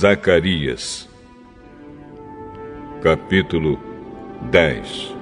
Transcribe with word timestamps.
Zacarias, 0.00 1.06
capítulo 3.02 3.78
10 4.50 5.14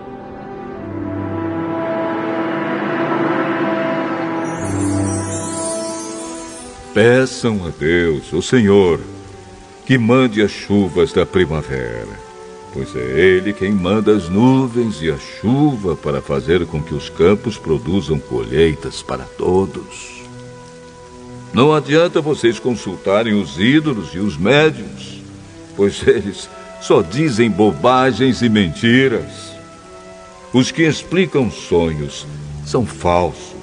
Peçam 6.94 7.66
a 7.66 7.70
Deus, 7.70 8.32
o 8.32 8.40
Senhor, 8.40 9.00
que 9.84 9.98
mande 9.98 10.40
as 10.40 10.52
chuvas 10.52 11.12
da 11.12 11.26
primavera, 11.26 12.06
pois 12.72 12.94
é 12.94 13.00
Ele 13.00 13.52
quem 13.52 13.72
manda 13.72 14.14
as 14.14 14.28
nuvens 14.28 15.02
e 15.02 15.10
a 15.10 15.18
chuva 15.18 15.96
para 15.96 16.22
fazer 16.22 16.64
com 16.66 16.80
que 16.80 16.94
os 16.94 17.10
campos 17.10 17.58
produzam 17.58 18.20
colheitas 18.20 19.02
para 19.02 19.24
todos. 19.24 20.17
Não 21.52 21.72
adianta 21.72 22.20
vocês 22.20 22.58
consultarem 22.58 23.34
os 23.34 23.58
ídolos 23.58 24.14
e 24.14 24.18
os 24.18 24.36
médiums, 24.36 25.22
pois 25.76 26.02
eles 26.06 26.48
só 26.80 27.02
dizem 27.02 27.50
bobagens 27.50 28.42
e 28.42 28.48
mentiras. 28.48 29.52
Os 30.52 30.70
que 30.70 30.82
explicam 30.82 31.50
sonhos 31.50 32.26
são 32.64 32.86
falsos 32.86 33.58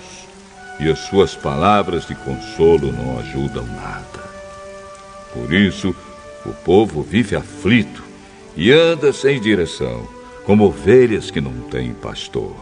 e 0.80 0.90
as 0.90 1.00
suas 1.00 1.36
palavras 1.36 2.06
de 2.06 2.16
consolo 2.16 2.92
não 2.92 3.20
ajudam 3.20 3.66
nada. 3.66 4.26
Por 5.34 5.54
isso, 5.54 5.96
o 6.46 6.54
povo 6.54 7.02
vive 7.02 7.36
aflito 7.36 8.04
e 8.56 8.72
anda 8.72 9.12
sem 9.12 9.40
direção, 9.40 10.08
como 10.46 10.66
ovelhas 10.66 11.32
que 11.32 11.42
não 11.42 11.54
têm 11.70 11.94
pastor. 11.94 12.56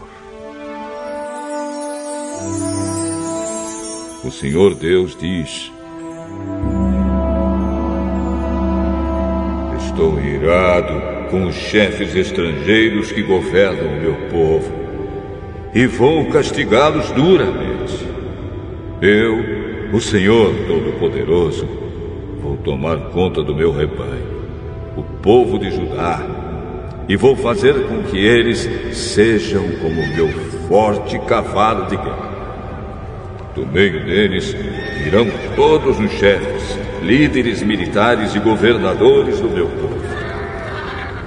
O 4.24 4.30
Senhor 4.30 4.74
Deus 4.74 5.14
diz: 5.14 5.70
Estou 9.84 10.18
irado 10.18 11.28
com 11.30 11.46
os 11.46 11.54
chefes 11.54 12.14
estrangeiros 12.16 13.12
que 13.12 13.20
governam 13.20 13.86
o 13.86 14.00
meu 14.00 14.14
povo 14.30 14.72
e 15.74 15.86
vou 15.86 16.24
castigá-los 16.30 17.10
duramente. 17.10 18.08
Eu, 19.02 19.92
o 19.92 20.00
Senhor 20.00 20.54
Todo-Poderoso, 20.66 21.68
vou 22.40 22.56
tomar 22.56 22.96
conta 23.10 23.42
do 23.42 23.54
meu 23.54 23.72
rebanho, 23.72 24.46
o 24.96 25.02
povo 25.02 25.58
de 25.58 25.70
Judá, 25.70 26.24
e 27.06 27.14
vou 27.14 27.36
fazer 27.36 27.74
com 27.88 28.02
que 28.04 28.16
eles 28.16 28.66
sejam 28.96 29.64
como 29.82 30.14
meu 30.16 30.28
forte 30.66 31.18
cavalo 31.18 31.88
de 31.88 31.96
guerra. 31.96 32.33
Do 33.54 33.64
meio 33.64 34.04
deles 34.04 34.54
irão 35.06 35.26
todos 35.54 36.00
os 36.00 36.10
chefes, 36.10 36.76
líderes 37.02 37.62
militares 37.62 38.34
e 38.34 38.40
governadores 38.40 39.38
do 39.38 39.48
meu 39.48 39.68
povo. 39.68 39.94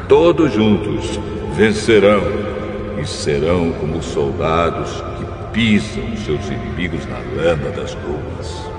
Todos 0.10 0.52
juntos 0.52 1.18
vencerão 1.56 2.22
e 3.02 3.06
serão 3.06 3.72
como 3.74 4.04
soldados 4.04 4.92
que 5.18 5.54
pisam 5.54 6.04
seus 6.18 6.46
inimigos 6.50 7.06
na 7.06 7.18
lama 7.42 7.70
das 7.70 7.94
ruas. 7.94 8.72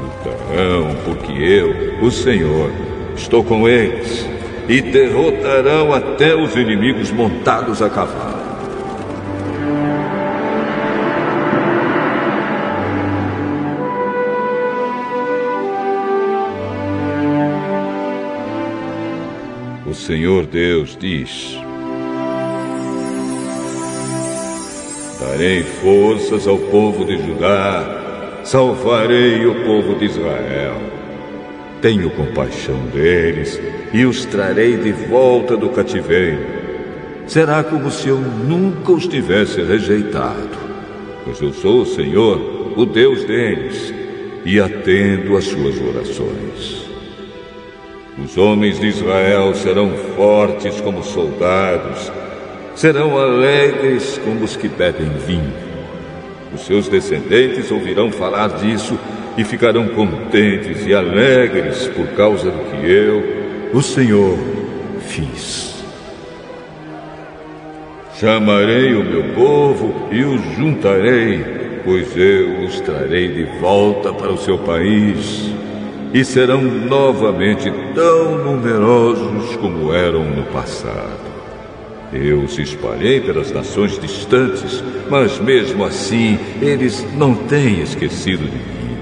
Lutarão 0.00 0.96
porque 1.04 1.32
eu, 1.32 2.04
o 2.04 2.10
Senhor, 2.10 2.70
estou 3.14 3.44
com 3.44 3.68
eles 3.68 4.28
e 4.68 4.80
derrotarão 4.80 5.92
até 5.92 6.34
os 6.34 6.56
inimigos 6.56 7.12
montados 7.12 7.80
a 7.80 7.88
cavalo. 7.88 8.33
Senhor 20.06 20.44
Deus 20.44 20.98
diz: 21.00 21.56
Darei 25.18 25.62
forças 25.62 26.46
ao 26.46 26.58
povo 26.58 27.06
de 27.06 27.16
Judá, 27.16 28.42
salvarei 28.44 29.46
o 29.46 29.64
povo 29.64 29.98
de 29.98 30.04
Israel. 30.04 30.76
Tenho 31.80 32.10
compaixão 32.10 32.78
deles 32.92 33.58
e 33.94 34.04
os 34.04 34.26
trarei 34.26 34.76
de 34.76 34.92
volta 34.92 35.56
do 35.56 35.70
cativeiro. 35.70 36.44
Será 37.26 37.64
como 37.64 37.90
se 37.90 38.06
eu 38.06 38.18
nunca 38.18 38.92
os 38.92 39.06
tivesse 39.06 39.62
rejeitado, 39.62 40.50
pois 41.24 41.40
eu 41.40 41.54
sou 41.54 41.80
o 41.80 41.86
Senhor, 41.86 42.74
o 42.76 42.84
Deus 42.84 43.24
deles, 43.24 43.94
e 44.44 44.60
atendo 44.60 45.34
às 45.34 45.44
suas 45.44 45.80
orações. 45.80 46.83
Os 48.16 48.38
homens 48.38 48.78
de 48.78 48.86
Israel 48.86 49.52
serão 49.54 49.90
fortes 50.16 50.80
como 50.80 51.02
soldados, 51.02 52.12
serão 52.76 53.18
alegres 53.18 54.20
como 54.24 54.44
os 54.44 54.56
que 54.56 54.68
bebem 54.68 55.10
vinho. 55.26 55.52
Os 56.54 56.64
seus 56.64 56.86
descendentes 56.86 57.72
ouvirão 57.72 58.12
falar 58.12 58.50
disso 58.50 58.96
e 59.36 59.42
ficarão 59.42 59.88
contentes 59.88 60.86
e 60.86 60.94
alegres 60.94 61.88
por 61.88 62.06
causa 62.08 62.52
do 62.52 62.70
que 62.70 62.88
eu, 62.88 63.70
o 63.72 63.82
Senhor, 63.82 64.38
fiz. 65.00 65.84
Chamarei 68.16 68.94
o 68.94 69.02
meu 69.02 69.34
povo 69.34 70.08
e 70.12 70.22
os 70.22 70.40
juntarei, 70.56 71.44
pois 71.84 72.16
eu 72.16 72.60
os 72.64 72.80
trarei 72.80 73.26
de 73.26 73.44
volta 73.58 74.12
para 74.12 74.30
o 74.30 74.38
seu 74.38 74.56
país 74.58 75.52
e 76.14 76.24
serão 76.24 76.62
novamente 76.62 77.72
tão 77.92 78.38
numerosos 78.38 79.56
como 79.56 79.92
eram 79.92 80.22
no 80.22 80.44
passado. 80.44 81.34
Eu 82.12 82.42
os 82.42 82.56
espalhei 82.56 83.20
pelas 83.20 83.50
nações 83.50 83.98
distantes, 83.98 84.84
mas 85.10 85.40
mesmo 85.40 85.84
assim 85.84 86.38
eles 86.62 87.04
não 87.16 87.34
têm 87.34 87.80
esquecido 87.80 88.44
de 88.44 88.56
mim. 88.56 88.96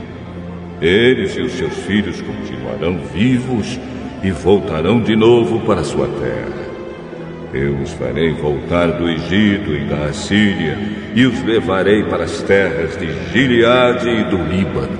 Eles 0.81 1.37
e 1.37 1.43
os 1.43 1.53
seus 1.53 1.75
filhos 1.85 2.23
continuarão 2.23 2.99
vivos 3.13 3.79
e 4.23 4.31
voltarão 4.31 4.99
de 4.99 5.15
novo 5.15 5.61
para 5.67 5.85
sua 5.85 6.09
terra. 6.09 6.63
Eu 7.53 7.77
os 7.77 7.93
farei 7.93 8.33
voltar 8.33 8.87
do 8.87 9.07
Egito 9.07 9.75
e 9.75 9.85
da 9.85 10.07
Assíria 10.07 10.79
e 11.15 11.27
os 11.27 11.43
levarei 11.45 12.05
para 12.05 12.25
as 12.25 12.41
terras 12.41 12.97
de 12.97 13.13
Gileade 13.31 14.09
e 14.09 14.25
do 14.25 14.39
Líbano. 14.39 14.99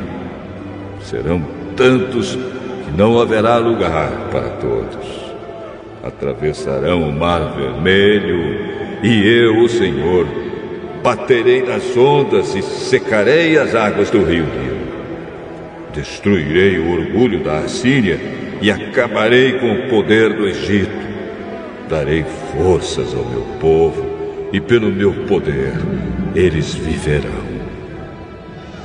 Serão 1.01 1.62
tantos 1.77 2.35
que 2.35 2.97
não 2.97 3.21
haverá 3.21 3.59
lugar 3.59 4.11
para 4.31 4.49
todos. 4.51 5.23
Atravessarão 6.03 7.09
o 7.09 7.13
mar 7.13 7.55
vermelho 7.55 8.73
e 9.03 9.27
eu, 9.27 9.59
o 9.59 9.69
Senhor, 9.69 10.27
baterei 11.03 11.63
nas 11.63 11.97
ondas 11.97 12.55
e 12.55 12.63
secarei 12.63 13.59
as 13.59 13.75
águas 13.75 14.11
do 14.11 14.19
rio 14.19 14.45
Nilo. 14.45 14.83
Destruirei 15.93 16.79
o 16.79 16.93
orgulho 16.93 17.41
da 17.41 17.59
Assíria 17.59 18.19
e 18.61 18.71
acabarei 18.71 19.59
com 19.59 19.73
o 19.73 19.89
poder 19.89 20.33
do 20.35 20.47
Egito. 20.47 21.03
Darei 21.89 22.25
forças 22.57 23.15
ao 23.15 23.25
meu 23.25 23.45
povo 23.61 24.07
e 24.53 24.61
pelo 24.61 24.91
meu 24.91 25.13
poder 25.27 25.75
eles 26.35 26.75
viverão. 26.75 27.53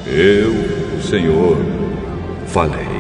Eu, 0.06 0.52
o 0.98 1.02
Senhor, 1.02 1.58
falei. 2.47 2.97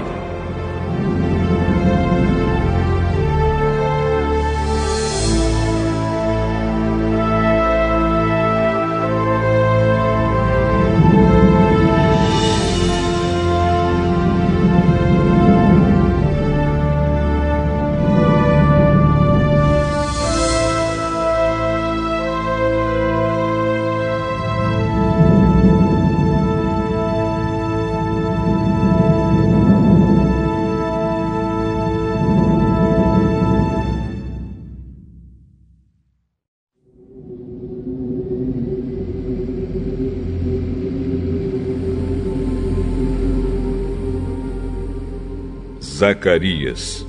Zacarias, 45.97 47.03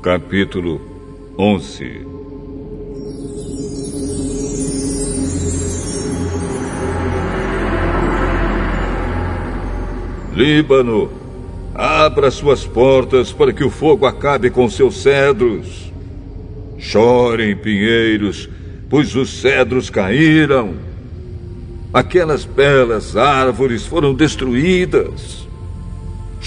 capítulo 0.00 0.80
11 1.36 2.06
Líbano, 10.32 11.10
Abra 11.74 12.30
suas 12.30 12.64
portas 12.64 13.32
para 13.32 13.52
que 13.52 13.64
o 13.64 13.70
fogo 13.70 14.06
acabe 14.06 14.48
com 14.48 14.70
seus 14.70 15.02
cedros. 15.02 15.92
Chorem, 16.78 17.56
pinheiros, 17.56 18.48
pois 18.88 19.16
os 19.16 19.40
cedros 19.40 19.90
caíram. 19.90 20.76
Aquelas 21.92 22.44
belas 22.44 23.16
árvores 23.16 23.84
foram 23.84 24.14
destruídas. 24.14 25.47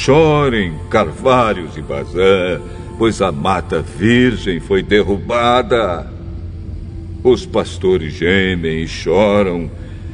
Chorem, 0.03 0.73
carvalhos 0.89 1.77
e 1.77 1.81
bazã, 1.83 2.59
pois 2.97 3.21
a 3.21 3.31
mata 3.31 3.83
virgem 3.83 4.59
foi 4.59 4.81
derrubada. 4.81 6.11
Os 7.23 7.45
pastores 7.45 8.11
gemem 8.15 8.81
e 8.81 8.87
choram, 8.87 9.69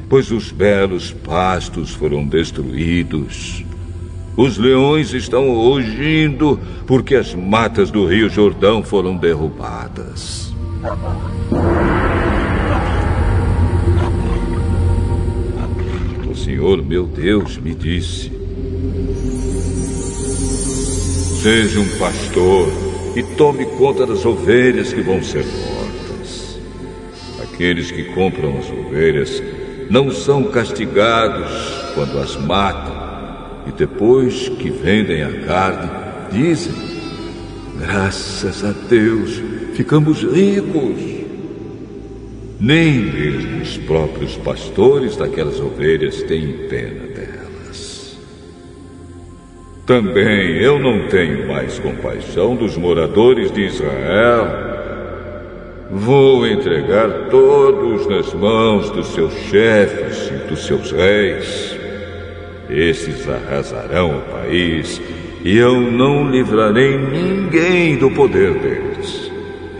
pois 0.10 0.30
os 0.30 0.52
belos 0.52 1.14
pastos 1.14 1.92
foram 1.92 2.28
destruídos. 2.28 3.64
Os 4.36 4.58
leões 4.58 5.14
estão 5.14 5.54
rugindo 5.54 6.60
porque 6.86 7.16
as 7.16 7.34
matas 7.34 7.90
do 7.90 8.06
Rio 8.06 8.30
Jordão 8.30 8.84
foram 8.84 9.16
derrubadas. 9.16 10.54
O 16.30 16.36
Senhor, 16.36 16.84
meu 16.84 17.06
Deus, 17.06 17.58
me 17.58 17.74
disse: 17.74 18.37
Seja 21.48 21.80
um 21.80 21.88
pastor 21.98 22.68
e 23.16 23.24
tome 23.24 23.66
conta 23.78 24.06
das 24.06 24.26
ovelhas 24.26 24.92
que 24.92 25.00
vão 25.00 25.24
ser 25.24 25.46
mortas. 25.46 26.60
Aqueles 27.42 27.90
que 27.90 28.04
compram 28.04 28.58
as 28.58 28.70
ovelhas 28.70 29.42
não 29.90 30.12
são 30.12 30.44
castigados 30.44 31.50
quando 31.96 32.20
as 32.20 32.36
matam 32.36 32.94
e 33.66 33.72
depois 33.72 34.50
que 34.50 34.70
vendem 34.70 35.24
a 35.24 35.32
carne, 35.46 35.90
dizem: 36.34 36.74
Graças 37.80 38.66
a 38.66 38.74
Deus, 38.74 39.42
ficamos 39.74 40.24
ricos. 40.24 41.00
Nem 42.60 43.00
mesmo 43.00 43.62
os 43.62 43.78
próprios 43.78 44.36
pastores 44.36 45.16
daquelas 45.16 45.62
ovelhas 45.62 46.22
têm 46.24 46.68
pena. 46.68 47.17
Também 49.88 50.58
eu 50.58 50.78
não 50.78 51.08
tenho 51.08 51.48
mais 51.48 51.80
compaixão 51.80 52.58
dos 52.58 52.76
moradores 52.76 53.50
de 53.54 53.68
Israel. 53.68 54.46
Vou 55.90 56.46
entregar 56.46 57.30
todos 57.30 58.06
nas 58.06 58.34
mãos 58.34 58.90
dos 58.90 59.08
seus 59.14 59.34
chefes 59.50 60.28
e 60.28 60.50
dos 60.50 60.66
seus 60.66 60.92
reis. 60.92 61.74
Esses 62.70 63.30
arrasarão 63.30 64.18
o 64.18 64.22
país 64.24 65.02
e 65.42 65.58
eu 65.58 65.80
não 65.80 66.30
livrarei 66.30 66.98
ninguém 66.98 67.96
do 67.96 68.12
poder 68.12 68.56
deles. 68.56 69.32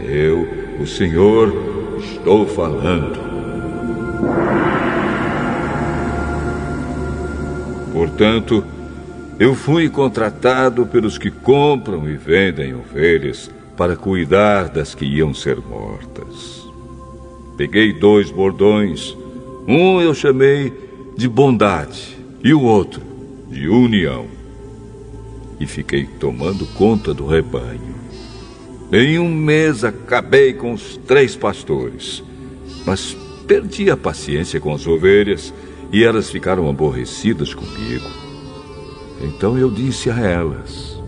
Eu, 0.08 0.48
o 0.80 0.88
Senhor, 0.88 1.54
estou 2.00 2.48
falando. 2.48 3.20
Portanto, 7.92 8.64
eu 9.40 9.54
fui 9.54 9.88
contratado 9.88 10.86
pelos 10.88 11.18
que 11.18 11.30
compram 11.30 12.10
e 12.10 12.18
vendem 12.18 12.74
ovelhas 12.74 13.52
para 13.76 13.96
cuidar 13.96 14.68
das 14.68 14.96
que 14.96 15.06
iam 15.06 15.32
ser 15.32 15.58
mortas. 15.58 16.68
Peguei 17.56 17.94
dois 17.94 18.32
bordões. 18.32 19.16
Um 19.68 20.02
eu 20.02 20.16
chamei 20.16 20.74
de 21.16 21.28
bondade 21.30 22.18
e 22.44 22.52
o 22.52 22.62
outro 22.62 23.02
de 23.48 23.68
união. 23.68 24.26
E 25.60 25.68
fiquei 25.68 26.06
tomando 26.06 26.66
conta 26.74 27.14
do 27.14 27.28
rebanho. 27.28 27.96
Em 28.92 29.20
um 29.20 29.30
mês 29.30 29.84
acabei 29.84 30.54
com 30.54 30.74
os 30.74 30.98
três 31.06 31.36
pastores, 31.36 32.24
mas 32.86 33.16
perdi 33.48 33.92
a 33.92 33.98
paciência 33.98 34.60
com 34.60 34.74
as 34.74 34.88
ovelhas 34.88 35.54
e 35.92 36.04
elas 36.04 36.30
ficaram 36.30 36.68
aborrecidas 36.70 37.54
comigo. 37.54 38.27
Então 39.22 39.58
eu 39.58 39.70
disse 39.70 40.10
a 40.10 40.20
elas: 40.20 41.02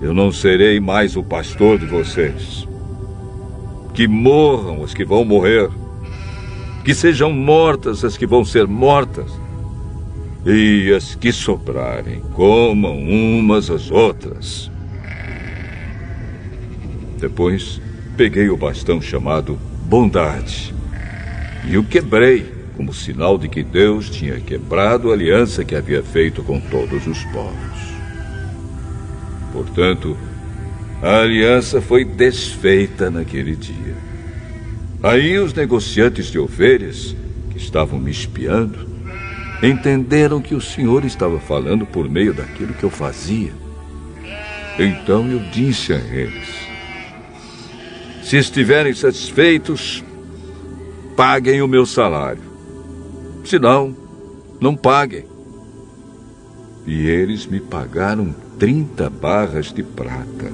Eu 0.00 0.12
não 0.12 0.32
serei 0.32 0.80
mais 0.80 1.16
o 1.16 1.22
pastor 1.22 1.78
de 1.78 1.86
vocês. 1.86 2.66
Que 3.94 4.08
morram 4.08 4.82
as 4.82 4.94
que 4.94 5.04
vão 5.04 5.24
morrer. 5.24 5.68
Que 6.84 6.94
sejam 6.94 7.32
mortas 7.32 8.04
as 8.04 8.16
que 8.16 8.26
vão 8.26 8.44
ser 8.44 8.66
mortas 8.66 9.30
e 10.44 10.92
as 10.92 11.14
que 11.14 11.32
sobrarem 11.32 12.20
comam 12.34 12.98
umas 12.98 13.70
às 13.70 13.90
outras. 13.90 14.70
Depois 17.18 17.80
peguei 18.16 18.50
o 18.50 18.56
bastão 18.56 19.00
chamado 19.00 19.56
Bondade 19.84 20.74
e 21.64 21.78
o 21.78 21.84
quebrei 21.84 22.51
como 22.76 22.92
sinal 22.92 23.36
de 23.36 23.48
que 23.48 23.62
Deus 23.62 24.08
tinha 24.08 24.40
quebrado 24.40 25.10
a 25.10 25.14
aliança 25.14 25.64
que 25.64 25.74
havia 25.74 26.02
feito 26.02 26.42
com 26.42 26.60
todos 26.60 27.06
os 27.06 27.22
povos. 27.24 27.92
Portanto, 29.52 30.16
a 31.02 31.18
aliança 31.20 31.80
foi 31.80 32.04
desfeita 32.04 33.10
naquele 33.10 33.54
dia. 33.54 33.96
Aí 35.02 35.36
os 35.38 35.52
negociantes 35.52 36.26
de 36.26 36.38
ovelhas, 36.38 37.14
que 37.50 37.58
estavam 37.58 37.98
me 37.98 38.10
espiando, 38.10 38.88
entenderam 39.62 40.40
que 40.40 40.54
o 40.54 40.60
Senhor 40.60 41.04
estava 41.04 41.38
falando 41.38 41.84
por 41.84 42.08
meio 42.08 42.32
daquilo 42.32 42.72
que 42.72 42.84
eu 42.84 42.90
fazia. 42.90 43.52
Então 44.78 45.28
eu 45.28 45.40
disse 45.50 45.92
a 45.92 45.98
eles: 45.98 46.48
Se 48.22 48.36
estiverem 48.36 48.94
satisfeitos, 48.94 50.02
paguem 51.16 51.60
o 51.62 51.68
meu 51.68 51.84
salário. 51.84 52.51
Se 53.44 53.58
não, 53.58 53.96
não 54.60 54.76
paguem. 54.76 55.24
E 56.86 57.06
eles 57.06 57.46
me 57.46 57.60
pagaram 57.60 58.34
30 58.58 59.10
barras 59.10 59.72
de 59.72 59.82
prata. 59.82 60.52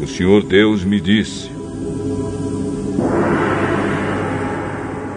O 0.00 0.06
Senhor 0.06 0.44
Deus 0.44 0.84
me 0.84 1.00
disse: 1.00 1.50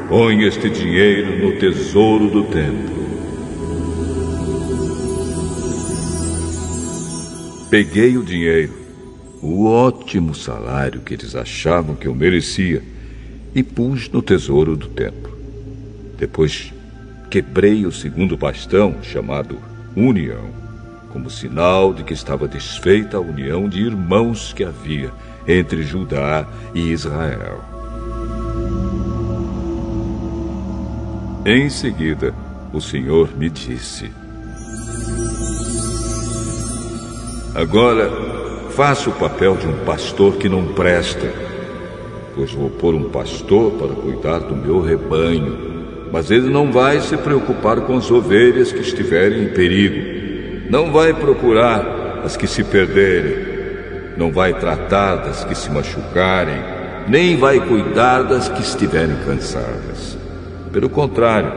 Põe 0.10 0.43
este 0.43 0.70
dinheiro 0.70 1.46
no 1.46 1.58
tesouro 1.58 2.29
do 2.29 2.43
templo. 2.46 2.91
Peguei 7.70 8.17
o 8.17 8.24
dinheiro, 8.24 8.74
o 9.41 9.65
ótimo 9.65 10.36
salário 10.36 11.00
que 11.00 11.13
eles 11.13 11.36
achavam 11.36 11.96
que 11.96 12.08
eu 12.08 12.13
merecia, 12.13 12.84
e 13.53 13.63
pus 13.63 14.10
no 14.10 14.22
tesouro 14.22 14.75
do 14.75 14.88
templo. 14.88 15.38
Depois 16.17 16.74
quebrei 17.29 17.86
o 17.86 17.91
segundo 17.91 18.38
bastão, 18.38 18.96
chamado 19.01 19.58
União, 19.96 20.50
como 21.12 21.29
sinal 21.29 21.93
de 21.93 22.03
que 22.03 22.13
estava 22.13 22.48
desfeita 22.48 23.17
a 23.17 23.20
união 23.20 23.67
de 23.67 23.81
irmãos 23.81 24.53
que 24.53 24.63
havia 24.63 25.12
entre 25.48 25.84
Judá 25.84 26.48
e 26.74 26.91
Israel. 26.91 27.63
Em 31.46 31.70
seguida, 31.70 32.34
o 32.72 32.79
Senhor 32.79 33.36
me 33.36 33.50
disse: 33.50 34.12
Agora, 37.55 38.10
faça 38.70 39.10
o 39.10 39.13
papel 39.13 39.58
de 39.58 39.67
um 39.67 39.84
pastor 39.84 40.38
que 40.38 40.48
não 40.48 40.74
presta, 40.74 41.50
pois 42.41 42.53
vou 42.53 42.71
pôr 42.71 42.95
um 42.95 43.03
pastor 43.03 43.74
para 43.74 43.89
cuidar 43.89 44.39
do 44.39 44.55
meu 44.55 44.81
rebanho, 44.81 46.10
mas 46.12 46.31
ele 46.31 46.50
não 46.50 46.71
vai 46.71 47.00
se 47.00 47.15
preocupar 47.15 47.81
com 47.81 47.95
as 47.95 48.10
ovelhas 48.10 48.71
que 48.71 48.79
estiverem 48.79 49.43
em 49.43 49.50
perigo, 49.50 50.67
não 50.67 50.91
vai 50.91 51.13
procurar 51.13 52.24
as 52.25 52.36
que 52.36 52.48
se 52.48 52.63
perderem, 52.63 54.15
não 54.17 54.31
vai 54.31 54.55
tratar 54.55 55.17
das 55.17 55.43
que 55.43 55.53
se 55.53 55.69
machucarem, 55.69 56.60
nem 57.07 57.38
vai 57.38 57.60
cuidar 57.60 58.24
das 58.24 58.50
que 58.50 58.62
estiverem 58.62 59.17
cansadas. 59.24 60.17
Pelo 60.71 60.89
contrário, 60.89 61.51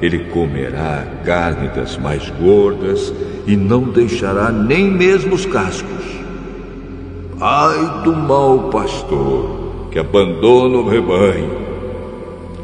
ele 0.00 0.20
comerá 0.30 1.04
a 1.04 1.24
carne 1.26 1.68
das 1.68 1.98
mais 1.98 2.30
gordas 2.30 3.12
e 3.46 3.54
não 3.54 3.82
deixará 3.82 4.50
nem 4.50 4.90
mesmo 4.90 5.34
os 5.34 5.44
cascos. 5.44 6.06
Ai 7.38 8.04
do 8.04 8.16
mau 8.16 8.70
pastor 8.70 9.57
que 9.90 9.98
abandona 9.98 10.78
o 10.78 10.88
rebanho. 10.88 11.68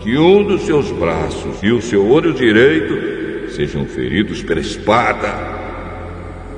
Que 0.01 0.19
um 0.19 0.43
dos 0.45 0.63
seus 0.63 0.91
braços 0.91 1.63
e 1.63 1.73
o 1.73 1.81
seu 1.81 2.07
olho 2.11 2.33
direito 2.33 3.51
sejam 3.53 3.87
feridos 3.87 4.43
pela 4.43 4.61
espada. 4.61 5.55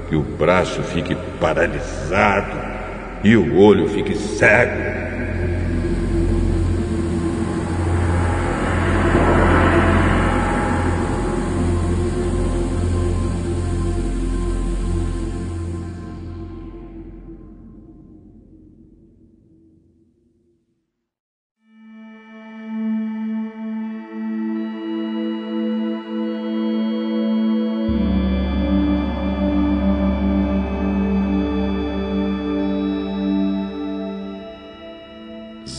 Que 0.08 0.16
o 0.16 0.22
braço 0.22 0.82
fique 0.82 1.16
paralisado 1.40 2.56
e 3.22 3.36
o 3.36 3.56
olho 3.56 3.88
fique 3.88 4.16
cego. 4.16 4.95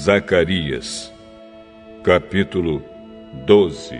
Zacarias, 0.07 1.13
capítulo 2.01 2.81
12 3.45 3.99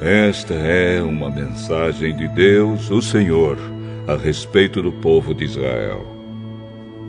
Esta 0.00 0.54
é 0.54 1.02
uma 1.02 1.28
mensagem 1.28 2.16
de 2.16 2.28
Deus, 2.28 2.92
o 2.92 3.02
Senhor, 3.02 3.58
a 4.06 4.14
respeito 4.14 4.80
do 4.80 4.92
povo 4.92 5.34
de 5.34 5.46
Israel. 5.46 6.06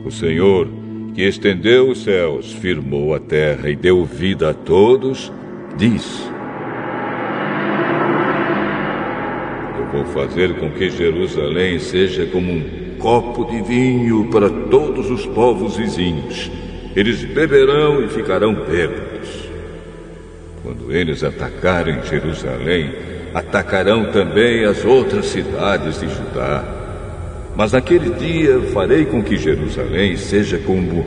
O 0.04 0.10
Senhor, 0.10 0.66
que 1.14 1.22
estendeu 1.22 1.90
os 1.90 2.02
céus, 2.02 2.52
firmou 2.54 3.14
a 3.14 3.20
terra 3.20 3.70
e 3.70 3.76
deu 3.76 4.04
vida 4.04 4.50
a 4.50 4.54
todos, 4.54 5.32
diz: 5.76 6.28
vou 9.92 10.04
fazer 10.06 10.54
com 10.54 10.70
que 10.70 10.90
Jerusalém 10.90 11.78
seja 11.78 12.26
como 12.26 12.52
um 12.52 12.96
copo 12.98 13.44
de 13.44 13.60
vinho 13.62 14.26
para 14.30 14.48
todos 14.48 15.10
os 15.10 15.26
povos 15.26 15.76
vizinhos. 15.76 16.50
Eles 16.94 17.24
beberão 17.24 18.02
e 18.04 18.08
ficarão 18.08 18.54
bêbados. 18.54 19.48
Quando 20.62 20.92
eles 20.92 21.24
atacarem 21.24 22.02
Jerusalém, 22.04 22.92
atacarão 23.34 24.10
também 24.12 24.64
as 24.64 24.84
outras 24.84 25.26
cidades 25.26 26.00
de 26.00 26.08
Judá. 26.08 26.64
Mas 27.56 27.72
naquele 27.72 28.10
dia 28.10 28.60
farei 28.72 29.04
com 29.04 29.22
que 29.22 29.36
Jerusalém 29.36 30.16
seja 30.16 30.58
como 30.58 31.06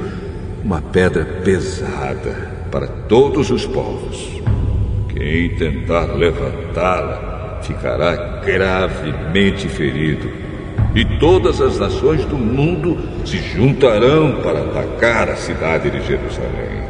uma 0.64 0.82
pedra 0.82 1.26
pesada 1.44 2.66
para 2.72 2.88
todos 2.88 3.50
os 3.52 3.66
povos. 3.66 4.42
Quem 5.14 5.50
tentar 5.56 6.16
levantá-la 6.16 7.60
ficará 7.62 8.33
gravemente 8.46 9.68
ferido. 9.68 10.30
E 10.96 11.04
todas 11.18 11.60
as 11.60 11.80
nações 11.80 12.24
do 12.26 12.38
mundo 12.38 13.00
se 13.26 13.38
juntarão 13.38 14.42
para 14.44 14.60
atacar 14.60 15.30
a 15.30 15.36
cidade 15.36 15.90
de 15.90 16.06
Jerusalém. 16.06 16.84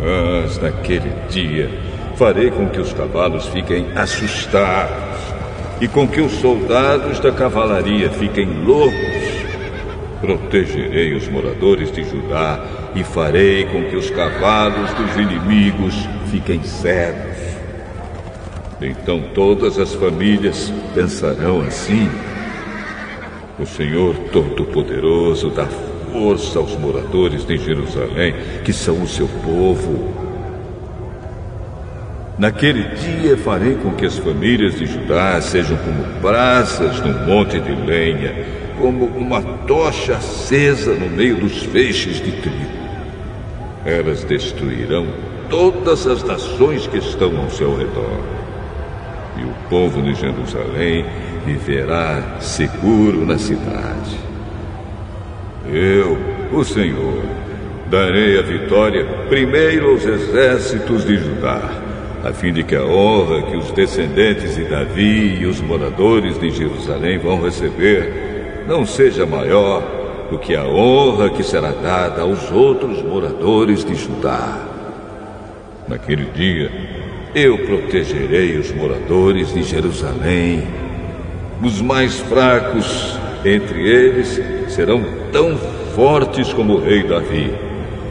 Mas 0.00 0.58
naquele 0.58 1.12
dia 1.28 1.70
farei 2.16 2.50
com 2.50 2.68
que 2.68 2.80
os 2.80 2.92
cavalos 2.92 3.46
fiquem 3.48 3.86
assustados 3.94 5.20
e 5.80 5.86
com 5.86 6.08
que 6.08 6.20
os 6.20 6.32
soldados 6.32 7.20
da 7.20 7.30
cavalaria 7.30 8.10
fiquem 8.10 8.64
loucos. 8.64 9.36
Protegerei 10.20 11.14
os 11.14 11.28
moradores 11.28 11.92
de 11.92 12.02
Judá 12.02 12.58
e 12.94 13.04
farei 13.04 13.64
com 13.66 13.84
que 13.84 13.96
os 13.96 14.08
cavalos 14.08 14.90
dos 14.94 15.16
inimigos 15.16 16.08
fiquem 16.30 16.62
cegos. 16.62 17.35
Então 18.80 19.22
todas 19.34 19.78
as 19.78 19.94
famílias 19.94 20.72
pensarão 20.94 21.62
assim: 21.62 22.10
o 23.58 23.64
Senhor 23.64 24.14
Todo-Poderoso 24.32 25.48
dá 25.50 25.66
força 26.12 26.58
aos 26.58 26.76
moradores 26.76 27.46
de 27.46 27.56
Jerusalém, 27.56 28.34
que 28.64 28.72
são 28.72 29.02
o 29.02 29.08
seu 29.08 29.26
povo. 29.42 30.14
Naquele 32.38 32.82
dia 32.96 33.34
farei 33.38 33.76
com 33.76 33.92
que 33.92 34.04
as 34.04 34.18
famílias 34.18 34.78
de 34.78 34.84
Judá 34.84 35.40
sejam 35.40 35.78
como 35.78 36.20
brasas 36.20 37.00
num 37.00 37.24
monte 37.24 37.58
de 37.58 37.72
lenha, 37.72 38.44
como 38.78 39.06
uma 39.06 39.40
tocha 39.66 40.16
acesa 40.16 40.92
no 40.92 41.08
meio 41.08 41.36
dos 41.36 41.62
feixes 41.62 42.16
de 42.16 42.32
trigo. 42.32 42.76
Elas 43.86 44.22
destruirão 44.22 45.06
todas 45.48 46.06
as 46.06 46.22
nações 46.22 46.86
que 46.86 46.98
estão 46.98 47.34
ao 47.40 47.48
seu 47.48 47.74
redor. 47.74 48.35
E 49.38 49.42
o 49.42 49.68
povo 49.68 50.00
de 50.02 50.14
Jerusalém 50.14 51.04
viverá 51.44 52.38
seguro 52.40 53.24
na 53.24 53.38
cidade. 53.38 54.18
Eu, 55.72 56.16
o 56.52 56.64
Senhor, 56.64 57.22
darei 57.90 58.38
a 58.38 58.42
vitória 58.42 59.04
primeiro 59.28 59.90
aos 59.90 60.04
exércitos 60.04 61.04
de 61.04 61.16
Judá, 61.18 61.70
a 62.24 62.32
fim 62.32 62.52
de 62.52 62.64
que 62.64 62.74
a 62.74 62.84
honra 62.84 63.42
que 63.42 63.56
os 63.56 63.70
descendentes 63.72 64.56
de 64.56 64.64
Davi 64.64 65.38
e 65.40 65.46
os 65.46 65.60
moradores 65.60 66.38
de 66.40 66.50
Jerusalém 66.50 67.18
vão 67.18 67.40
receber 67.40 68.64
não 68.66 68.84
seja 68.84 69.24
maior 69.24 69.82
do 70.30 70.38
que 70.38 70.56
a 70.56 70.64
honra 70.64 71.30
que 71.30 71.42
será 71.42 71.70
dada 71.70 72.22
aos 72.22 72.50
outros 72.50 73.02
moradores 73.02 73.84
de 73.84 73.94
Judá. 73.94 74.58
Naquele 75.86 76.24
dia, 76.26 76.70
eu 77.34 77.58
protegerei 77.58 78.56
os 78.58 78.72
moradores 78.72 79.52
de 79.52 79.62
Jerusalém. 79.62 80.66
Os 81.62 81.80
mais 81.80 82.18
fracos 82.20 83.18
entre 83.44 83.88
eles 83.88 84.40
serão 84.68 85.04
tão 85.32 85.56
fortes 85.94 86.52
como 86.52 86.74
o 86.74 86.80
rei 86.80 87.02
Davi. 87.02 87.52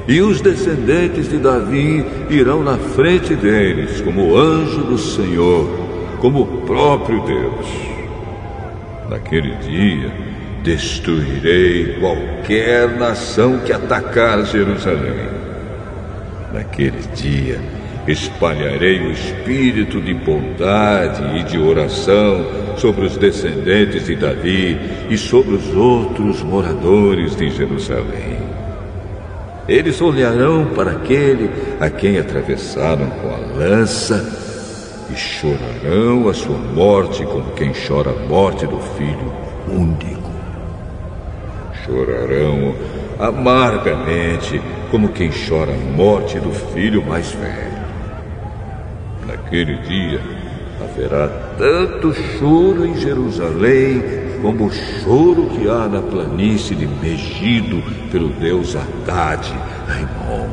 E 0.08 0.22
os 0.22 0.40
descendentes 0.42 1.30
de 1.30 1.38
Davi 1.38 2.06
irão 2.30 2.64
na 2.64 2.78
frente 2.78 3.36
deles, 3.36 4.02
como 4.02 4.38
anjo 4.38 4.84
do 4.84 4.98
Senhor, 4.98 5.68
como 6.20 6.42
o 6.42 6.62
próprio 6.62 7.22
Deus. 7.22 7.68
Naquele 9.10 9.56
dia, 9.56 10.12
destruirei 10.64 11.98
qualquer 12.00 12.90
nação 12.98 13.60
que 13.60 13.74
atacar 13.74 14.46
Jerusalém. 14.46 15.30
Naquele 16.54 17.02
dia, 17.16 17.60
espalharei 18.08 19.00
o 19.00 19.12
espírito 19.12 20.00
de 20.00 20.14
bondade 20.14 21.40
e 21.40 21.44
de 21.44 21.58
oração 21.58 22.46
sobre 22.78 23.06
os 23.06 23.18
descendentes 23.18 24.06
de 24.06 24.16
Davi 24.16 24.80
e 25.10 25.18
sobre 25.18 25.56
os 25.56 25.76
outros 25.76 26.44
moradores 26.44 27.36
de 27.36 27.50
Jerusalém. 27.50 28.38
Eles 29.68 30.00
olharão 30.00 30.68
para 30.76 30.92
aquele 30.92 31.50
a 31.80 31.90
quem 31.90 32.20
atravessaram 32.20 33.10
com 33.10 33.30
a 33.30 33.58
lança 33.58 34.24
e 35.12 35.16
chorarão 35.16 36.30
a 36.30 36.34
sua 36.34 36.58
morte 36.58 37.24
como 37.26 37.52
quem 37.54 37.72
chora 37.88 38.12
a 38.12 38.28
morte 38.28 38.68
do 38.68 38.80
filho 38.80 39.34
único. 39.68 40.30
Chorarão 41.84 42.76
amargamente 43.20 44.62
como 44.92 45.10
quem 45.10 45.32
chora 45.32 45.72
a 45.72 45.96
morte 45.96 46.40
do 46.40 46.52
filho 46.52 47.04
mais 47.04 47.32
velho. 47.32 47.75
Naquele 49.46 49.76
dia 49.76 50.20
haverá 50.82 51.28
tanto 51.56 52.12
choro 52.14 52.84
em 52.84 52.98
Jerusalém 52.98 54.02
como 54.42 54.66
o 54.66 54.72
choro 54.72 55.52
que 55.52 55.70
há 55.70 55.88
na 55.88 56.02
planície 56.02 56.76
de 56.76 56.88
Megido 56.88 57.80
pelo 58.12 58.30
deus 58.30 58.76
Haddad, 58.76 59.54
Raimon. 59.88 60.50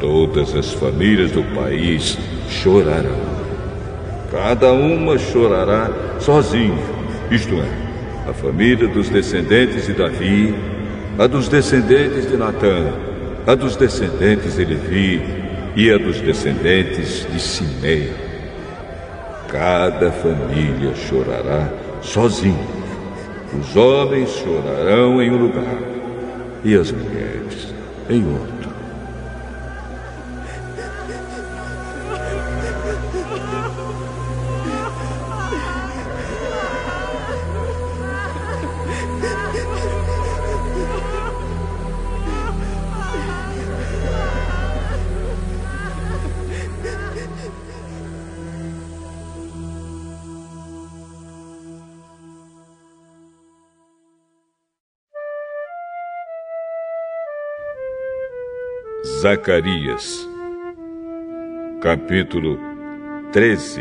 Todas 0.00 0.54
as 0.54 0.72
famílias 0.72 1.30
do 1.32 1.42
país 1.54 2.16
chorarão. 2.48 3.20
Cada 4.30 4.72
uma 4.72 5.18
chorará 5.18 5.90
sozinha, 6.20 6.78
isto 7.30 7.54
é, 7.56 8.30
a 8.30 8.32
família 8.32 8.88
dos 8.88 9.10
descendentes 9.10 9.86
de 9.86 9.92
Davi, 9.92 10.54
a 11.18 11.26
dos 11.26 11.48
descendentes 11.48 12.30
de 12.30 12.36
Natã, 12.38 12.94
a 13.46 13.54
dos 13.54 13.76
descendentes 13.76 14.56
de 14.56 14.64
Levi, 14.64 15.41
e 15.74 15.90
a 15.90 15.98
dos 15.98 16.20
descendentes 16.20 17.26
de 17.30 17.40
Simei. 17.40 18.12
Cada 19.48 20.10
família 20.10 20.94
chorará 20.94 21.68
sozinha. 22.02 22.82
Os 23.58 23.76
homens 23.76 24.30
chorarão 24.30 25.22
em 25.22 25.30
um 25.30 25.36
lugar 25.36 25.78
e 26.64 26.74
as 26.74 26.90
mulheres 26.90 27.74
em 28.08 28.24
outro. 28.26 28.61
Zacarias, 59.22 60.28
capítulo 61.80 62.58
13 63.30 63.80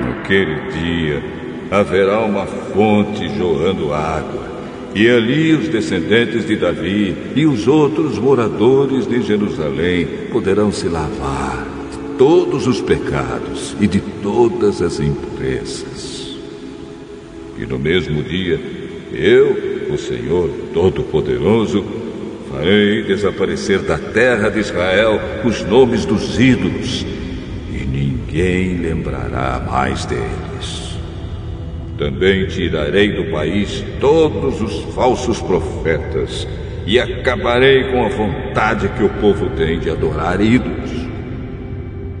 Naquele 0.00 0.72
dia 0.72 1.22
haverá 1.70 2.18
uma 2.22 2.46
fonte 2.46 3.28
jorrando 3.38 3.94
água, 3.94 4.42
E 4.92 5.08
ali 5.08 5.52
os 5.52 5.68
descendentes 5.68 6.44
de 6.44 6.56
Davi 6.56 7.16
e 7.36 7.46
os 7.46 7.68
outros 7.68 8.18
moradores 8.18 9.06
de 9.06 9.22
Jerusalém 9.22 10.26
poderão 10.32 10.72
se 10.72 10.88
lavar 10.88 11.64
de 11.92 12.18
todos 12.18 12.66
os 12.66 12.80
pecados 12.80 13.76
e 13.80 13.86
de 13.86 14.00
todas 14.00 14.82
as 14.82 14.98
impurezas. 14.98 16.23
E 17.58 17.66
no 17.66 17.78
mesmo 17.78 18.22
dia, 18.22 18.60
eu, 19.12 19.88
o 19.90 19.98
Senhor 19.98 20.50
Todo-Poderoso, 20.72 21.84
farei 22.50 23.02
desaparecer 23.02 23.80
da 23.80 23.98
terra 23.98 24.48
de 24.48 24.60
Israel 24.60 25.20
os 25.44 25.62
nomes 25.64 26.04
dos 26.04 26.38
ídolos, 26.38 27.06
e 27.72 27.84
ninguém 27.84 28.78
lembrará 28.78 29.64
mais 29.70 30.04
deles. 30.04 30.98
Também 31.96 32.46
tirarei 32.48 33.12
do 33.12 33.30
país 33.30 33.84
todos 34.00 34.60
os 34.60 34.94
falsos 34.94 35.40
profetas 35.40 36.46
e 36.86 36.98
acabarei 36.98 37.84
com 37.84 38.04
a 38.04 38.08
vontade 38.08 38.88
que 38.88 39.04
o 39.04 39.08
povo 39.08 39.48
tem 39.50 39.78
de 39.78 39.90
adorar 39.90 40.40
ídolos. 40.40 40.90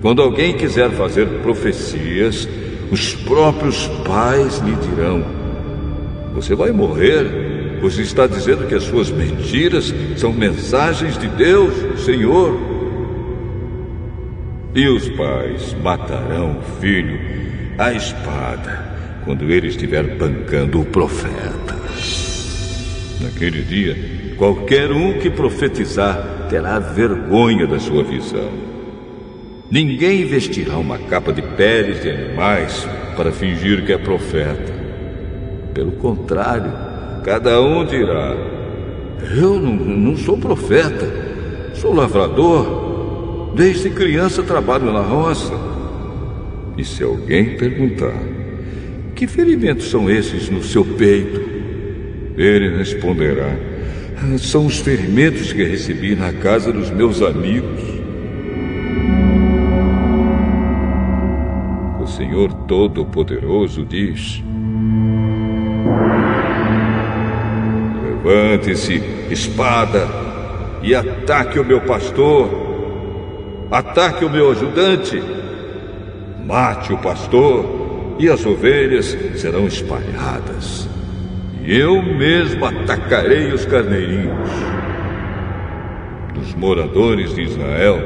Quando 0.00 0.22
alguém 0.22 0.54
quiser 0.54 0.90
fazer 0.90 1.26
profecias, 1.42 2.48
os 2.90 3.14
próprios 3.14 3.86
pais 4.06 4.58
lhe 4.58 4.74
dirão: 4.76 5.24
Você 6.34 6.54
vai 6.54 6.70
morrer, 6.70 7.78
pois 7.80 7.98
está 7.98 8.26
dizendo 8.26 8.66
que 8.66 8.74
as 8.74 8.84
suas 8.84 9.10
mentiras 9.10 9.94
são 10.16 10.32
mensagens 10.32 11.18
de 11.18 11.28
Deus, 11.28 11.74
Senhor. 12.04 12.58
E 14.74 14.88
os 14.88 15.08
pais 15.10 15.76
matarão 15.82 16.58
o 16.58 16.80
filho 16.80 17.18
à 17.78 17.92
espada 17.92 18.94
quando 19.24 19.44
ele 19.50 19.68
estiver 19.68 20.16
bancando 20.16 20.80
o 20.80 20.84
profeta. 20.84 21.74
Naquele 23.20 23.62
dia, 23.62 23.96
qualquer 24.36 24.90
um 24.90 25.18
que 25.18 25.30
profetizar 25.30 26.46
terá 26.50 26.78
vergonha 26.78 27.66
da 27.66 27.78
sua 27.78 28.02
visão. 28.02 28.73
Ninguém 29.74 30.24
vestirá 30.24 30.78
uma 30.78 30.96
capa 30.96 31.32
de 31.32 31.42
peles 31.42 32.00
de 32.00 32.08
animais 32.08 32.86
para 33.16 33.32
fingir 33.32 33.84
que 33.84 33.92
é 33.92 33.98
profeta. 33.98 34.72
Pelo 35.74 35.90
contrário, 35.90 36.70
cada 37.24 37.60
um 37.60 37.84
dirá: 37.84 38.36
Eu 39.36 39.58
não, 39.58 39.74
não 39.74 40.16
sou 40.16 40.38
profeta, 40.38 41.72
sou 41.74 41.92
lavrador. 41.92 43.52
Desde 43.56 43.90
criança 43.90 44.44
trabalho 44.44 44.92
na 44.92 45.00
roça. 45.00 45.52
E 46.78 46.84
se 46.84 47.02
alguém 47.02 47.56
perguntar: 47.56 48.14
que 49.16 49.26
ferimentos 49.26 49.90
são 49.90 50.08
esses 50.08 50.48
no 50.50 50.62
seu 50.62 50.84
peito? 50.84 51.40
Ele 52.36 52.76
responderá: 52.76 53.56
São 54.38 54.66
os 54.66 54.78
ferimentos 54.78 55.52
que 55.52 55.64
recebi 55.64 56.14
na 56.14 56.32
casa 56.32 56.72
dos 56.72 56.90
meus 56.90 57.20
amigos. 57.20 58.03
Senhor 62.16 62.52
Todo-Poderoso 62.68 63.84
diz: 63.84 64.40
Levante-se, 68.24 69.02
espada, 69.30 70.06
e 70.80 70.94
ataque 70.94 71.58
o 71.58 71.64
meu 71.64 71.80
pastor. 71.80 72.62
Ataque 73.68 74.24
o 74.24 74.30
meu 74.30 74.52
ajudante. 74.52 75.20
Mate 76.46 76.92
o 76.92 76.98
pastor 76.98 78.16
e 78.20 78.28
as 78.28 78.46
ovelhas 78.46 79.16
serão 79.34 79.66
espalhadas. 79.66 80.88
E 81.64 81.76
eu 81.76 82.00
mesmo 82.00 82.64
atacarei 82.64 83.52
os 83.52 83.64
carneirinhos. 83.64 84.50
Dos 86.32 86.54
moradores 86.54 87.34
de 87.34 87.42
Israel, 87.42 87.98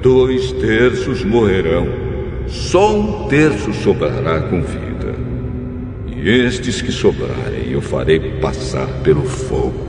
dois 0.00 0.50
terços 0.52 1.22
morrerão, 1.24 2.07
só 2.48 2.98
um 2.98 3.28
terço 3.28 3.72
sobrará 3.72 4.40
com 4.42 4.62
vida. 4.62 5.14
E 6.06 6.28
estes 6.28 6.82
que 6.82 6.90
sobrarem 6.90 7.70
eu 7.70 7.80
farei 7.80 8.18
passar 8.40 8.86
pelo 9.02 9.22
fogo. 9.22 9.86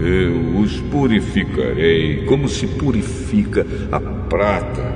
Eu 0.00 0.60
os 0.60 0.78
purificarei 0.80 2.24
como 2.26 2.48
se 2.48 2.66
purifica 2.66 3.66
a 3.90 4.00
prata 4.00 4.94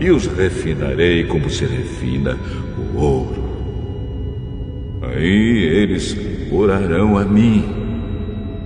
e 0.00 0.10
os 0.10 0.26
refinarei 0.26 1.24
como 1.24 1.48
se 1.48 1.64
refina 1.64 2.38
o 2.78 2.98
ouro. 2.98 3.44
Aí 5.02 5.64
eles 5.64 6.16
orarão 6.50 7.16
a 7.16 7.24
mim 7.24 7.64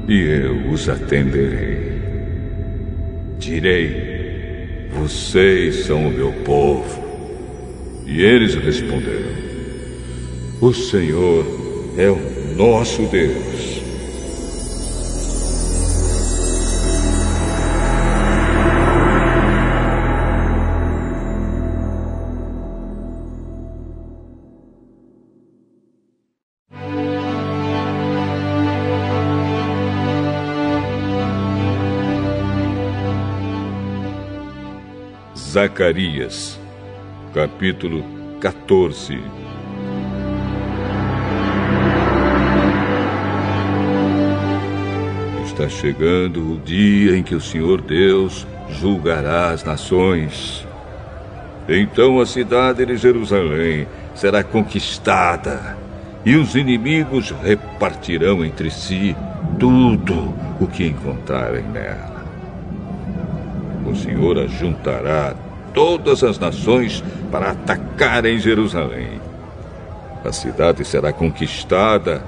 e 0.09 0.21
eu 0.21 0.71
os 0.71 0.89
atenderei. 0.89 1.89
Direi: 3.39 4.08
Vocês 4.93 5.87
são 5.87 6.09
o 6.09 6.11
meu 6.11 6.33
povo. 6.45 7.05
E 8.07 8.23
eles 8.23 8.55
responderão: 8.55 9.33
O 10.61 10.73
Senhor 10.73 11.45
é 11.97 12.11
o 12.11 12.57
nosso 12.57 13.03
Deus. 13.03 13.48
Zacarias, 35.49 36.61
capítulo 37.33 38.05
14. 38.39 39.19
Está 45.47 45.67
chegando 45.71 46.53
o 46.53 46.59
dia 46.59 47.17
em 47.17 47.23
que 47.23 47.35
o 47.35 47.41
Senhor 47.41 47.81
Deus 47.81 48.47
julgará 48.69 49.49
as 49.49 49.65
nações. 49.65 50.67
Então 51.67 52.21
a 52.21 52.27
cidade 52.27 52.85
de 52.85 52.99
Jerusalém 52.99 53.89
será 54.15 54.45
conquistada 54.45 55.79
e 56.27 56.37
os 56.37 56.57
inimigos 56.57 57.31
repartirão 57.31 58.45
entre 58.45 58.71
si 58.71 59.17
tudo 59.59 60.35
o 60.61 60.67
que 60.67 60.85
encontrarem 60.85 61.63
nela. 61.63 62.18
O 63.89 63.97
Senhor 63.97 64.39
ajuntará 64.39 65.35
todas 65.73 66.23
as 66.23 66.39
nações 66.39 67.03
para 67.33 67.53
atacar 67.53 68.27
em 68.27 68.39
Jerusalém. 68.39 69.21
A 70.23 70.31
cidade 70.31 70.85
será 70.85 71.11
conquistada, 71.11 72.23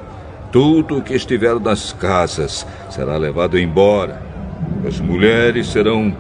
tudo 0.51 0.99
o 0.99 1.03
que 1.03 1.14
estiver 1.14 1.61
nas 1.61 1.92
casas 1.92 2.66
será 2.88 3.16
levado 3.16 3.59
embora. 3.59 4.23
As 4.87 4.99
mulheres 5.01 5.68
serão 5.68 6.16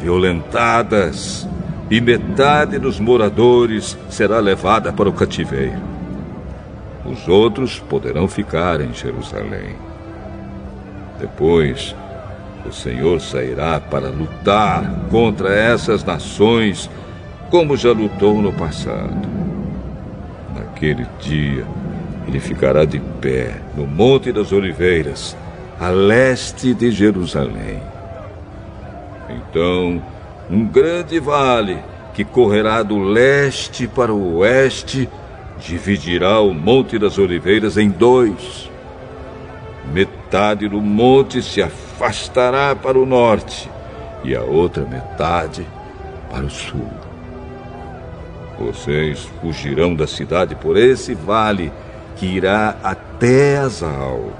violentadas 0.00 1.48
e 1.90 2.00
metade 2.00 2.78
dos 2.78 3.00
moradores 3.00 3.98
será 4.08 4.38
levada 4.38 4.92
para 4.92 5.08
o 5.08 5.12
cativeiro. 5.12 5.80
Os 7.04 7.26
outros 7.26 7.80
poderão 7.80 8.28
ficar 8.28 8.80
em 8.80 8.92
Jerusalém. 8.92 9.74
Depois, 11.18 11.96
o 12.66 12.72
Senhor 12.72 13.20
sairá 13.20 13.80
para 13.80 14.08
lutar 14.08 14.84
contra 15.10 15.54
essas 15.54 16.04
nações, 16.04 16.90
como 17.50 17.76
já 17.76 17.92
lutou 17.92 18.42
no 18.42 18.52
passado. 18.52 19.28
Naquele 20.54 21.06
dia, 21.20 21.64
ele 22.26 22.40
ficará 22.40 22.84
de 22.84 22.98
pé 23.20 23.56
no 23.76 23.86
Monte 23.86 24.32
das 24.32 24.52
Oliveiras, 24.52 25.36
a 25.80 25.88
leste 25.88 26.74
de 26.74 26.90
Jerusalém. 26.90 27.80
Então, 29.30 30.02
um 30.50 30.66
grande 30.66 31.20
vale 31.20 31.78
que 32.14 32.24
correrá 32.24 32.82
do 32.82 32.98
leste 32.98 33.86
para 33.86 34.12
o 34.12 34.38
oeste 34.38 35.08
dividirá 35.60 36.40
o 36.40 36.52
Monte 36.52 36.98
das 36.98 37.18
Oliveiras 37.18 37.76
em 37.76 37.88
dois. 37.88 38.70
Metade 39.92 40.68
do 40.68 40.80
monte 40.82 41.42
se 41.42 41.62
afasta 41.62 41.87
afastará 41.98 42.76
para 42.76 42.96
o 42.96 43.04
norte 43.04 43.68
e 44.22 44.34
a 44.36 44.42
outra 44.42 44.84
metade 44.84 45.66
para 46.30 46.44
o 46.44 46.50
sul. 46.50 46.88
Vocês 48.56 49.28
fugirão 49.40 49.96
da 49.96 50.06
cidade 50.06 50.54
por 50.54 50.76
esse 50.76 51.12
vale 51.12 51.72
que 52.14 52.26
irá 52.26 52.76
até 52.84 53.58
Azal. 53.58 54.30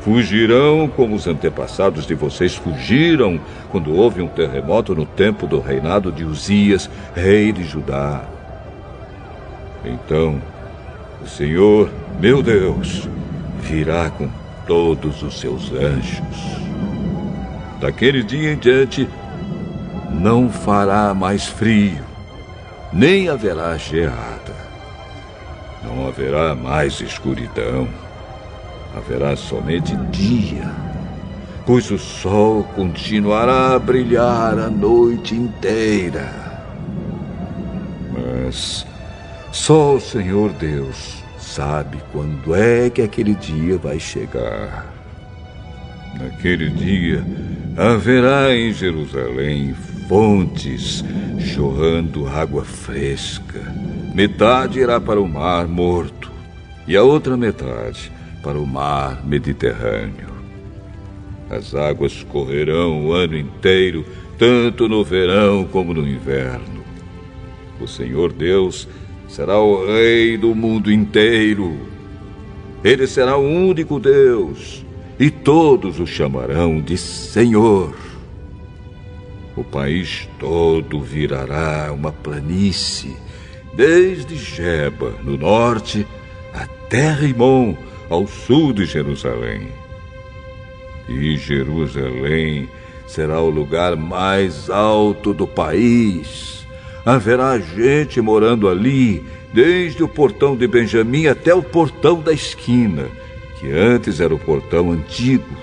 Fugirão 0.00 0.88
como 0.88 1.16
os 1.16 1.26
antepassados 1.26 2.06
de 2.06 2.14
vocês 2.14 2.54
fugiram 2.54 3.38
quando 3.70 3.94
houve 3.94 4.22
um 4.22 4.28
terremoto 4.28 4.94
no 4.94 5.04
tempo 5.04 5.46
do 5.46 5.60
reinado 5.60 6.10
de 6.10 6.24
Uzias, 6.24 6.88
rei 7.14 7.52
de 7.52 7.64
Judá. 7.64 8.22
Então, 9.84 10.40
o 11.22 11.26
Senhor, 11.26 11.90
meu 12.18 12.42
Deus, 12.42 13.06
virá 13.60 14.08
com 14.08 14.30
todos 14.68 15.22
os 15.22 15.40
seus 15.40 15.72
anjos. 15.72 16.20
Daquele 17.80 18.22
dia 18.22 18.52
em 18.52 18.58
diante, 18.58 19.08
não 20.10 20.50
fará 20.50 21.14
mais 21.14 21.46
frio, 21.46 22.04
nem 22.92 23.30
haverá 23.30 23.76
geada. 23.78 24.54
Não 25.82 26.06
haverá 26.06 26.54
mais 26.54 27.00
escuridão. 27.00 27.88
Haverá 28.94 29.36
somente 29.36 29.94
dia, 30.10 30.70
pois 31.64 31.90
o 31.90 31.98
sol 31.98 32.64
continuará 32.74 33.74
a 33.74 33.78
brilhar 33.78 34.58
a 34.58 34.68
noite 34.68 35.34
inteira. 35.34 36.28
Mas 38.12 38.84
só 39.52 39.94
o 39.94 40.00
Senhor 40.00 40.50
Deus 40.52 41.17
sabe 41.58 41.98
quando 42.12 42.54
é 42.54 42.88
que 42.88 43.02
aquele 43.02 43.34
dia 43.34 43.76
vai 43.78 43.98
chegar. 43.98 44.94
Naquele 46.16 46.70
dia 46.70 47.26
haverá 47.76 48.54
em 48.54 48.72
Jerusalém 48.72 49.74
fontes 50.08 51.04
jorrando 51.36 52.28
água 52.28 52.64
fresca. 52.64 53.60
Metade 54.14 54.78
irá 54.78 55.00
para 55.00 55.20
o 55.20 55.26
mar 55.26 55.66
morto 55.66 56.30
e 56.86 56.96
a 56.96 57.02
outra 57.02 57.36
metade 57.36 58.12
para 58.40 58.56
o 58.56 58.64
mar 58.64 59.26
Mediterrâneo. 59.26 60.28
As 61.50 61.74
águas 61.74 62.22
correrão 62.22 63.04
o 63.04 63.12
ano 63.12 63.36
inteiro, 63.36 64.04
tanto 64.38 64.88
no 64.88 65.02
verão 65.02 65.64
como 65.64 65.92
no 65.92 66.06
inverno. 66.06 66.84
O 67.80 67.88
Senhor 67.88 68.32
Deus 68.32 68.86
será 69.28 69.60
o 69.60 69.86
Rei 69.86 70.36
do 70.36 70.54
mundo 70.54 70.90
inteiro. 70.90 71.78
Ele 72.82 73.06
será 73.06 73.36
o 73.36 73.46
único 73.46 74.00
Deus, 74.00 74.84
e 75.20 75.30
todos 75.30 76.00
o 76.00 76.06
chamarão 76.06 76.80
de 76.80 76.96
Senhor. 76.96 77.94
O 79.56 79.62
país 79.62 80.28
todo 80.38 81.00
virará 81.00 81.92
uma 81.92 82.12
planície, 82.12 83.16
desde 83.74 84.36
Jeba, 84.36 85.14
no 85.22 85.36
norte, 85.36 86.06
até 86.52 87.12
Rimon, 87.12 87.74
ao 88.08 88.26
sul 88.26 88.72
de 88.72 88.86
Jerusalém. 88.86 89.68
E 91.08 91.36
Jerusalém 91.36 92.68
será 93.06 93.40
o 93.40 93.50
lugar 93.50 93.96
mais 93.96 94.70
alto 94.70 95.34
do 95.34 95.46
país. 95.46 96.57
Haverá 97.08 97.58
gente 97.58 98.20
morando 98.20 98.68
ali, 98.68 99.24
desde 99.50 100.02
o 100.02 100.08
portão 100.08 100.54
de 100.54 100.68
Benjamim 100.68 101.26
até 101.26 101.54
o 101.54 101.62
portão 101.62 102.20
da 102.20 102.34
esquina, 102.34 103.06
que 103.58 103.72
antes 103.72 104.20
era 104.20 104.34
o 104.34 104.38
portão 104.38 104.92
antigo, 104.92 105.56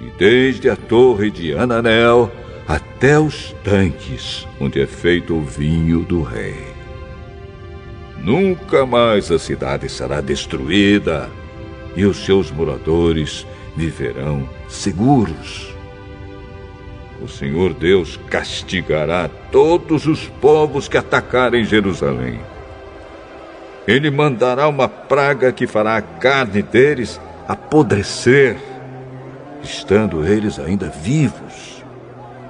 e 0.00 0.08
desde 0.16 0.70
a 0.70 0.76
torre 0.76 1.28
de 1.28 1.52
Ananel 1.54 2.30
até 2.68 3.18
os 3.18 3.52
tanques 3.64 4.46
onde 4.60 4.80
é 4.80 4.86
feito 4.86 5.34
o 5.34 5.42
vinho 5.42 6.04
do 6.04 6.22
rei. 6.22 6.68
Nunca 8.22 8.86
mais 8.86 9.28
a 9.32 9.40
cidade 9.40 9.88
será 9.88 10.20
destruída 10.20 11.28
e 11.96 12.04
os 12.04 12.24
seus 12.24 12.48
moradores 12.52 13.44
viverão 13.76 14.48
seguros. 14.68 15.74
O 17.22 17.28
Senhor 17.28 17.74
Deus 17.74 18.18
castigará 18.30 19.28
todos 19.52 20.06
os 20.06 20.26
povos 20.40 20.88
que 20.88 20.96
atacarem 20.96 21.64
Jerusalém. 21.64 22.40
Ele 23.86 24.10
mandará 24.10 24.68
uma 24.68 24.88
praga 24.88 25.52
que 25.52 25.66
fará 25.66 25.96
a 25.96 26.02
carne 26.02 26.62
deles 26.62 27.20
apodrecer, 27.46 28.56
estando 29.62 30.24
eles 30.26 30.58
ainda 30.58 30.88
vivos 30.88 31.84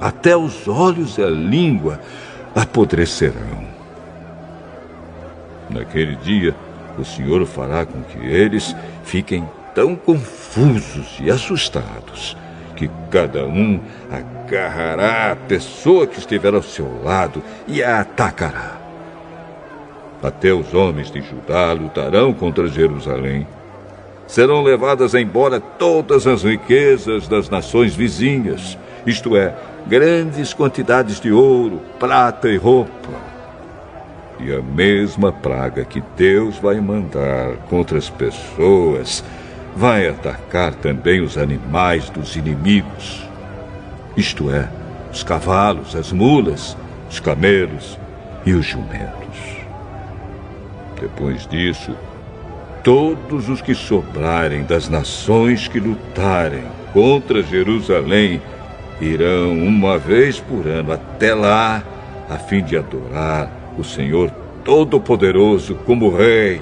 até 0.01 0.37
os 0.37 0.69
olhos 0.69 1.19
e 1.19 1.23
a 1.23 1.29
língua 1.29 2.01
apodrecerão. 2.55 3.65
Naquele 5.69 6.17
dia, 6.17 6.55
o 6.99 7.05
Senhor 7.05 7.45
fará 7.47 7.85
com 7.85 8.03
que 8.03 8.19
eles 8.19 8.75
fiquem 9.05 9.49
tão 9.75 9.95
confusos 9.95 11.19
e 11.21 11.31
assustados 11.31 12.37
que 12.81 12.91
cada 13.11 13.45
um 13.45 13.79
agarrará 14.11 15.33
a 15.33 15.37
pessoa 15.37 16.07
que 16.07 16.19
estiver 16.19 16.55
ao 16.55 16.63
seu 16.63 17.05
lado 17.05 17.43
e 17.69 17.83
a 17.83 18.01
atacará. 18.01 18.79
Até 20.23 20.51
os 20.55 20.73
homens 20.73 21.11
de 21.11 21.21
Judá 21.21 21.75
lutarão 21.75 22.33
contra 22.33 22.67
Jerusalém. 22.69 23.47
Serão 24.27 24.63
levadas 24.63 25.13
embora 25.13 25.61
todas 25.61 26.27
as 26.27 26.43
riquezas 26.43 27.29
das 27.29 27.51
nações 27.51 27.95
vizinhas, 27.95 28.79
isto 29.07 29.37
é, 29.37 29.55
grandes 29.87 30.55
quantidades 30.55 31.21
de 31.21 31.31
ouro, 31.31 31.83
prata 31.99 32.49
e 32.49 32.57
roupa. 32.57 33.11
E 34.39 34.55
a 34.55 34.63
mesma 34.63 35.31
praga 35.31 35.85
que 35.85 36.03
Deus 36.17 36.57
vai 36.57 36.81
mandar 36.81 37.57
contra 37.69 37.99
as 37.99 38.09
pessoas 38.09 39.23
vai 39.77 40.09
atacar 40.09 40.75
também 40.75 41.21
os 41.21 41.39
animais 41.39 42.11
dos 42.11 42.37
inimigos. 42.37 43.29
Isto 44.17 44.51
é, 44.51 44.69
os 45.13 45.23
cavalos, 45.23 45.95
as 45.95 46.13
mulas, 46.13 46.77
os 47.09 47.21
camelos 47.21 47.99
e 48.45 48.53
os 48.53 48.67
jumentos. 48.67 49.61
Depois 51.01 51.47
disso, 51.47 51.95
todos 52.83 53.49
os 53.49 53.63
que 53.63 53.75
sobrarem 53.75 54.65
das 54.65 54.89
nações 54.89 55.69
que 55.69 55.81
lutarem 55.81 56.65
contra 56.93 57.43
Jerusalém 57.43 58.41
irão 59.01 59.53
uma 59.53 59.99
vez 59.99 60.39
por 60.39 60.67
ano 60.67 60.93
até 60.93 61.35
lá, 61.35 61.83
a 62.29 62.37
fim 62.37 62.63
de 62.63 62.77
adorar 62.77 63.51
o 63.79 63.83
Senhor 63.83 64.31
Todo-Poderoso 64.65 65.75
como 65.87 66.15
Rei 66.15 66.61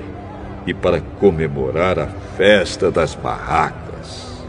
e 0.66 0.72
para 0.72 1.00
comemorar 1.18 1.98
a 1.98 2.08
festa 2.38 2.88
das 2.88 3.16
barracas. 3.16 4.44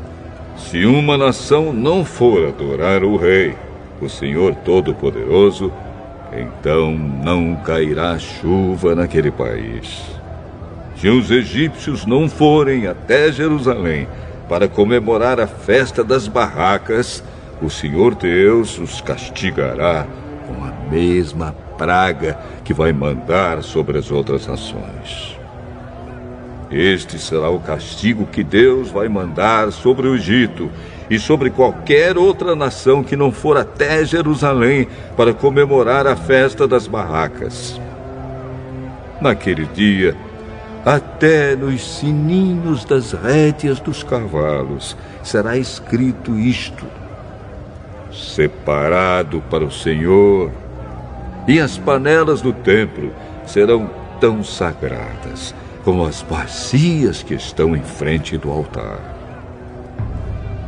Se 0.58 0.86
uma 0.86 1.18
nação 1.18 1.74
não 1.74 2.06
for 2.06 2.48
adorar 2.48 3.04
o 3.04 3.18
Rei, 3.18 3.56
o 4.00 4.08
Senhor 4.08 4.54
Todo-Poderoso, 4.54 5.74
então 6.32 6.92
não 6.92 7.56
cairá 7.56 8.20
chuva 8.20 8.94
naquele 8.94 9.32
país. 9.32 10.04
Se 10.98 11.10
os 11.10 11.32
egípcios 11.32 12.06
não 12.06 12.30
forem 12.30 12.86
até 12.86 13.32
Jerusalém 13.32 14.08
para 14.48 14.68
comemorar 14.68 15.40
a 15.40 15.48
festa 15.48 16.04
das 16.04 16.28
barracas, 16.28 17.24
o 17.60 17.72
Senhor 17.72 18.14
Deus 18.14 18.78
os 18.78 19.02
castigará 19.02 20.06
com 20.46 20.64
a 20.64 20.92
mesma 20.92 21.56
praga 21.76 22.38
que 22.64 22.72
vai 22.72 22.94
mandar 22.94 23.64
sobre 23.64 23.98
as 23.98 24.12
outras 24.12 24.46
nações. 24.46 25.29
Este 26.72 27.18
será 27.18 27.50
o 27.50 27.60
castigo 27.60 28.28
que 28.28 28.44
Deus 28.44 28.92
vai 28.92 29.10
mandar 29.10 29.72
sobre 29.72 30.08
o 30.08 30.16
Egito 30.16 30.70
e 31.10 31.18
sobre 31.18 31.50
qualquer 31.50 32.16
outra 32.16 32.56
nação 32.56 33.04
que 33.04 33.16
não 33.16 33.32
for 33.32 33.58
até 33.58 34.06
Jerusalém 34.06 34.88
para 35.18 35.34
comemorar 35.34 36.06
a 36.06 36.16
festa 36.16 36.68
das 36.68 36.86
barracas. 36.86 37.82
Naquele 39.20 39.66
dia, 39.66 40.16
até 40.86 41.56
nos 41.56 41.98
sininhos 41.98 42.86
das 42.86 43.14
rédeas 43.14 43.80
dos 43.80 44.04
cavalos 44.04 44.96
será 45.24 45.58
escrito 45.58 46.38
isto: 46.38 46.86
separado 48.14 49.42
para 49.50 49.66
o 49.66 49.72
Senhor, 49.72 50.52
e 51.48 51.60
as 51.60 51.80
panelas 51.80 52.42
do 52.42 52.54
templo 52.54 53.12
serão 53.44 53.90
tão 54.22 54.44
sagradas 54.44 55.56
como 55.84 56.06
as 56.06 56.22
bacias 56.22 57.24
que 57.24 57.34
estão 57.34 57.76
em 57.76 57.84
frente 57.84 58.38
do 58.38 58.52
altar. 58.52 59.00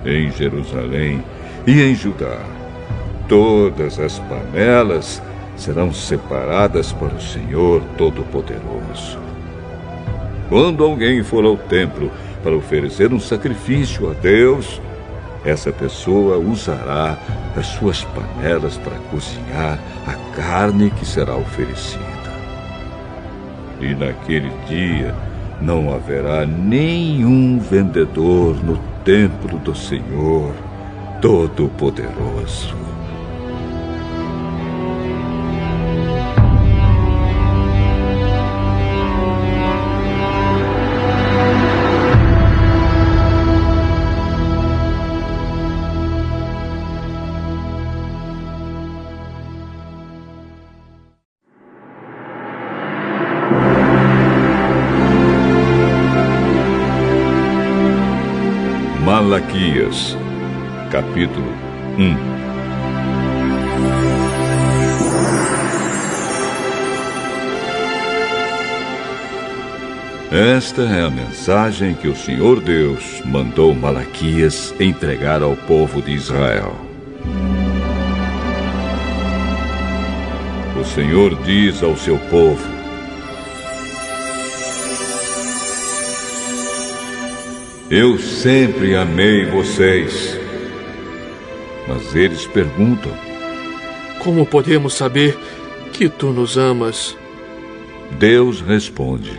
Em 0.05 0.31
Jerusalém 0.31 1.23
e 1.67 1.81
em 1.81 1.93
Judá, 1.93 2.39
todas 3.27 3.99
as 3.99 4.19
panelas 4.19 5.21
serão 5.55 5.93
separadas 5.93 6.91
para 6.91 7.13
o 7.13 7.21
Senhor 7.21 7.83
Todo-Poderoso. 7.97 9.19
Quando 10.49 10.83
alguém 10.83 11.23
for 11.23 11.45
ao 11.45 11.55
templo 11.55 12.11
para 12.43 12.55
oferecer 12.55 13.13
um 13.13 13.19
sacrifício 13.19 14.09
a 14.09 14.13
Deus, 14.13 14.81
essa 15.45 15.71
pessoa 15.71 16.37
usará 16.37 17.17
as 17.55 17.67
suas 17.67 18.03
panelas 18.03 18.77
para 18.77 18.97
cozinhar 19.09 19.79
a 20.05 20.35
carne 20.35 20.91
que 20.91 21.05
será 21.05 21.35
oferecida. 21.35 22.10
E 23.81 23.95
naquele 23.95 24.51
dia 24.67 25.13
não 25.61 25.93
haverá 25.93 26.45
nenhum 26.45 27.59
vendedor 27.59 28.55
no 28.63 28.77
templo 29.03 29.57
do 29.59 29.75
Senhor 29.75 30.53
Todo-Poderoso. 31.21 32.75
Malaquias, 59.31 60.17
capítulo 60.91 61.47
1 61.97 62.17
Esta 70.57 70.81
é 70.81 71.03
a 71.03 71.09
mensagem 71.09 71.93
que 71.93 72.09
o 72.09 72.15
Senhor 72.15 72.59
Deus 72.59 73.21
mandou 73.23 73.73
Malaquias 73.73 74.75
entregar 74.77 75.41
ao 75.41 75.55
povo 75.55 76.01
de 76.01 76.11
Israel. 76.11 76.75
O 80.77 80.83
Senhor 80.83 81.41
diz 81.43 81.81
ao 81.81 81.95
seu 81.95 82.17
povo: 82.29 82.80
Eu 87.91 88.17
sempre 88.17 88.95
amei 88.95 89.43
vocês. 89.47 90.39
Mas 91.85 92.15
eles 92.15 92.47
perguntam: 92.47 93.11
Como 94.23 94.45
podemos 94.45 94.93
saber 94.93 95.37
que 95.91 96.07
tu 96.07 96.27
nos 96.27 96.57
amas? 96.57 97.17
Deus 98.17 98.61
responde: 98.61 99.37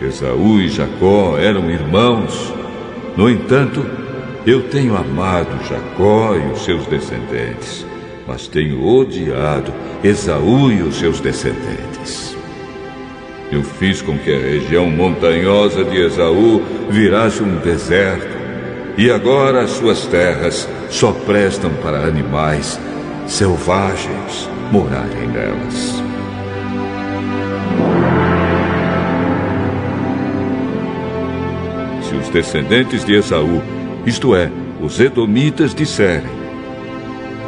Esaú 0.00 0.58
e 0.58 0.70
Jacó 0.70 1.36
eram 1.36 1.70
irmãos. 1.70 2.54
No 3.14 3.28
entanto, 3.28 3.84
eu 4.46 4.62
tenho 4.62 4.96
amado 4.96 5.62
Jacó 5.68 6.34
e 6.34 6.50
os 6.50 6.64
seus 6.64 6.86
descendentes, 6.86 7.84
mas 8.26 8.48
tenho 8.48 8.82
odiado 8.82 9.70
Esaú 10.02 10.72
e 10.72 10.80
os 10.80 10.96
seus 10.96 11.20
descendentes. 11.20 12.35
Eu 13.50 13.62
fiz 13.62 14.02
com 14.02 14.18
que 14.18 14.32
a 14.32 14.38
região 14.38 14.90
montanhosa 14.90 15.84
de 15.84 16.00
Esaú 16.00 16.62
virasse 16.90 17.42
um 17.42 17.58
deserto, 17.60 18.36
e 18.98 19.10
agora 19.10 19.62
as 19.62 19.70
suas 19.70 20.04
terras 20.06 20.68
só 20.90 21.12
prestam 21.12 21.70
para 21.82 22.06
animais 22.06 22.80
selvagens 23.26 24.48
morarem 24.72 25.28
nelas. 25.28 26.02
Se 32.02 32.14
os 32.16 32.28
descendentes 32.30 33.04
de 33.04 33.14
Esaú, 33.14 33.62
isto 34.04 34.34
é, 34.34 34.50
os 34.80 34.98
edomitas, 34.98 35.72
disserem: 35.72 36.30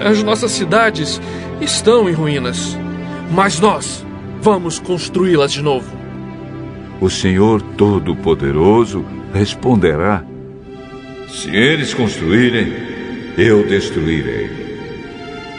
As 0.01 0.23
nossas 0.23 0.53
cidades 0.53 1.21
estão 1.61 2.09
em 2.09 2.13
ruínas, 2.13 2.79
mas 3.33 3.59
nós 3.59 4.07
Vamos 4.51 4.79
construí-las 4.79 5.53
de 5.53 5.61
novo. 5.61 5.95
O 7.03 7.11
Senhor 7.11 7.61
Todo-Poderoso 7.77 9.05
responderá: 9.31 10.25
Se 11.29 11.55
eles 11.55 11.93
construírem, 11.93 12.73
eu 13.37 13.67
destruirei. 13.69 14.49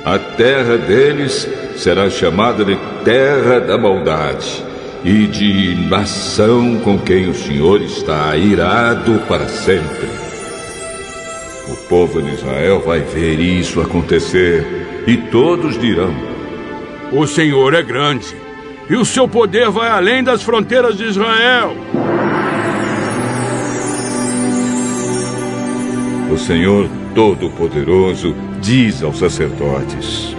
A 0.03 0.17
terra 0.17 0.75
deles 0.75 1.47
será 1.75 2.09
chamada 2.09 2.65
de 2.65 2.75
terra 3.05 3.59
da 3.59 3.77
maldade 3.77 4.65
e 5.05 5.27
de 5.27 5.75
nação 5.87 6.79
com 6.79 6.97
quem 6.97 7.29
o 7.29 7.35
Senhor 7.35 7.83
está 7.83 8.35
irado 8.35 9.21
para 9.27 9.47
sempre. 9.47 10.09
O 11.71 11.75
povo 11.87 12.23
de 12.23 12.33
Israel 12.33 12.81
vai 12.83 13.01
ver 13.01 13.39
isso 13.39 13.81
acontecer 13.81 14.65
e 15.05 15.15
todos 15.15 15.79
dirão: 15.79 16.11
O 17.11 17.27
Senhor 17.27 17.75
é 17.75 17.83
grande 17.83 18.48
e 18.89 18.95
o 18.95 19.05
seu 19.05 19.27
poder 19.27 19.69
vai 19.69 19.89
além 19.89 20.23
das 20.23 20.41
fronteiras 20.41 20.97
de 20.97 21.05
Israel. 21.05 21.75
O 26.31 26.37
Senhor 26.37 26.89
Todo-Poderoso 27.13 28.35
diz 28.59 29.03
aos 29.03 29.19
sacerdotes: 29.19 30.35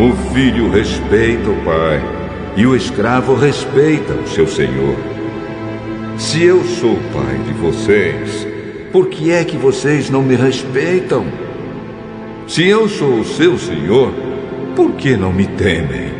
O 0.00 0.32
filho 0.34 0.70
respeita 0.70 1.50
o 1.50 1.64
pai, 1.64 2.02
e 2.56 2.66
o 2.66 2.74
escravo 2.74 3.34
respeita 3.34 4.14
o 4.14 4.26
seu 4.26 4.46
senhor. 4.48 4.96
Se 6.18 6.42
eu 6.42 6.62
sou 6.64 6.96
pai 7.12 7.38
de 7.46 7.52
vocês, 7.54 8.46
por 8.90 9.06
que 9.08 9.30
é 9.30 9.44
que 9.44 9.56
vocês 9.56 10.10
não 10.10 10.22
me 10.22 10.34
respeitam? 10.34 11.26
Se 12.46 12.66
eu 12.66 12.88
sou 12.88 13.20
o 13.20 13.24
seu 13.24 13.56
senhor, 13.56 14.12
por 14.74 14.92
que 14.92 15.16
não 15.16 15.32
me 15.32 15.46
temem? 15.46 16.12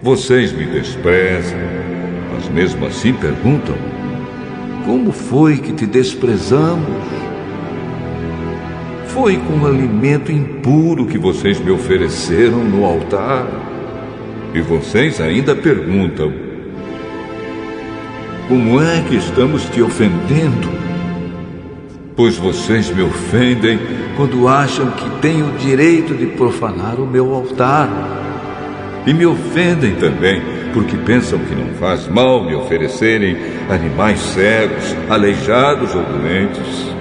Vocês 0.00 0.52
me 0.52 0.64
desprezam, 0.64 1.58
mas 2.32 2.48
mesmo 2.48 2.86
assim 2.86 3.12
perguntam: 3.12 3.76
Como 4.84 5.12
foi 5.12 5.58
que 5.58 5.72
te 5.72 5.86
desprezamos? 5.86 6.88
Foi 9.08 9.36
com 9.36 9.66
alimento 9.66 10.32
impuro 10.32 11.06
que 11.06 11.18
vocês 11.18 11.60
me 11.60 11.70
ofereceram 11.70 12.64
no 12.64 12.84
altar. 12.84 13.46
E 14.54 14.60
vocês 14.60 15.20
ainda 15.20 15.54
perguntam: 15.54 16.32
Como 18.48 18.80
é 18.82 19.02
que 19.08 19.16
estamos 19.16 19.64
te 19.66 19.82
ofendendo? 19.82 20.91
Pois 22.14 22.36
vocês 22.36 22.90
me 22.90 23.02
ofendem 23.02 23.78
quando 24.16 24.46
acham 24.46 24.90
que 24.90 25.08
têm 25.20 25.42
o 25.42 25.52
direito 25.52 26.14
de 26.14 26.26
profanar 26.26 27.00
o 27.00 27.06
meu 27.06 27.34
altar. 27.34 27.88
E 29.06 29.14
me 29.14 29.24
ofendem 29.24 29.94
também 29.94 30.42
porque 30.74 30.96
pensam 30.96 31.38
que 31.38 31.54
não 31.54 31.74
faz 31.78 32.06
mal 32.08 32.44
me 32.44 32.54
oferecerem 32.54 33.36
animais 33.68 34.20
cegos, 34.20 34.94
aleijados 35.08 35.94
ou 35.94 36.02
doentes. 36.02 36.92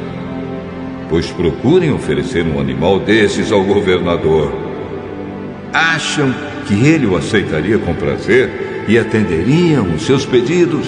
Pois 1.10 1.30
procurem 1.32 1.92
oferecer 1.92 2.46
um 2.46 2.60
animal 2.60 3.00
desses 3.00 3.52
ao 3.52 3.64
governador. 3.64 4.54
Acham 5.74 6.34
que 6.66 6.86
ele 6.86 7.06
o 7.06 7.18
aceitaria 7.18 7.78
com 7.78 7.94
prazer 7.94 8.86
e 8.88 8.98
atenderiam 8.98 9.94
os 9.94 10.04
seus 10.04 10.26
pedidos? 10.26 10.88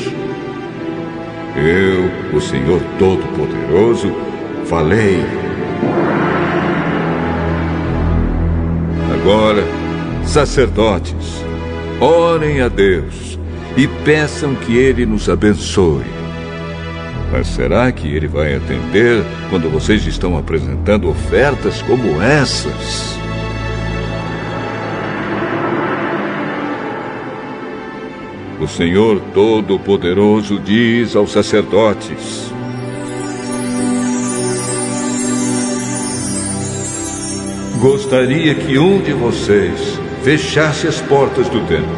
Eu, 1.56 2.36
o 2.36 2.42
Senhor 2.42 2.82
Todo-Poderoso, 2.98 4.12
falei. 4.66 5.24
Agora, 9.13 9.63
sacerdotes, 10.26 11.44
orem 12.02 12.62
a 12.62 12.68
Deus 12.68 13.38
e 13.78 13.88
peçam 13.88 14.56
que 14.56 14.76
Ele 14.76 15.06
nos 15.06 15.30
abençoe. 15.30 16.04
Mas 17.32 17.48
será 17.48 17.92
que 17.92 18.08
Ele 18.08 18.28
vai 18.28 18.56
atender 18.56 19.24
quando 19.50 19.70
vocês 19.70 20.06
estão 20.06 20.38
apresentando 20.38 21.10
ofertas 21.10 21.82
como 21.84 22.22
essas? 22.22 23.23
O 28.63 28.67
Senhor 28.67 29.19
Todo-Poderoso 29.34 30.58
diz 30.58 31.17
aos 31.17 31.34
sacerdotes: 31.34 32.49
Gostaria 37.82 38.56
que 38.56 38.78
um 38.80 39.02
de 39.02 39.12
vocês 39.12 39.99
fechasse 40.23 40.88
as 40.88 41.02
portas 41.02 41.49
do 41.49 41.60
templo. 41.67 41.91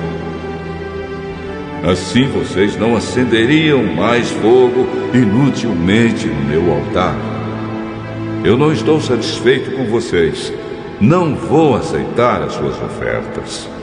Assim 1.84 2.28
vocês 2.30 2.76
não 2.76 2.96
acenderiam 2.96 3.84
mais 3.84 4.32
fogo 4.32 4.88
inutilmente 5.14 6.26
no 6.26 6.46
meu 6.46 6.74
altar. 6.74 7.16
Eu 8.44 8.58
não 8.58 8.74
estou 8.74 9.00
satisfeito 9.00 9.70
com 9.78 9.86
vocês. 9.86 10.52
Não 11.00 11.36
vou 11.36 11.76
aceitar 11.76 12.42
as 12.42 12.54
suas 12.54 12.76
ofertas. 12.82 13.75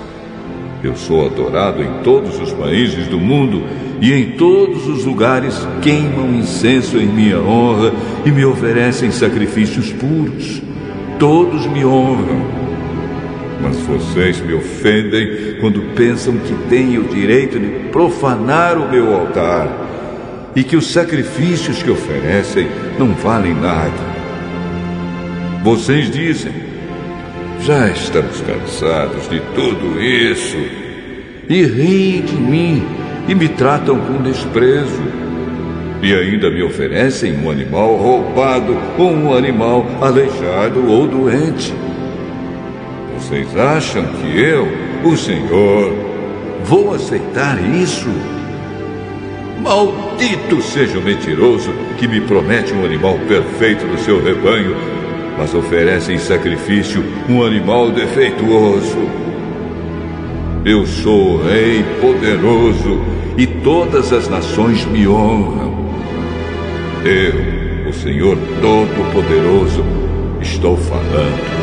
Eu 0.82 0.96
sou 0.96 1.24
adorado 1.24 1.80
em 1.80 2.02
todos 2.02 2.40
os 2.40 2.52
países 2.52 3.06
do 3.06 3.16
mundo 3.16 3.62
e 4.00 4.12
em 4.12 4.32
todos 4.32 4.88
os 4.88 5.04
lugares 5.04 5.56
queimam 5.80 6.34
incenso 6.34 6.96
em 6.96 7.06
minha 7.06 7.38
honra 7.38 7.92
e 8.26 8.30
me 8.32 8.44
oferecem 8.44 9.12
sacrifícios 9.12 9.92
puros. 9.92 10.60
Todos 11.20 11.66
me 11.68 11.84
honram. 11.84 12.62
Mas 13.62 13.76
vocês 13.76 14.40
me 14.40 14.54
ofendem 14.54 15.56
quando 15.60 15.94
pensam 15.94 16.36
que 16.38 16.54
têm 16.68 16.98
o 16.98 17.04
direito 17.04 17.60
de 17.60 17.88
profanar 17.90 18.76
o 18.76 18.90
meu 18.90 19.14
altar 19.14 19.68
e 20.56 20.64
que 20.64 20.74
os 20.74 20.90
sacrifícios 20.90 21.80
que 21.80 21.90
oferecem 21.90 22.66
não 22.98 23.14
valem 23.14 23.54
nada. 23.54 24.12
Vocês 25.62 26.10
dizem: 26.10 26.61
já 27.64 27.88
estamos 27.88 28.40
cansados 28.40 29.28
de 29.28 29.40
tudo 29.54 30.00
isso. 30.00 30.56
E 31.48 31.62
riem 31.62 32.22
de 32.22 32.34
mim 32.34 32.84
e 33.28 33.34
me 33.34 33.48
tratam 33.48 33.98
com 33.98 34.22
desprezo. 34.22 35.02
E 36.02 36.12
ainda 36.12 36.50
me 36.50 36.62
oferecem 36.62 37.32
um 37.38 37.50
animal 37.50 37.96
roubado 37.96 38.76
ou 38.98 39.12
um 39.12 39.32
animal 39.32 39.86
aleijado 40.00 40.84
ou 40.88 41.06
doente. 41.06 41.72
Vocês 43.16 43.56
acham 43.56 44.04
que 44.04 44.40
eu, 44.40 44.66
o 45.04 45.16
Senhor, 45.16 45.92
vou 46.64 46.92
aceitar 46.92 47.56
isso? 47.62 48.08
Maldito 49.62 50.60
seja 50.60 50.98
o 50.98 51.02
mentiroso 51.02 51.72
que 51.96 52.08
me 52.08 52.20
promete 52.20 52.72
um 52.72 52.84
animal 52.84 53.16
perfeito 53.28 53.86
no 53.86 53.96
seu 53.98 54.20
rebanho, 54.20 54.74
mas 55.38 55.54
oferece 55.54 56.12
em 56.12 56.18
sacrifício 56.18 57.04
um 57.28 57.42
animal 57.42 57.90
defeituoso. 57.90 58.98
Eu 60.64 60.86
sou 60.86 61.42
Rei 61.42 61.84
poderoso 62.00 63.00
e 63.36 63.46
todas 63.46 64.12
as 64.12 64.28
nações 64.28 64.84
me 64.86 65.08
honram. 65.08 65.72
Eu, 67.04 67.88
o 67.88 67.92
Senhor 67.92 68.38
Todo-Poderoso, 68.60 69.84
estou 70.40 70.76
falando. 70.76 71.61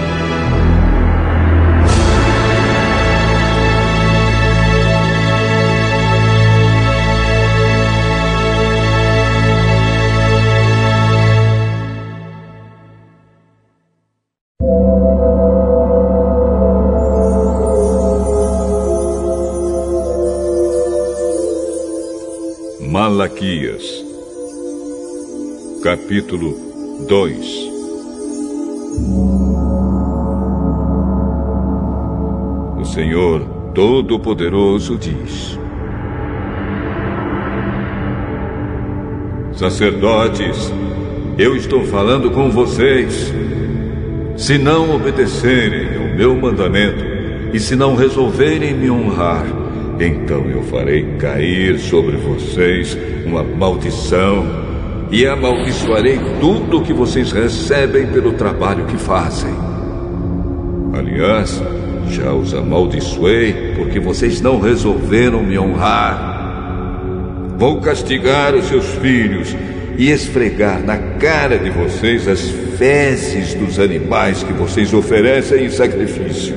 Capítulo 25.90 26.56
2 27.08 27.70
O 32.78 32.86
Senhor 32.86 33.42
Todo-Poderoso 33.74 34.96
diz: 35.00 35.58
Sacerdotes, 39.52 40.72
eu 41.40 41.56
estou 41.56 41.84
falando 41.86 42.30
com 42.30 42.52
vocês. 42.52 43.34
Se 44.38 44.60
não 44.60 44.96
obedecerem 44.96 45.98
ao 45.98 46.16
meu 46.16 46.36
mandamento 46.36 47.04
e 47.52 47.60
se 47.60 47.76
não 47.76 47.96
resolverem 47.96 48.76
me 48.76 48.92
honrar, 48.92 49.44
então 50.00 50.46
eu 50.52 50.62
farei 50.62 51.16
cair 51.18 51.80
sobre 51.80 52.16
vocês 52.16 52.96
uma 53.26 53.42
maldição 53.42 54.69
e 55.12 55.26
amaldiçoarei 55.26 56.20
tudo 56.40 56.80
o 56.80 56.84
que 56.84 56.94
vocês 56.94 57.32
recebem 57.32 58.08
pelo 58.08 58.34
trabalho 58.34 58.86
que 58.86 58.98
fazem. 58.98 59.54
Aliás, 60.94 61.62
já 62.10 62.34
os 62.34 62.54
amaldiçoei 62.54 63.74
porque 63.76 64.00
vocês 64.00 64.42
não 64.42 64.60
resolveram 64.60 65.44
me 65.44 65.58
honrar. 65.58 66.38
Vou 67.58 67.82
castigar 67.82 68.56
os 68.56 68.66
seus 68.66 68.86
filhos 68.96 69.56
e 69.98 70.12
esfregar 70.12 70.82
na 70.82 70.98
cara 70.98 71.58
de 71.58 71.70
vocês 71.70 72.28
as 72.28 72.50
fezes 72.78 73.54
dos 73.54 73.80
animais 73.80 74.44
que 74.44 74.54
vocês 74.54 74.94
oferecem 74.94 75.66
em 75.66 75.70
sacrifício. 75.70 76.56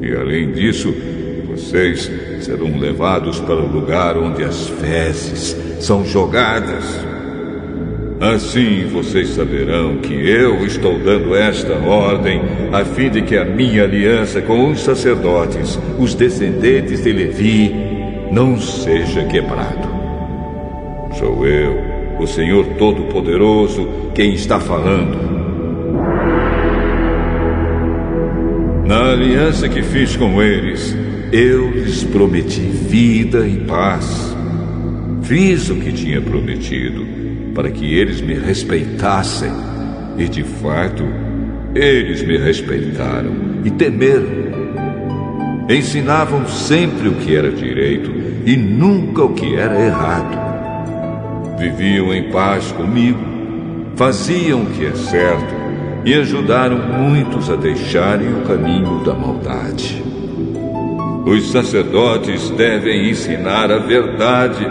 E 0.00 0.12
além 0.14 0.52
disso, 0.52 0.92
vocês 1.48 2.10
serão 2.40 2.78
levados 2.78 3.38
para 3.40 3.56
o 3.56 3.70
lugar 3.70 4.16
onde 4.16 4.42
as 4.42 4.68
fezes 4.68 5.56
são 5.80 6.04
jogadas. 6.04 6.84
Assim 8.20 8.86
vocês 8.86 9.28
saberão 9.30 9.98
que 9.98 10.14
eu 10.14 10.64
estou 10.64 10.98
dando 10.98 11.34
esta 11.34 11.74
ordem 11.74 12.40
a 12.72 12.84
fim 12.84 13.10
de 13.10 13.22
que 13.22 13.36
a 13.36 13.44
minha 13.44 13.84
aliança 13.84 14.40
com 14.40 14.70
os 14.70 14.80
sacerdotes, 14.80 15.78
os 15.98 16.14
descendentes 16.14 17.02
de 17.02 17.12
Levi, 17.12 17.74
não 18.32 18.58
seja 18.58 19.24
quebrado. 19.24 19.86
Sou 21.18 21.46
eu, 21.46 21.76
o 22.18 22.26
Senhor 22.26 22.64
Todo-Poderoso, 22.78 23.86
quem 24.14 24.32
está 24.32 24.58
falando. 24.58 25.26
Na 28.86 29.12
aliança 29.12 29.68
que 29.68 29.82
fiz 29.82 30.16
com 30.16 30.40
eles, 30.40 30.96
eu 31.32 31.70
lhes 31.70 32.04
prometi 32.04 32.60
vida 32.60 33.46
e 33.46 33.56
paz. 33.56 34.25
Fiz 35.26 35.68
o 35.70 35.74
que 35.74 35.92
tinha 35.92 36.20
prometido 36.20 37.04
para 37.52 37.68
que 37.68 37.84
eles 37.84 38.20
me 38.20 38.34
respeitassem. 38.34 39.50
E 40.16 40.28
de 40.28 40.44
fato, 40.44 41.02
eles 41.74 42.22
me 42.22 42.36
respeitaram 42.38 43.32
e 43.64 43.70
temeram. 43.70 44.46
Ensinavam 45.68 46.46
sempre 46.46 47.08
o 47.08 47.14
que 47.16 47.34
era 47.34 47.50
direito 47.50 48.08
e 48.46 48.56
nunca 48.56 49.24
o 49.24 49.34
que 49.34 49.56
era 49.56 49.84
errado. 49.84 51.58
Viviam 51.58 52.14
em 52.14 52.30
paz 52.30 52.70
comigo, 52.70 53.18
faziam 53.96 54.62
o 54.62 54.66
que 54.66 54.86
é 54.86 54.94
certo 54.94 55.54
e 56.04 56.14
ajudaram 56.14 56.78
muitos 56.78 57.50
a 57.50 57.56
deixarem 57.56 58.32
o 58.32 58.42
caminho 58.42 59.02
da 59.02 59.12
maldade. 59.12 60.00
Os 61.26 61.50
sacerdotes 61.50 62.48
devem 62.50 63.10
ensinar 63.10 63.72
a 63.72 63.78
verdade 63.78 64.64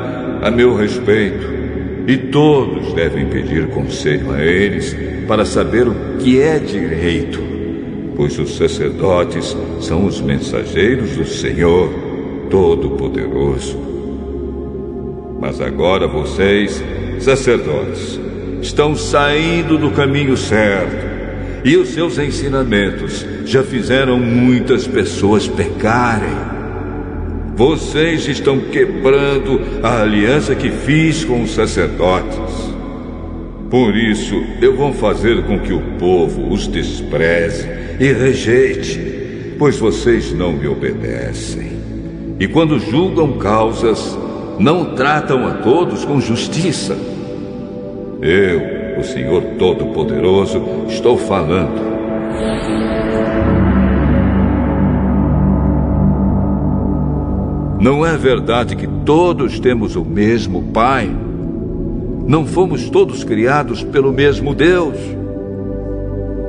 a 0.45 0.51
meu 0.51 0.75
respeito, 0.75 1.43
e 2.05 2.17
todos 2.17 2.93
devem 2.93 3.25
pedir 3.25 3.67
conselho 3.69 4.31
a 4.31 4.43
eles 4.43 4.95
para 5.27 5.43
saber 5.43 5.87
o 5.87 6.17
que 6.19 6.39
é 6.39 6.59
direito, 6.59 7.41
pois 8.15 8.37
os 8.37 8.55
sacerdotes 8.55 9.57
são 9.81 10.05
os 10.05 10.21
mensageiros 10.21 11.15
do 11.15 11.25
Senhor 11.25 11.89
Todo-Poderoso. 12.51 13.75
Mas 15.41 15.59
agora 15.59 16.07
vocês, 16.07 16.83
sacerdotes, 17.19 18.19
estão 18.61 18.95
saindo 18.95 19.79
do 19.79 19.89
caminho 19.89 20.37
certo 20.37 21.63
e 21.63 21.75
os 21.75 21.89
seus 21.89 22.19
ensinamentos 22.19 23.25
já 23.45 23.63
fizeram 23.63 24.19
muitas 24.19 24.85
pessoas 24.85 25.47
pecarem. 25.47 26.54
Vocês 27.55 28.27
estão 28.27 28.59
quebrando 28.59 29.61
a 29.81 30.01
aliança 30.01 30.53
que 30.53 30.69
fiz 30.69 31.23
com 31.23 31.41
os 31.41 31.51
sacerdotes. 31.51 32.75
Por 33.69 33.95
isso, 33.95 34.35
eu 34.61 34.75
vou 34.75 34.91
fazer 34.91 35.41
com 35.43 35.59
que 35.59 35.71
o 35.71 35.81
povo 35.97 36.53
os 36.53 36.67
despreze 36.67 37.65
e 37.97 38.11
rejeite, 38.11 39.55
pois 39.57 39.77
vocês 39.77 40.33
não 40.33 40.51
me 40.51 40.67
obedecem. 40.67 41.71
E 42.41 42.45
quando 42.45 42.77
julgam 42.77 43.37
causas, 43.37 44.17
não 44.59 44.93
tratam 44.93 45.47
a 45.47 45.53
todos 45.53 46.03
com 46.03 46.19
justiça. 46.19 46.97
Eu, 48.21 48.99
o 48.99 49.03
Senhor 49.03 49.41
Todo-Poderoso, 49.57 50.61
estou 50.89 51.17
falando. 51.17 51.84
Não 57.79 58.05
é 58.05 58.17
verdade 58.17 58.75
que 58.75 58.87
todos 59.05 59.59
temos 59.59 59.95
o 59.95 60.03
mesmo 60.03 60.63
Pai? 60.73 61.09
Não 62.27 62.45
fomos 62.45 62.89
todos 62.89 63.23
criados 63.23 63.83
pelo 63.83 64.11
mesmo 64.11 64.55
Deus? 64.55 64.97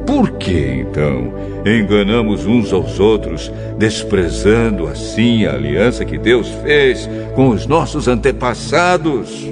Por 0.07 0.31
que, 0.33 0.87
então, 0.89 1.35
enganamos 1.67 2.47
uns 2.47 2.73
aos 2.73 3.01
outros, 3.01 3.53
desprezando 3.77 4.87
assim 4.87 5.45
a 5.45 5.55
aliança 5.55 6.05
que 6.05 6.17
Deus 6.17 6.49
fez 6.63 7.11
com 7.35 7.49
os 7.49 7.67
nossos 7.67 8.07
antepassados? 8.07 9.51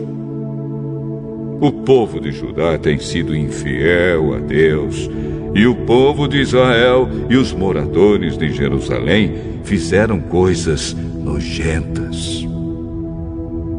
O 1.60 1.72
povo 1.72 2.20
de 2.20 2.30
Judá 2.30 2.78
tem 2.78 2.98
sido 2.98 3.36
infiel 3.36 4.34
a 4.34 4.38
Deus, 4.38 5.10
e 5.54 5.66
o 5.66 5.74
povo 5.74 6.28
de 6.28 6.38
Israel 6.38 7.08
e 7.28 7.36
os 7.36 7.52
moradores 7.52 8.38
de 8.38 8.52
Jerusalém 8.52 9.34
fizeram 9.64 10.20
coisas 10.20 10.96
nojentas. 11.24 12.46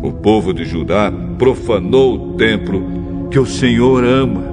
O 0.01 0.11
povo 0.11 0.53
de 0.53 0.65
Judá 0.65 1.11
profanou 1.37 2.15
o 2.15 2.33
templo 2.33 3.29
que 3.29 3.39
o 3.39 3.45
Senhor 3.45 4.03
ama, 4.03 4.43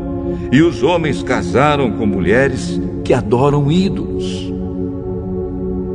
e 0.52 0.62
os 0.62 0.82
homens 0.82 1.22
casaram 1.22 1.92
com 1.92 2.06
mulheres 2.06 2.80
que 3.04 3.12
adoram 3.12 3.72
ídolos. 3.72 4.52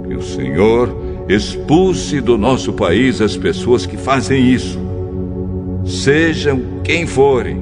Que 0.08 0.16
o 0.16 0.22
Senhor 0.22 0.96
expulse 1.30 2.20
do 2.20 2.38
nosso 2.38 2.74
país 2.74 3.22
as 3.22 3.38
pessoas 3.38 3.86
que 3.86 3.98
fazem 3.98 4.52
isso 4.52 4.88
sejam 5.88 6.62
quem 6.84 7.08
forem, 7.08 7.58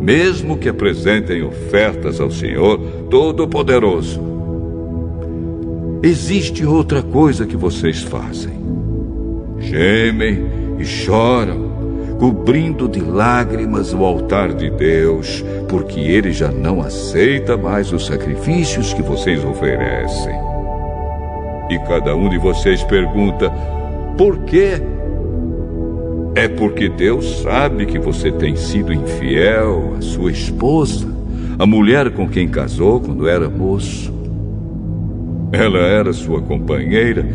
mesmo 0.00 0.56
que 0.56 0.68
apresentem 0.68 1.42
ofertas 1.42 2.20
ao 2.20 2.30
Senhor 2.30 2.78
Todo-Poderoso. 3.10 4.29
Existe 6.02 6.64
outra 6.64 7.02
coisa 7.02 7.44
que 7.44 7.56
vocês 7.56 8.02
fazem. 8.02 8.54
Gemem 9.58 10.46
e 10.78 10.84
choram, 10.84 12.16
cobrindo 12.18 12.88
de 12.88 13.00
lágrimas 13.00 13.92
o 13.92 14.02
altar 14.02 14.54
de 14.54 14.70
Deus, 14.70 15.44
porque 15.68 16.00
ele 16.00 16.32
já 16.32 16.50
não 16.50 16.80
aceita 16.80 17.54
mais 17.54 17.92
os 17.92 18.06
sacrifícios 18.06 18.94
que 18.94 19.02
vocês 19.02 19.44
oferecem. 19.44 20.34
E 21.68 21.78
cada 21.80 22.16
um 22.16 22.30
de 22.30 22.38
vocês 22.38 22.82
pergunta: 22.84 23.50
por 24.16 24.38
quê? 24.44 24.80
É 26.34 26.48
porque 26.48 26.88
Deus 26.88 27.42
sabe 27.42 27.84
que 27.84 27.98
você 27.98 28.32
tem 28.32 28.56
sido 28.56 28.90
infiel 28.90 29.96
à 29.98 30.00
sua 30.00 30.32
esposa, 30.32 31.06
a 31.58 31.66
mulher 31.66 32.10
com 32.10 32.26
quem 32.26 32.48
casou 32.48 33.00
quando 33.00 33.28
era 33.28 33.50
moço. 33.50 34.19
Ela 35.52 35.78
era 35.78 36.12
sua 36.12 36.40
companheira, 36.40 37.26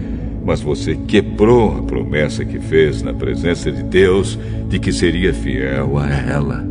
mas 0.46 0.62
você 0.62 0.96
quebrou 0.96 1.80
a 1.80 1.82
promessa 1.82 2.46
que 2.46 2.60
fez 2.60 3.02
na 3.02 3.14
presença 3.14 3.72
de 3.72 3.84
Deus 3.84 4.38
de 4.70 4.80
que 4.80 4.94
seria 4.94 5.34
fiel 5.34 5.98
a 5.98 6.10
ela. 6.10 6.66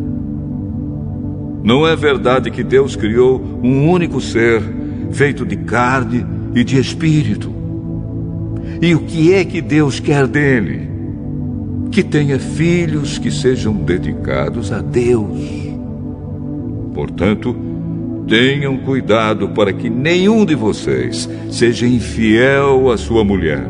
Não 1.63 1.87
é 1.87 1.97
verdade 1.97 2.51
que 2.51 2.63
Deus 2.63 2.95
criou 2.95 3.43
um 3.63 3.91
único 3.91 4.21
ser, 4.21 4.63
feito 5.13 5.45
de 5.47 5.57
carne 5.57 6.25
e 6.55 6.63
de 6.63 6.79
espírito. 6.79 7.53
E 8.81 8.95
o 8.95 9.01
que 9.01 9.33
é 9.33 9.45
que 9.45 9.61
Deus 9.61 9.99
quer 9.99 10.27
dele? 10.27 10.89
Que 11.91 12.03
tenha 12.03 12.39
filhos 12.39 13.19
que 13.19 13.31
sejam 13.31 13.73
dedicados 13.75 14.73
a 14.73 14.81
Deus. 14.81 15.39
Portanto, 16.93 17.57
tenham 18.29 18.77
cuidado 18.79 19.49
para 19.51 19.73
que 19.73 19.89
nenhum 19.89 20.45
de 20.45 20.55
vocês 20.55 21.29
seja 21.51 21.87
infiel 21.87 22.91
à 22.91 22.97
sua 22.97 23.25
mulher. 23.25 23.67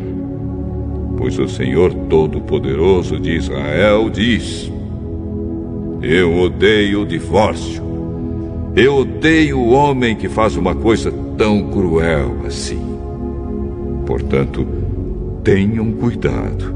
Pois 1.16 1.38
o 1.38 1.48
Senhor 1.48 1.92
Todo-Poderoso 2.08 3.18
de 3.18 3.36
Israel 3.36 4.10
diz: 4.10 4.70
Eu 6.02 6.34
odeio 6.36 7.02
o 7.02 7.06
divórcio 7.06 7.84
eu 8.76 8.96
odeio 8.96 9.60
o 9.60 9.70
homem 9.70 10.16
que 10.16 10.28
faz 10.28 10.56
uma 10.56 10.74
coisa 10.74 11.12
tão 11.38 11.70
cruel 11.70 12.38
assim. 12.44 12.80
Portanto, 14.04 14.66
tenham 15.44 15.92
cuidado 15.92 16.74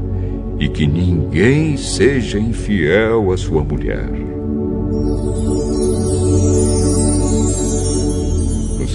e 0.57 0.69
que 0.69 0.87
ninguém 0.87 1.75
seja 1.75 2.39
infiel 2.39 3.33
à 3.33 3.37
sua 3.37 3.65
mulher. 3.65 4.09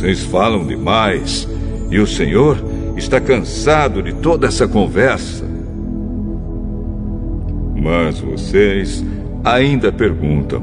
Vocês 0.05 0.22
falam 0.24 0.66
demais 0.66 1.48
e 1.90 1.98
o 1.98 2.07
Senhor 2.07 2.62
está 2.94 3.18
cansado 3.18 4.02
de 4.02 4.12
toda 4.12 4.46
essa 4.46 4.68
conversa. 4.68 5.46
Mas 7.74 8.20
vocês 8.20 9.02
ainda 9.42 9.90
perguntam: 9.90 10.62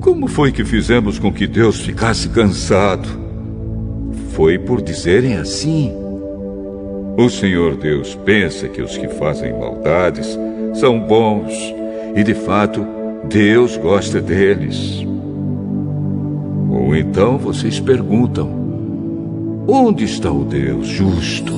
como 0.00 0.26
foi 0.26 0.50
que 0.50 0.64
fizemos 0.64 1.18
com 1.18 1.30
que 1.30 1.46
Deus 1.46 1.78
ficasse 1.80 2.30
cansado? 2.30 3.06
Foi 4.30 4.58
por 4.58 4.80
dizerem 4.80 5.36
assim. 5.36 5.92
O 7.18 7.28
Senhor 7.28 7.76
Deus 7.76 8.14
pensa 8.24 8.66
que 8.66 8.80
os 8.80 8.96
que 8.96 9.08
fazem 9.08 9.52
maldades 9.52 10.38
são 10.72 10.98
bons 10.98 11.52
e, 12.16 12.24
de 12.24 12.32
fato, 12.32 12.82
Deus 13.28 13.76
gosta 13.76 14.22
deles. 14.22 15.06
Então 16.96 17.38
vocês 17.38 17.78
perguntam: 17.80 18.48
onde 19.68 20.04
está 20.04 20.30
o 20.30 20.44
Deus 20.44 20.86
justo? 20.86 21.52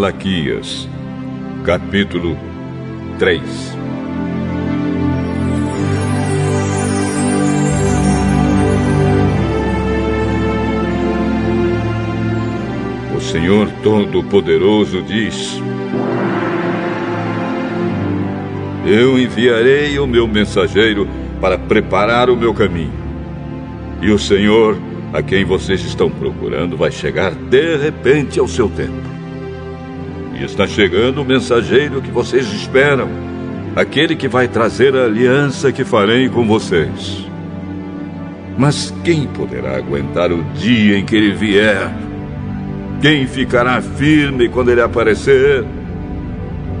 Malaquias, 0.00 0.88
capítulo 1.62 2.34
3 3.18 3.42
O 13.14 13.20
Senhor 13.20 13.70
Todo-Poderoso 13.82 15.02
diz: 15.02 15.60
Eu 18.86 19.18
enviarei 19.18 19.98
o 19.98 20.06
meu 20.06 20.26
mensageiro 20.26 21.06
para 21.42 21.58
preparar 21.58 22.30
o 22.30 22.36
meu 22.38 22.54
caminho. 22.54 22.94
E 24.00 24.10
o 24.10 24.18
Senhor, 24.18 24.78
a 25.12 25.22
quem 25.22 25.44
vocês 25.44 25.82
estão 25.82 26.10
procurando, 26.10 26.74
vai 26.74 26.90
chegar 26.90 27.34
de 27.34 27.76
repente 27.76 28.40
ao 28.40 28.48
seu 28.48 28.66
tempo. 28.66 29.09
Está 30.40 30.66
chegando 30.66 31.20
o 31.20 31.24
mensageiro 31.24 32.00
que 32.00 32.10
vocês 32.10 32.46
esperam, 32.50 33.08
aquele 33.76 34.16
que 34.16 34.26
vai 34.26 34.48
trazer 34.48 34.96
a 34.96 35.04
aliança 35.04 35.70
que 35.70 35.84
farei 35.84 36.30
com 36.30 36.46
vocês. 36.46 37.26
Mas 38.58 38.92
quem 39.04 39.26
poderá 39.26 39.76
aguentar 39.76 40.32
o 40.32 40.42
dia 40.54 40.98
em 40.98 41.04
que 41.04 41.14
ele 41.14 41.34
vier? 41.34 41.90
Quem 43.02 43.26
ficará 43.26 43.80
firme 43.82 44.48
quando 44.48 44.70
ele 44.70 44.80
aparecer? 44.80 45.64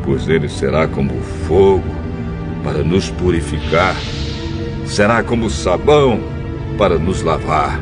Pois 0.04 0.26
ele 0.26 0.48
será 0.48 0.88
como 0.88 1.12
fogo 1.46 1.84
para 2.64 2.82
nos 2.82 3.10
purificar, 3.10 3.94
será 4.86 5.22
como 5.22 5.50
sabão 5.50 6.20
para 6.78 6.98
nos 6.98 7.22
lavar. 7.22 7.78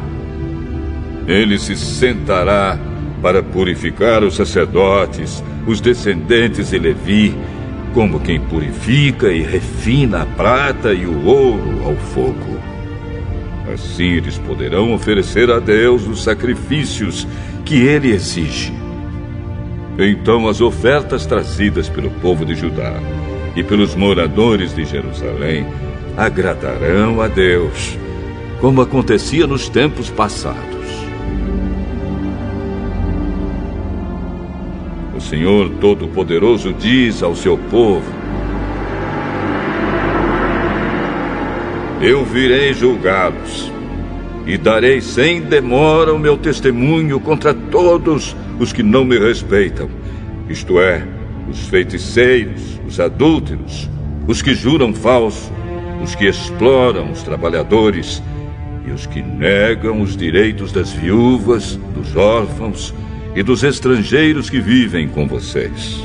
Ele 1.26 1.58
se 1.58 1.76
sentará 1.76 2.78
para 3.22 3.42
purificar 3.42 4.22
os 4.24 4.36
sacerdotes, 4.36 5.42
os 5.68 5.82
descendentes 5.82 6.70
de 6.70 6.78
Levi, 6.78 7.36
como 7.92 8.18
quem 8.20 8.40
purifica 8.40 9.30
e 9.30 9.42
refina 9.42 10.22
a 10.22 10.26
prata 10.26 10.94
e 10.94 11.04
o 11.04 11.26
ouro 11.26 11.82
ao 11.84 11.94
fogo. 11.94 12.58
Assim 13.70 14.12
eles 14.14 14.38
poderão 14.38 14.94
oferecer 14.94 15.50
a 15.50 15.60
Deus 15.60 16.06
os 16.06 16.22
sacrifícios 16.22 17.28
que 17.66 17.82
ele 17.82 18.12
exige. 18.12 18.72
Então 19.98 20.48
as 20.48 20.62
ofertas 20.62 21.26
trazidas 21.26 21.86
pelo 21.86 22.10
povo 22.12 22.46
de 22.46 22.54
Judá 22.54 22.94
e 23.54 23.62
pelos 23.62 23.94
moradores 23.94 24.74
de 24.74 24.86
Jerusalém 24.86 25.66
agradarão 26.16 27.20
a 27.20 27.28
Deus, 27.28 27.98
como 28.58 28.80
acontecia 28.80 29.46
nos 29.46 29.68
tempos 29.68 30.08
passados. 30.08 30.77
Senhor 35.28 35.68
Todo-Poderoso 35.78 36.72
diz 36.72 37.22
ao 37.22 37.36
seu 37.36 37.58
povo: 37.58 38.10
Eu 42.00 42.24
virei 42.24 42.72
julgá-los 42.72 43.70
e 44.46 44.56
darei 44.56 45.02
sem 45.02 45.42
demora 45.42 46.14
o 46.14 46.18
meu 46.18 46.38
testemunho 46.38 47.20
contra 47.20 47.52
todos 47.52 48.34
os 48.58 48.72
que 48.72 48.82
não 48.82 49.04
me 49.04 49.18
respeitam, 49.18 49.90
isto 50.48 50.80
é, 50.80 51.06
os 51.46 51.68
feiticeiros, 51.68 52.80
os 52.88 52.98
adúlteros, 52.98 53.90
os 54.26 54.40
que 54.40 54.54
juram 54.54 54.94
falso, 54.94 55.52
os 56.02 56.14
que 56.14 56.26
exploram 56.26 57.12
os 57.12 57.22
trabalhadores 57.22 58.22
e 58.86 58.90
os 58.90 59.04
que 59.04 59.20
negam 59.20 60.00
os 60.00 60.16
direitos 60.16 60.72
das 60.72 60.90
viúvas, 60.90 61.78
dos 61.94 62.16
órfãos 62.16 62.94
e 63.38 63.42
dos 63.44 63.62
estrangeiros 63.62 64.50
que 64.50 64.58
vivem 64.58 65.06
com 65.06 65.24
vocês. 65.24 66.04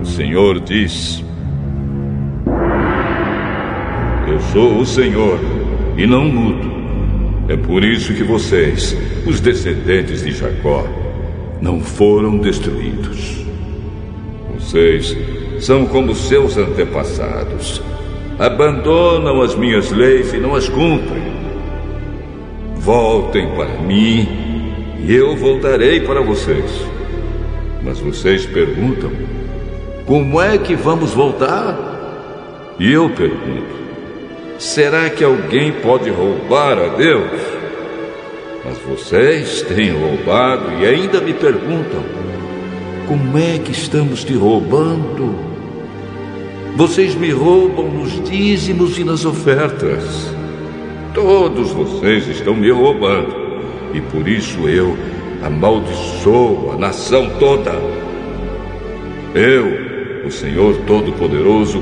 O 0.00 0.06
Senhor 0.06 0.58
diz: 0.60 1.22
Eu 4.26 4.40
sou 4.54 4.78
o 4.78 4.86
Senhor 4.86 5.38
e 5.98 6.06
não 6.06 6.24
mudo. 6.24 6.72
É 7.46 7.58
por 7.58 7.84
isso 7.84 8.14
que 8.14 8.24
vocês, 8.24 8.96
os 9.26 9.38
descendentes 9.38 10.24
de 10.24 10.32
Jacó, 10.32 10.88
não 11.60 11.78
foram 11.78 12.38
destruídos. 12.38 13.44
Vocês 14.54 15.14
são 15.60 15.84
como 15.84 16.14
seus 16.14 16.56
antepassados. 16.56 17.82
Abandonam 18.38 19.42
as 19.42 19.54
minhas 19.54 19.90
leis 19.90 20.32
e 20.32 20.38
não 20.38 20.54
as 20.54 20.70
cumprem. 20.70 21.33
Voltem 22.84 23.48
para 23.54 23.78
mim 23.78 24.28
e 25.02 25.14
eu 25.14 25.34
voltarei 25.34 26.00
para 26.00 26.20
vocês. 26.20 26.70
Mas 27.82 27.98
vocês 27.98 28.44
perguntam: 28.44 29.10
como 30.04 30.38
é 30.38 30.58
que 30.58 30.74
vamos 30.74 31.14
voltar? 31.14 32.74
E 32.78 32.92
eu 32.92 33.08
pergunto: 33.08 33.74
será 34.58 35.08
que 35.08 35.24
alguém 35.24 35.72
pode 35.72 36.10
roubar 36.10 36.76
a 36.76 36.88
Deus? 36.88 37.40
Mas 38.66 38.76
vocês 38.80 39.62
têm 39.62 39.90
roubado 39.90 40.70
e 40.78 40.86
ainda 40.86 41.22
me 41.22 41.32
perguntam: 41.32 42.04
como 43.08 43.38
é 43.38 43.58
que 43.64 43.72
estamos 43.72 44.24
te 44.24 44.34
roubando? 44.34 45.34
Vocês 46.76 47.14
me 47.14 47.30
roubam 47.30 47.88
nos 47.88 48.22
dízimos 48.28 48.98
e 48.98 49.04
nas 49.04 49.24
ofertas. 49.24 50.34
Todos 51.14 51.70
vocês 51.70 52.26
estão 52.26 52.56
me 52.56 52.70
roubando. 52.72 53.32
E 53.94 54.00
por 54.00 54.26
isso 54.26 54.68
eu 54.68 54.98
amaldiçoo 55.44 56.72
a 56.72 56.76
nação 56.76 57.30
toda. 57.38 57.72
Eu, 59.32 60.26
o 60.26 60.30
Senhor 60.32 60.76
Todo-Poderoso, 60.88 61.80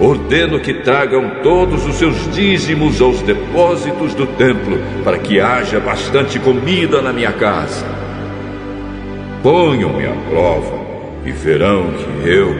ordeno 0.00 0.58
que 0.58 0.74
tragam 0.74 1.30
todos 1.40 1.86
os 1.86 1.94
seus 1.94 2.16
dízimos 2.34 3.00
aos 3.00 3.22
depósitos 3.22 4.12
do 4.12 4.26
templo, 4.26 4.76
para 5.04 5.18
que 5.18 5.38
haja 5.38 5.78
bastante 5.78 6.40
comida 6.40 7.00
na 7.00 7.12
minha 7.12 7.32
casa. 7.32 7.86
Ponham-me 9.40 10.04
à 10.04 10.14
prova 10.28 10.84
e 11.24 11.30
verão 11.30 11.92
que 11.92 12.28
eu 12.28 12.52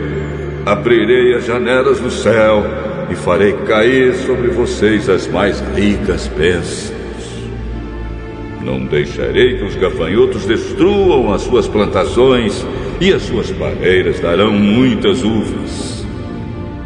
abrirei 0.64 1.34
as 1.34 1.44
janelas 1.44 1.98
do 1.98 2.10
céu 2.10 2.83
e 3.10 3.14
farei 3.14 3.52
cair 3.66 4.14
sobre 4.14 4.48
vocês 4.48 5.08
as 5.08 5.26
mais 5.26 5.60
ricas 5.74 6.26
bênçãos. 6.28 6.94
Não 8.62 8.86
deixarei 8.86 9.58
que 9.58 9.64
os 9.64 9.76
gafanhotos 9.76 10.46
destruam 10.46 11.32
as 11.32 11.42
suas 11.42 11.68
plantações 11.68 12.64
e 13.00 13.12
as 13.12 13.22
suas 13.22 13.50
barreiras 13.50 14.20
darão 14.20 14.52
muitas 14.52 15.22
uvas. 15.22 16.06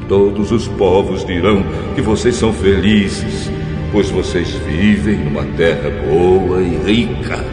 Todos 0.08 0.50
os 0.50 0.66
povos 0.66 1.24
dirão 1.24 1.62
que 1.94 2.00
vocês 2.00 2.34
são 2.34 2.52
felizes, 2.52 3.50
pois 3.92 4.10
vocês 4.10 4.50
vivem 4.66 5.16
numa 5.16 5.44
terra 5.56 5.90
boa 6.08 6.60
e 6.60 6.76
rica. 6.84 7.44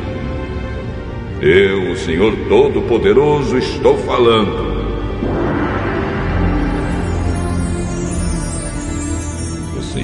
Eu, 1.41 1.91
o 1.91 1.95
Senhor 1.97 2.33
Todo-Poderoso, 2.47 3.57
estou 3.57 3.97
falando. 3.97 4.74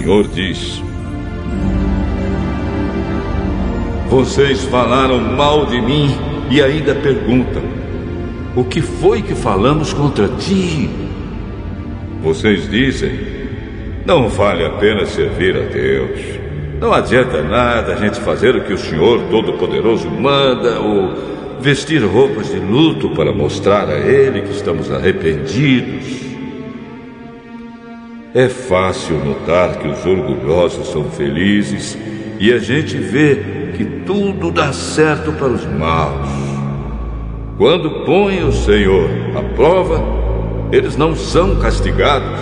Senhor 0.01 0.27
diz: 0.29 0.81
Vocês 4.09 4.63
falaram 4.63 5.19
mal 5.19 5.67
de 5.67 5.79
mim 5.79 6.09
e 6.49 6.59
ainda 6.59 6.95
perguntam: 6.95 7.61
O 8.55 8.63
que 8.63 8.81
foi 8.81 9.21
que 9.21 9.35
falamos 9.35 9.93
contra 9.93 10.27
ti? 10.27 10.89
Vocês 12.23 12.67
dizem: 12.67 13.11
Não 14.03 14.27
vale 14.27 14.65
a 14.65 14.71
pena 14.71 15.05
servir 15.05 15.55
a 15.55 15.65
Deus. 15.71 16.19
Não 16.79 16.91
adianta 16.91 17.43
nada 17.43 17.93
a 17.93 17.95
gente 17.95 18.19
fazer 18.21 18.55
o 18.55 18.63
que 18.63 18.73
o 18.73 18.77
Senhor 18.79 19.21
Todo-Poderoso 19.29 20.09
manda 20.09 20.79
ou 20.79 21.13
vestir 21.61 22.03
roupas 22.03 22.49
de 22.49 22.57
luto 22.57 23.11
para 23.11 23.31
mostrar 23.31 23.87
a 23.87 23.99
Ele 23.99 24.41
que 24.41 24.51
estamos 24.51 24.91
arrependidos. 24.91 26.30
É 28.33 28.47
fácil 28.47 29.17
notar 29.25 29.77
que 29.77 29.89
os 29.89 30.05
orgulhosos 30.05 30.87
são 30.87 31.03
felizes 31.03 31.97
e 32.39 32.53
a 32.53 32.59
gente 32.59 32.97
vê 32.97 33.35
que 33.75 33.83
tudo 34.05 34.49
dá 34.49 34.71
certo 34.71 35.33
para 35.33 35.49
os 35.49 35.65
maus. 35.65 36.29
Quando 37.57 38.05
põe 38.05 38.41
o 38.41 38.53
Senhor 38.53 39.09
à 39.35 39.43
prova, 39.53 40.01
eles 40.71 40.95
não 40.95 41.13
são 41.13 41.57
castigados. 41.57 42.39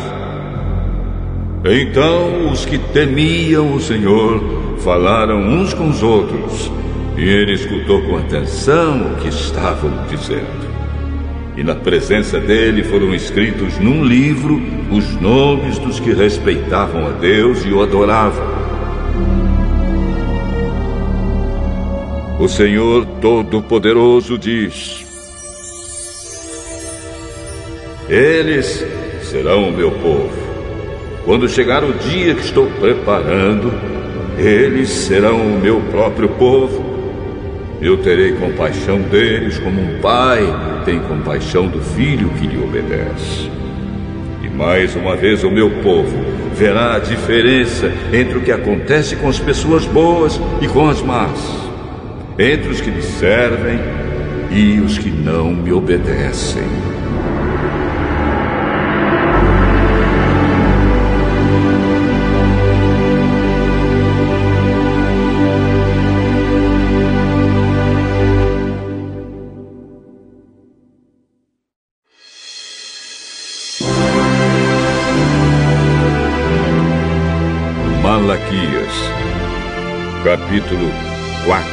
Então 1.65 2.51
os 2.51 2.65
que 2.65 2.77
temiam 2.77 3.73
o 3.73 3.81
Senhor 3.81 4.39
falaram 4.77 5.39
uns 5.39 5.73
com 5.73 5.89
os 5.89 6.03
outros, 6.03 6.71
e 7.17 7.27
ele 7.27 7.53
escutou 7.53 7.99
com 8.03 8.15
atenção 8.15 9.13
o 9.13 9.15
que 9.15 9.27
estavam 9.27 9.91
dizendo. 10.07 10.68
E 11.59 11.63
na 11.63 11.75
presença 11.75 12.39
dele 12.39 12.85
foram 12.85 13.13
escritos 13.13 13.77
num 13.79 14.01
livro 14.01 14.61
os 14.89 15.19
nomes 15.19 15.77
dos 15.77 15.99
que 15.99 16.13
respeitavam 16.13 17.05
a 17.05 17.09
Deus 17.09 17.65
e 17.65 17.73
o 17.73 17.83
adoravam. 17.83 18.47
O 22.39 22.47
Senhor 22.47 23.05
Todo-Poderoso 23.19 24.37
diz: 24.37 25.05
Eles 28.07 28.85
serão 29.23 29.67
o 29.67 29.73
meu 29.73 29.91
povo. 29.91 30.31
Quando 31.25 31.49
chegar 31.49 31.83
o 31.83 31.91
dia 31.91 32.35
que 32.35 32.45
estou 32.45 32.67
preparando, 32.79 33.73
eles 34.37 34.87
serão 34.87 35.41
o 35.41 35.59
meu 35.59 35.81
próprio 35.91 36.29
povo. 36.29 36.88
Eu 37.81 37.97
terei 37.97 38.33
compaixão 38.33 39.01
deles 39.01 39.57
como 39.59 39.81
um 39.81 39.99
pai 40.01 40.43
tem 40.85 40.99
compaixão 40.99 41.67
do 41.67 41.79
filho 41.79 42.29
que 42.29 42.47
lhe 42.47 42.57
obedece. 42.57 43.49
E 44.43 44.49
mais 44.49 44.95
uma 44.95 45.15
vez 45.15 45.43
o 45.43 45.51
meu 45.51 45.69
povo 45.81 46.17
verá 46.55 46.95
a 46.95 46.99
diferença 46.99 47.91
entre 48.11 48.37
o 48.37 48.41
que 48.41 48.51
acontece 48.51 49.15
com 49.15 49.29
as 49.29 49.39
pessoas 49.39 49.85
boas 49.85 50.39
e 50.61 50.67
com 50.67 50.89
as 50.89 51.01
más 51.01 51.69
entre 52.39 52.69
os 52.69 52.79
que 52.79 52.89
me 52.89 53.01
servem 53.01 53.77
e 54.49 54.79
os 54.79 54.97
que 54.97 55.11
não 55.11 55.53
me 55.53 55.73
obedecem. 55.73 56.63
Capítulo 80.49 80.89
4 81.45 81.63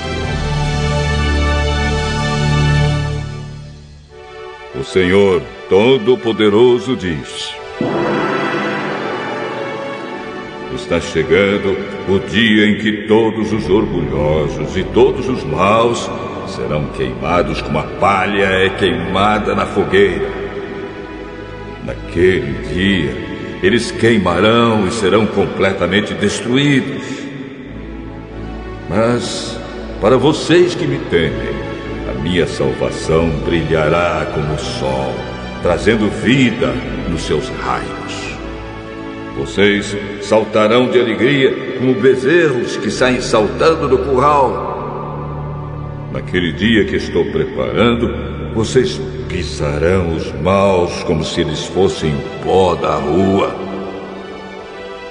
O 4.78 4.84
Senhor 4.84 5.42
Todo-Poderoso 5.70 6.94
diz: 6.94 7.54
Está 10.74 11.00
chegando 11.00 11.74
o 12.06 12.18
dia 12.18 12.66
em 12.66 12.76
que 12.76 13.06
todos 13.08 13.50
os 13.50 13.66
orgulhosos 13.70 14.76
e 14.76 14.84
todos 14.84 15.26
os 15.26 15.42
maus 15.42 16.10
serão 16.46 16.84
queimados 16.88 17.62
como 17.62 17.78
a 17.78 17.84
palha 17.84 18.44
é 18.44 18.68
queimada 18.68 19.54
na 19.54 19.64
fogueira. 19.64 20.30
Naquele 21.82 22.52
dia, 22.74 23.16
eles 23.62 23.90
queimarão 23.90 24.86
e 24.86 24.90
serão 24.90 25.24
completamente 25.24 26.12
destruídos. 26.12 27.25
Mas, 28.88 29.58
para 30.00 30.16
vocês 30.16 30.74
que 30.74 30.86
me 30.86 30.98
temem, 31.10 31.66
minha 32.26 32.46
salvação 32.48 33.30
brilhará 33.44 34.26
como 34.34 34.54
o 34.54 34.58
sol, 34.58 35.14
trazendo 35.62 36.10
vida 36.10 36.74
nos 37.08 37.22
seus 37.22 37.48
raios. 37.48 38.36
Vocês 39.38 39.96
saltarão 40.22 40.88
de 40.90 40.98
alegria 40.98 41.78
como 41.78 41.94
bezerros 41.94 42.76
que 42.76 42.90
saem 42.90 43.20
saltando 43.20 43.86
do 43.88 43.98
curral. 43.98 44.74
Naquele 46.12 46.52
dia 46.52 46.84
que 46.84 46.96
estou 46.96 47.24
preparando, 47.26 48.12
vocês 48.54 49.00
pisarão 49.28 50.16
os 50.16 50.32
maus 50.42 51.04
como 51.04 51.24
se 51.24 51.42
eles 51.42 51.64
fossem 51.66 52.12
pó 52.42 52.74
da 52.74 52.96
rua. 52.96 53.54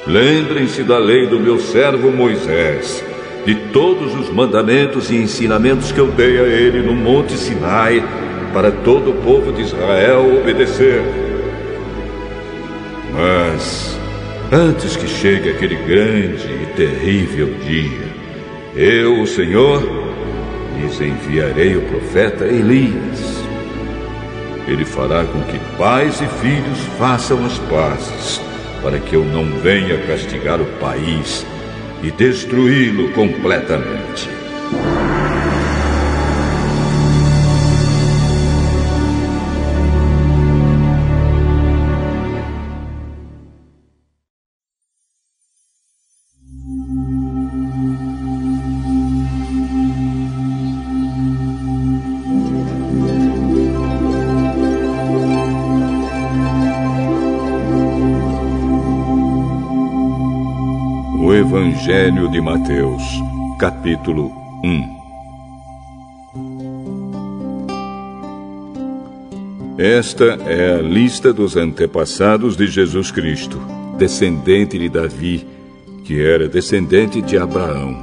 Lembrem-se 0.05 0.83
da 0.83 0.97
lei 0.97 1.27
do 1.27 1.39
meu 1.39 1.59
servo 1.59 2.11
Moisés 2.11 3.01
de 3.45 3.53
todos 3.71 4.15
os 4.15 4.29
mandamentos 4.29 5.11
e 5.11 5.15
ensinamentos 5.15 5.91
que 5.91 5.99
eu 5.99 6.07
dei 6.07 6.39
a 6.39 6.43
ele 6.43 6.81
no 6.81 6.93
Monte 6.93 7.37
Sinai, 7.37 8.03
para 8.51 8.71
todo 8.71 9.11
o 9.11 9.15
povo 9.15 9.51
de 9.51 9.61
Israel 9.61 10.39
obedecer. 10.39 11.03
Mas, 13.13 13.97
antes 14.51 14.97
que 14.97 15.07
chegue 15.07 15.49
aquele 15.49 15.75
grande 15.75 16.47
e 16.47 16.65
terrível 16.75 17.53
dia, 17.65 18.05
eu, 18.75 19.21
o 19.21 19.27
Senhor, 19.27 19.83
lhes 20.79 20.99
enviarei 20.99 21.75
o 21.77 21.81
profeta 21.83 22.45
Elias. 22.45 23.45
Ele 24.67 24.83
fará 24.83 25.23
com 25.23 25.41
que 25.43 25.59
pais 25.77 26.19
e 26.19 26.27
filhos 26.41 26.79
façam 26.97 27.45
as 27.45 27.59
pazes, 27.59 28.41
para 28.81 28.97
que 28.97 29.15
eu 29.15 29.23
não 29.23 29.45
venha 29.59 29.97
castigar 30.07 30.59
o 30.59 30.65
país 30.79 31.45
e 32.05 32.11
destruí-lo 32.11 33.09
completamente. 33.13 34.44
Evangelho 61.95 62.27
de 62.29 62.41
Mateus, 62.41 63.01
capítulo 63.57 64.29
1 64.61 64.95
Esta 69.77 70.37
é 70.45 70.75
a 70.75 70.81
lista 70.81 71.31
dos 71.31 71.55
antepassados 71.55 72.57
de 72.57 72.67
Jesus 72.67 73.11
Cristo, 73.11 73.61
descendente 73.97 74.77
de 74.77 74.89
Davi, 74.89 75.47
que 76.03 76.21
era 76.21 76.49
descendente 76.49 77.21
de 77.21 77.37
Abraão. 77.37 77.97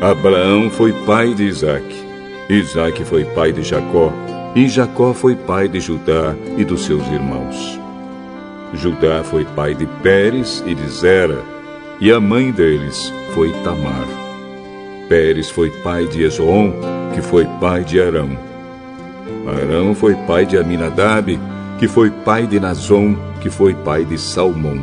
Abraão 0.00 0.68
foi 0.70 0.92
pai 1.06 1.32
de 1.34 1.44
Isaque, 1.44 2.04
Isaque 2.50 3.04
foi 3.04 3.26
pai 3.26 3.52
de 3.52 3.62
Jacó, 3.62 4.12
e 4.56 4.68
Jacó 4.68 5.14
foi 5.14 5.36
pai 5.36 5.68
de 5.68 5.78
Judá 5.78 6.34
e 6.56 6.64
dos 6.64 6.84
seus 6.84 7.06
irmãos. 7.12 7.78
Judá 8.74 9.22
foi 9.22 9.44
pai 9.44 9.72
de 9.72 9.86
Pérez 10.02 10.64
e 10.66 10.74
de 10.74 10.88
Zera, 10.90 11.57
e 12.00 12.12
a 12.12 12.20
mãe 12.20 12.52
deles 12.52 13.12
foi 13.34 13.52
Tamar. 13.64 14.06
Pérez 15.08 15.50
foi 15.50 15.70
pai 15.70 16.06
de 16.06 16.22
Esrom, 16.22 16.72
que 17.14 17.20
foi 17.20 17.44
pai 17.60 17.82
de 17.82 18.00
Arão. 18.00 18.30
Arão 19.46 19.94
foi 19.94 20.14
pai 20.26 20.46
de 20.46 20.56
Aminadab, 20.56 21.38
que 21.78 21.88
foi 21.88 22.10
pai 22.10 22.46
de 22.46 22.60
Nazom, 22.60 23.16
que 23.40 23.50
foi 23.50 23.74
pai 23.74 24.04
de 24.04 24.18
Salmão. 24.18 24.78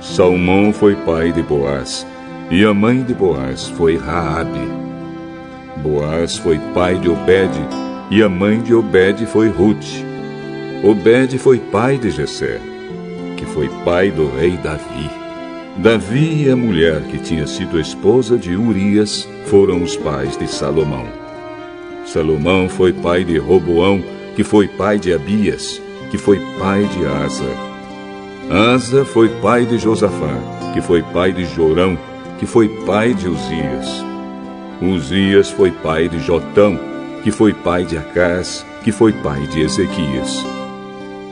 Salmão 0.00 0.72
foi 0.72 0.94
pai 0.96 1.32
de 1.32 1.42
Boaz, 1.42 2.06
e 2.50 2.64
a 2.64 2.74
mãe 2.74 3.02
de 3.02 3.14
Boaz 3.14 3.68
foi 3.68 3.96
Raabe. 3.96 4.68
Boaz 5.82 6.36
foi 6.36 6.58
pai 6.74 6.96
de 6.98 7.08
Obed, 7.08 7.52
e 8.10 8.22
a 8.22 8.28
mãe 8.28 8.60
de 8.60 8.74
Obed 8.74 9.24
foi 9.26 9.48
Ruth. 9.48 10.04
Obed 10.84 11.38
foi 11.38 11.58
pai 11.58 11.96
de 11.96 12.10
Jessé, 12.10 12.60
que 13.36 13.46
foi 13.46 13.68
pai 13.84 14.10
do 14.10 14.28
rei 14.36 14.56
Davi. 14.58 15.25
Davi 15.78 16.44
e 16.44 16.50
a 16.50 16.56
mulher 16.56 17.02
que 17.02 17.18
tinha 17.18 17.46
sido 17.46 17.78
esposa 17.78 18.38
de 18.38 18.56
Urias 18.56 19.28
foram 19.44 19.82
os 19.82 19.94
pais 19.94 20.34
de 20.38 20.48
Salomão. 20.48 21.06
Salomão 22.06 22.66
foi 22.66 22.94
pai 22.94 23.24
de 23.24 23.36
Roboão, 23.36 24.02
que 24.34 24.42
foi 24.42 24.66
pai 24.66 24.98
de 24.98 25.12
Abias, 25.12 25.80
que 26.10 26.16
foi 26.16 26.40
pai 26.58 26.84
de 26.84 27.04
Asa. 27.04 27.66
Asa 28.74 29.04
foi 29.04 29.28
pai 29.42 29.66
de 29.66 29.76
Josafá, 29.76 30.34
que 30.72 30.80
foi 30.80 31.02
pai 31.02 31.30
de 31.32 31.44
Jorão, 31.44 31.98
que 32.38 32.46
foi 32.46 32.68
pai 32.86 33.12
de 33.12 33.28
Uzias. 33.28 34.02
Uzias 34.80 35.50
foi 35.50 35.70
pai 35.70 36.08
de 36.08 36.18
Jotão, 36.20 36.80
que 37.22 37.30
foi 37.30 37.52
pai 37.52 37.84
de 37.84 37.98
Acás, 37.98 38.64
que 38.82 38.90
foi 38.90 39.12
pai 39.12 39.46
de 39.48 39.60
Ezequias. 39.60 40.42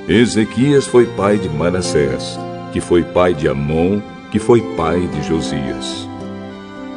Ezequias 0.07 0.87
foi 0.87 1.07
pai 1.07 1.39
de 1.39 1.49
Manassés, 1.49 2.39
que 2.75 2.81
foi 2.81 3.03
pai 3.03 3.33
de 3.33 3.49
Amon, 3.49 4.03
que 4.35 4.41
foi 4.41 4.61
pai 4.76 5.07
de 5.07 5.22
Josias. 5.22 6.09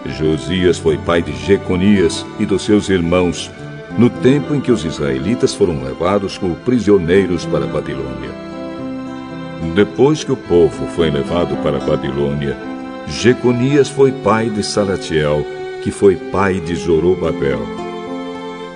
Josias 0.08 0.80
foi 0.80 0.98
pai 0.98 1.22
de 1.22 1.32
Jeconias 1.34 2.26
e 2.40 2.48
dos 2.48 2.64
seus 2.64 2.90
irmãos, 2.90 3.52
no 3.96 4.10
tempo 4.10 4.56
em 4.56 4.60
que 4.60 4.72
os 4.72 4.84
israelitas 4.84 5.54
foram 5.54 5.84
levados 5.84 6.36
como 6.36 6.56
prisioneiros 6.56 7.46
para 7.46 7.66
a 7.66 7.68
Babilônia. 7.68 8.32
Depois 9.76 10.24
que 10.24 10.32
o 10.32 10.36
povo 10.36 10.88
foi 10.96 11.12
levado 11.12 11.56
para 11.62 11.78
a 11.78 11.86
Babilônia, 11.86 12.58
Jeconias 13.06 13.88
foi 13.88 14.12
pai 14.12 14.50
de 14.50 14.64
Salatiel, 14.64 15.46
que 15.84 15.92
foi 15.92 16.16
pai 16.16 16.60
de 16.60 16.74
Zorobabel. 16.74 17.62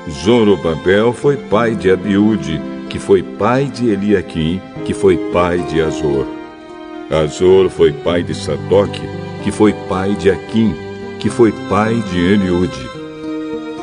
Zorobabel 0.07 1.13
foi 1.13 1.35
pai 1.35 1.73
de 1.73 1.89
Abiúde, 1.89 2.61
que 2.91 2.99
foi 2.99 3.23
pai 3.23 3.65
de 3.65 3.89
Eliaquim, 3.89 4.61
que 4.85 4.93
foi 4.93 5.17
pai 5.33 5.57
de 5.63 5.81
Azor. 5.81 6.40
Azor 7.11 7.69
foi 7.69 7.91
pai 7.91 8.23
de 8.23 8.33
Sadoc, 8.33 8.89
que 9.43 9.51
foi 9.51 9.73
pai 9.89 10.15
de 10.15 10.31
Aquim, 10.31 10.73
que 11.19 11.29
foi 11.29 11.51
pai 11.69 11.95
de 12.09 12.17
Eliude. 12.17 12.89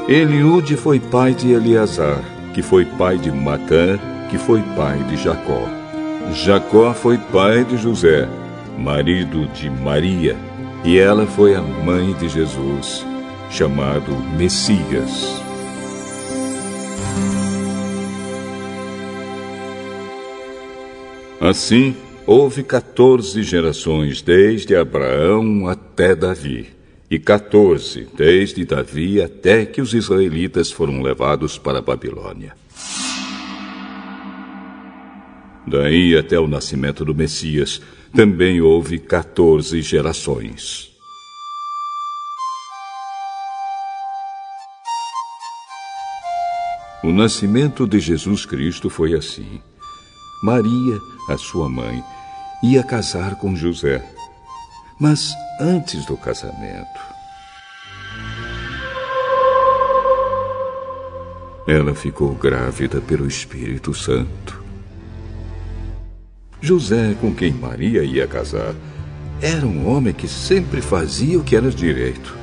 Eliude 0.08 0.76
foi 0.76 0.98
pai 0.98 1.34
de 1.34 1.52
Eleazar, 1.52 2.22
que 2.54 2.62
foi 2.62 2.86
pai 2.86 3.18
de 3.18 3.30
Matã, 3.30 3.98
que 4.30 4.38
foi 4.38 4.62
pai 4.74 4.98
de 5.04 5.16
Jacó. 5.18 5.68
Jacó 6.32 6.94
foi 6.94 7.18
pai 7.18 7.64
de 7.64 7.76
José, 7.76 8.26
marido 8.78 9.46
de 9.48 9.68
Maria, 9.68 10.34
e 10.82 10.98
ela 10.98 11.26
foi 11.26 11.54
a 11.54 11.60
mãe 11.60 12.14
de 12.14 12.28
Jesus, 12.30 13.04
chamado 13.50 14.16
Messias. 14.38 15.42
Assim, 21.40 21.94
houve 22.28 22.62
14 22.62 23.42
gerações 23.42 24.20
desde 24.20 24.76
Abraão 24.76 25.66
até 25.66 26.14
Davi, 26.14 26.68
e 27.10 27.18
14 27.18 28.06
desde 28.14 28.66
Davi 28.66 29.22
até 29.22 29.64
que 29.64 29.80
os 29.80 29.94
israelitas 29.94 30.70
foram 30.70 31.00
levados 31.00 31.56
para 31.56 31.78
a 31.78 31.80
Babilônia. 31.80 32.54
Daí 35.66 36.18
até 36.18 36.38
o 36.38 36.46
nascimento 36.46 37.02
do 37.02 37.14
Messias, 37.14 37.80
também 38.14 38.60
houve 38.60 38.98
14 38.98 39.80
gerações. 39.80 40.90
O 47.02 47.10
nascimento 47.10 47.86
de 47.86 47.98
Jesus 47.98 48.44
Cristo 48.44 48.90
foi 48.90 49.14
assim. 49.14 49.62
Maria, 50.42 51.00
a 51.28 51.36
sua 51.36 51.68
mãe, 51.68 52.02
ia 52.62 52.82
casar 52.82 53.36
com 53.36 53.54
José. 53.54 54.04
Mas 54.98 55.32
antes 55.60 56.04
do 56.06 56.16
casamento, 56.16 57.00
ela 61.66 61.94
ficou 61.94 62.34
grávida 62.34 63.00
pelo 63.00 63.26
Espírito 63.26 63.94
Santo. 63.94 64.62
José, 66.60 67.14
com 67.20 67.32
quem 67.32 67.52
Maria 67.52 68.02
ia 68.02 68.26
casar, 68.26 68.74
era 69.40 69.64
um 69.64 69.88
homem 69.88 70.12
que 70.12 70.26
sempre 70.26 70.80
fazia 70.80 71.38
o 71.38 71.44
que 71.44 71.54
era 71.54 71.70
direito. 71.70 72.36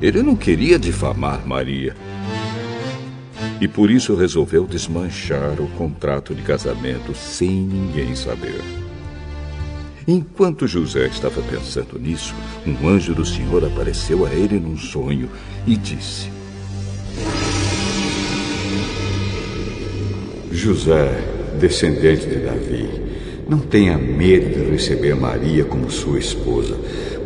Ele 0.00 0.22
não 0.22 0.34
queria 0.34 0.78
difamar 0.78 1.46
Maria 1.46 1.94
e 3.60 3.66
por 3.66 3.90
isso 3.90 4.14
resolveu 4.14 4.66
desmanchar 4.66 5.60
o 5.60 5.68
contrato 5.70 6.34
de 6.34 6.42
casamento 6.42 7.14
sem 7.14 7.50
ninguém 7.50 8.14
saber. 8.14 8.87
Enquanto 10.10 10.66
José 10.66 11.06
estava 11.06 11.42
pensando 11.42 11.98
nisso, 11.98 12.34
um 12.66 12.88
anjo 12.88 13.14
do 13.14 13.26
Senhor 13.26 13.62
apareceu 13.62 14.24
a 14.24 14.32
ele 14.32 14.58
num 14.58 14.74
sonho 14.74 15.28
e 15.66 15.76
disse: 15.76 16.30
José, 20.50 21.12
descendente 21.60 22.26
de 22.26 22.36
Davi, 22.36 22.88
não 23.50 23.58
tenha 23.58 23.98
medo 23.98 24.48
de 24.48 24.70
receber 24.70 25.14
Maria 25.14 25.66
como 25.66 25.90
sua 25.90 26.18
esposa, 26.18 26.74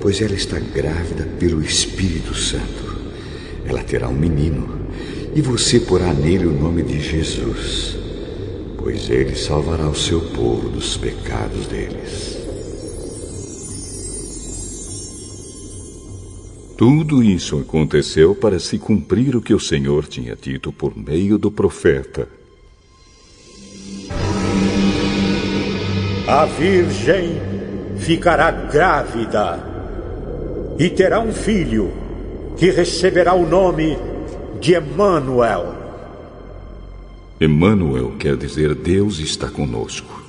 pois 0.01 0.21
ela 0.21 0.35
está 0.35 0.59
grávida 0.59 1.29
pelo 1.39 1.63
Espírito 1.63 2.35
Santo. 2.35 2.97
Ela 3.65 3.85
terá 3.85 4.09
um 4.09 4.19
menino 4.19 4.69
e 5.37 5.41
você 5.41 5.79
porá 5.79 6.13
nele 6.13 6.47
o 6.47 6.53
nome 6.53 6.83
de 6.83 6.99
Jesus, 6.99 7.97
pois 8.77 9.09
ele 9.09 9.37
salvará 9.37 9.89
o 9.89 9.95
seu 9.95 10.21
povo 10.21 10.69
dos 10.69 10.97
pecados 10.97 11.69
deles. 11.69 12.32
Tudo 16.85 17.23
isso 17.23 17.61
aconteceu 17.61 18.35
para 18.35 18.59
se 18.59 18.77
cumprir 18.77 19.37
o 19.37 19.41
que 19.41 19.55
o 19.55 19.61
Senhor 19.61 20.05
tinha 20.05 20.35
dito 20.35 20.73
por 20.73 20.97
meio 20.97 21.39
do 21.39 21.49
profeta. 21.49 22.29
A 26.27 26.45
Virgem 26.45 27.41
ficará 27.99 28.51
grávida 28.51 29.65
e 30.77 30.91
terá 30.91 31.21
um 31.21 31.33
filho 31.33 31.93
que 32.57 32.69
receberá 32.73 33.33
o 33.33 33.49
nome 33.49 33.97
de 34.61 34.75
Emmanuel. 34.75 35.77
Emmanuel 37.41 38.17
quer 38.19 38.37
dizer 38.37 38.75
Deus 38.75 39.21
está 39.21 39.49
conosco. 39.49 40.21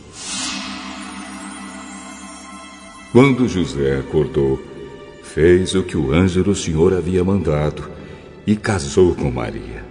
Quando 3.11 3.47
José 3.47 3.97
acordou, 3.97 4.72
fez 5.33 5.73
o 5.73 5.83
que 5.83 5.97
o 5.97 6.13
anjo 6.13 6.43
do 6.43 6.55
Senhor 6.55 6.93
havia 6.93 7.23
mandado 7.23 7.89
e 8.45 8.55
casou 8.55 9.15
com 9.15 9.31
Maria. 9.31 9.83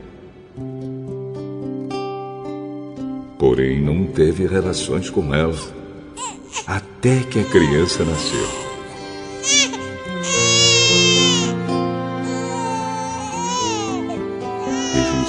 Porém, 3.38 3.80
não 3.82 4.06
teve 4.06 4.46
relações 4.46 5.10
com 5.10 5.34
ela 5.34 5.58
até 6.66 7.18
que 7.20 7.40
a 7.40 7.44
criança 7.44 8.04
nasceu. 8.04 8.62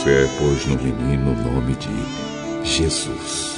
José 0.03 0.27
pôs 0.37 0.65
no 0.65 0.75
menino 0.83 1.31
o 1.31 1.53
nome 1.53 1.75
de 1.75 2.67
Jesus. 2.67 3.52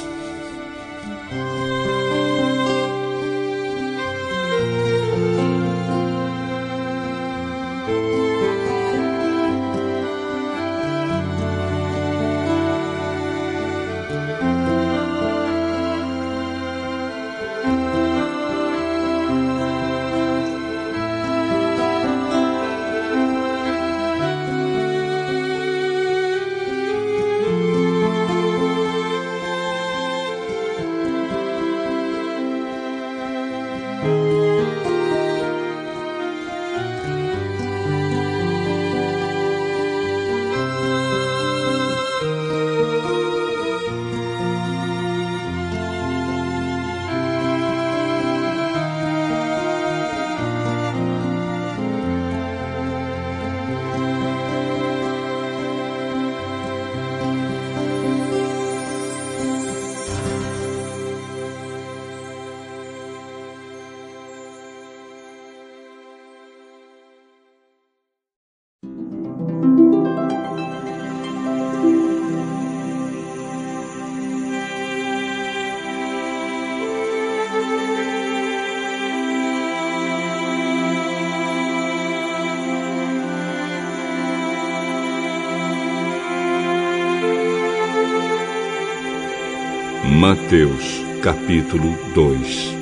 Mateus, 90.56 91.02
capítulo 91.22 91.94
2 92.14 92.76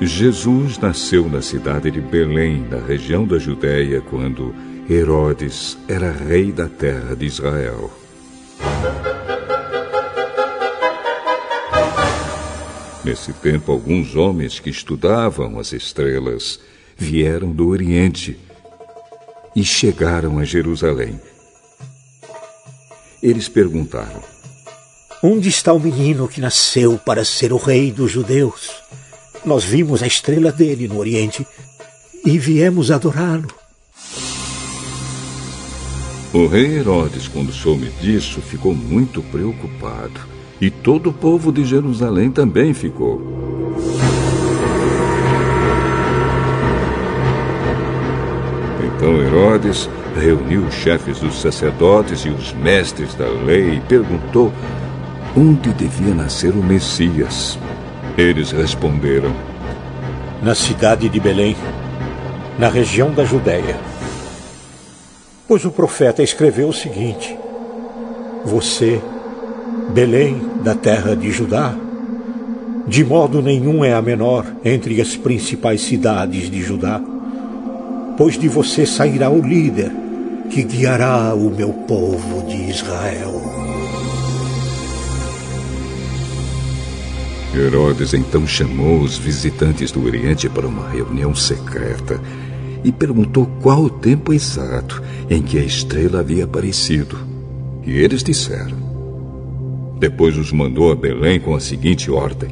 Jesus 0.00 0.78
nasceu 0.78 1.28
na 1.28 1.40
cidade 1.40 1.92
de 1.92 2.00
Belém, 2.00 2.66
na 2.68 2.80
região 2.80 3.24
da 3.24 3.38
Judéia, 3.38 4.00
quando 4.00 4.52
Herodes 4.90 5.78
era 5.86 6.10
rei 6.10 6.50
da 6.50 6.68
terra 6.68 7.14
de 7.14 7.24
Israel. 7.24 7.88
Nesse 13.04 13.32
tempo, 13.34 13.70
alguns 13.70 14.16
homens 14.16 14.58
que 14.58 14.70
estudavam 14.70 15.60
as 15.60 15.72
estrelas 15.72 16.58
vieram 16.96 17.52
do 17.52 17.68
Oriente 17.68 18.36
e 19.54 19.62
chegaram 19.62 20.40
a 20.40 20.44
Jerusalém. 20.44 21.20
Eles 23.22 23.48
perguntaram: 23.48 24.39
Onde 25.22 25.50
está 25.50 25.70
o 25.74 25.78
menino 25.78 26.26
que 26.26 26.40
nasceu 26.40 26.98
para 26.98 27.26
ser 27.26 27.52
o 27.52 27.58
rei 27.58 27.92
dos 27.92 28.10
judeus? 28.10 28.70
Nós 29.44 29.62
vimos 29.62 30.02
a 30.02 30.06
estrela 30.06 30.50
dele 30.50 30.88
no 30.88 30.98
Oriente 30.98 31.46
e 32.24 32.38
viemos 32.38 32.90
adorá-lo. 32.90 33.48
O 36.32 36.46
rei 36.46 36.78
Herodes, 36.78 37.28
quando 37.28 37.52
soube 37.52 37.90
disso, 38.00 38.40
ficou 38.40 38.74
muito 38.74 39.22
preocupado. 39.24 40.20
E 40.58 40.70
todo 40.70 41.10
o 41.10 41.12
povo 41.12 41.52
de 41.52 41.66
Jerusalém 41.66 42.30
também 42.30 42.72
ficou. 42.72 43.20
Então 48.96 49.20
Herodes 49.20 49.86
reuniu 50.18 50.62
os 50.62 50.74
chefes 50.74 51.18
dos 51.18 51.42
sacerdotes 51.42 52.20
e 52.20 52.30
os 52.30 52.54
mestres 52.54 53.14
da 53.14 53.28
lei 53.28 53.74
e 53.74 53.80
perguntou 53.80 54.50
onde 55.36 55.72
devia 55.72 56.14
nascer 56.14 56.52
o 56.52 56.62
Messias. 56.62 57.58
Eles 58.16 58.50
responderam: 58.50 59.34
Na 60.42 60.54
cidade 60.54 61.08
de 61.08 61.20
Belém, 61.20 61.56
na 62.58 62.68
região 62.68 63.12
da 63.12 63.24
Judéia. 63.24 63.76
Pois 65.46 65.64
o 65.64 65.70
profeta 65.70 66.22
escreveu 66.22 66.68
o 66.68 66.72
seguinte: 66.72 67.36
Você, 68.44 69.00
Belém, 69.90 70.40
da 70.62 70.74
terra 70.74 71.14
de 71.14 71.30
Judá, 71.30 71.74
de 72.86 73.04
modo 73.04 73.40
nenhum 73.40 73.84
é 73.84 73.92
a 73.92 74.02
menor 74.02 74.44
entre 74.64 75.00
as 75.00 75.16
principais 75.16 75.82
cidades 75.82 76.50
de 76.50 76.60
Judá, 76.60 77.00
pois 78.16 78.36
de 78.36 78.48
você 78.48 78.84
sairá 78.84 79.30
o 79.30 79.40
líder 79.40 79.92
que 80.50 80.64
guiará 80.64 81.32
o 81.34 81.50
meu 81.50 81.72
povo 81.72 82.44
de 82.48 82.68
Israel. 82.68 83.69
Herodes 87.54 88.14
então 88.14 88.46
chamou 88.46 89.00
os 89.00 89.18
visitantes 89.18 89.90
do 89.90 90.04
Oriente 90.04 90.48
para 90.48 90.68
uma 90.68 90.88
reunião 90.88 91.34
secreta 91.34 92.20
e 92.84 92.92
perguntou 92.92 93.46
qual 93.60 93.82
o 93.82 93.90
tempo 93.90 94.32
exato 94.32 95.02
em 95.28 95.42
que 95.42 95.58
a 95.58 95.62
estrela 95.62 96.20
havia 96.20 96.44
aparecido. 96.44 97.18
E 97.84 97.92
eles 97.92 98.22
disseram. 98.22 98.78
Depois 99.98 100.38
os 100.38 100.52
mandou 100.52 100.92
a 100.92 100.94
Belém 100.94 101.40
com 101.40 101.54
a 101.54 101.60
seguinte 101.60 102.10
ordem: 102.10 102.50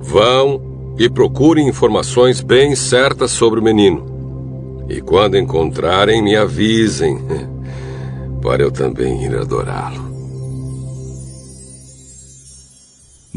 Vão 0.00 0.94
e 0.98 1.08
procurem 1.08 1.68
informações 1.68 2.40
bem 2.40 2.74
certas 2.74 3.30
sobre 3.30 3.60
o 3.60 3.62
menino. 3.62 4.86
E 4.88 5.00
quando 5.00 5.36
encontrarem, 5.36 6.22
me 6.22 6.34
avisem, 6.34 7.18
para 8.40 8.62
eu 8.62 8.72
também 8.72 9.24
ir 9.24 9.36
adorá-lo. 9.36 10.07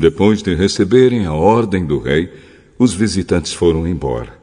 Depois 0.01 0.41
de 0.41 0.55
receberem 0.55 1.27
a 1.27 1.33
ordem 1.33 1.85
do 1.85 1.99
rei, 1.99 2.33
os 2.79 2.91
visitantes 2.91 3.53
foram 3.53 3.87
embora. 3.87 4.35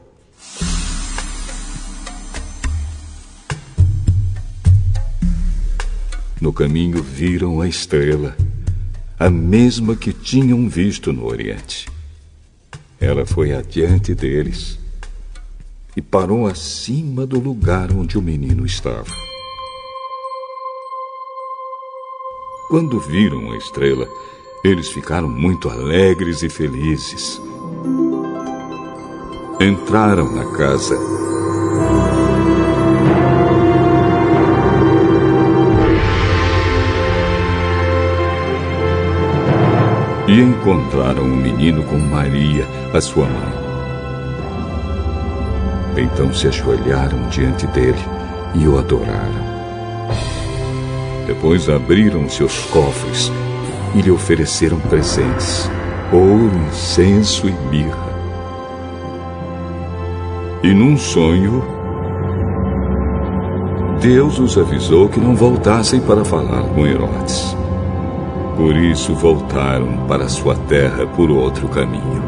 No 6.39 6.53
caminho 6.53 7.03
viram 7.03 7.59
a 7.59 7.67
estrela, 7.67 8.37
a 9.19 9.29
mesma 9.29 9.97
que 9.97 10.13
tinham 10.13 10.69
visto 10.69 11.11
no 11.11 11.25
Oriente. 11.25 11.89
Ela 12.97 13.25
foi 13.25 13.51
adiante 13.51 14.15
deles 14.15 14.79
e 15.93 16.01
parou 16.01 16.47
acima 16.47 17.25
do 17.25 17.37
lugar 17.37 17.91
onde 17.91 18.17
o 18.17 18.21
menino 18.21 18.65
estava. 18.65 19.11
Quando 22.69 22.97
viram 23.01 23.51
a 23.51 23.57
estrela, 23.57 24.07
eles 24.63 24.89
ficaram 24.89 25.29
muito 25.29 25.69
alegres 25.69 26.43
e 26.43 26.49
felizes. 26.49 27.41
Entraram 29.59 30.33
na 30.33 30.45
casa. 30.57 30.97
E 40.27 40.41
encontraram 40.41 41.23
o 41.23 41.35
menino 41.35 41.83
com 41.83 41.97
Maria, 41.97 42.67
a 42.93 43.01
sua 43.01 43.25
mãe. 43.25 43.59
Então 45.97 46.33
se 46.33 46.47
ajoelharam 46.47 47.27
diante 47.29 47.65
dele 47.67 47.97
e 48.53 48.67
o 48.67 48.77
adoraram. 48.77 49.49
Depois 51.25 51.67
abriram 51.69 52.29
seus 52.29 52.65
cofres 52.65 53.31
e 53.95 54.01
lhe 54.01 54.11
ofereceram 54.11 54.79
presentes: 54.79 55.69
ouro, 56.11 56.51
incenso 56.67 57.47
e 57.47 57.51
mirra. 57.69 58.09
E 60.63 60.73
num 60.73 60.97
sonho, 60.97 61.63
Deus 64.01 64.39
os 64.39 64.57
avisou 64.57 65.09
que 65.09 65.19
não 65.19 65.35
voltassem 65.35 65.99
para 65.99 66.23
falar 66.23 66.63
com 66.73 66.85
Herodes. 66.85 67.55
Por 68.55 68.75
isso 68.75 69.13
voltaram 69.13 70.05
para 70.07 70.27
sua 70.27 70.55
terra 70.55 71.07
por 71.07 71.31
outro 71.31 71.67
caminho. 71.69 72.21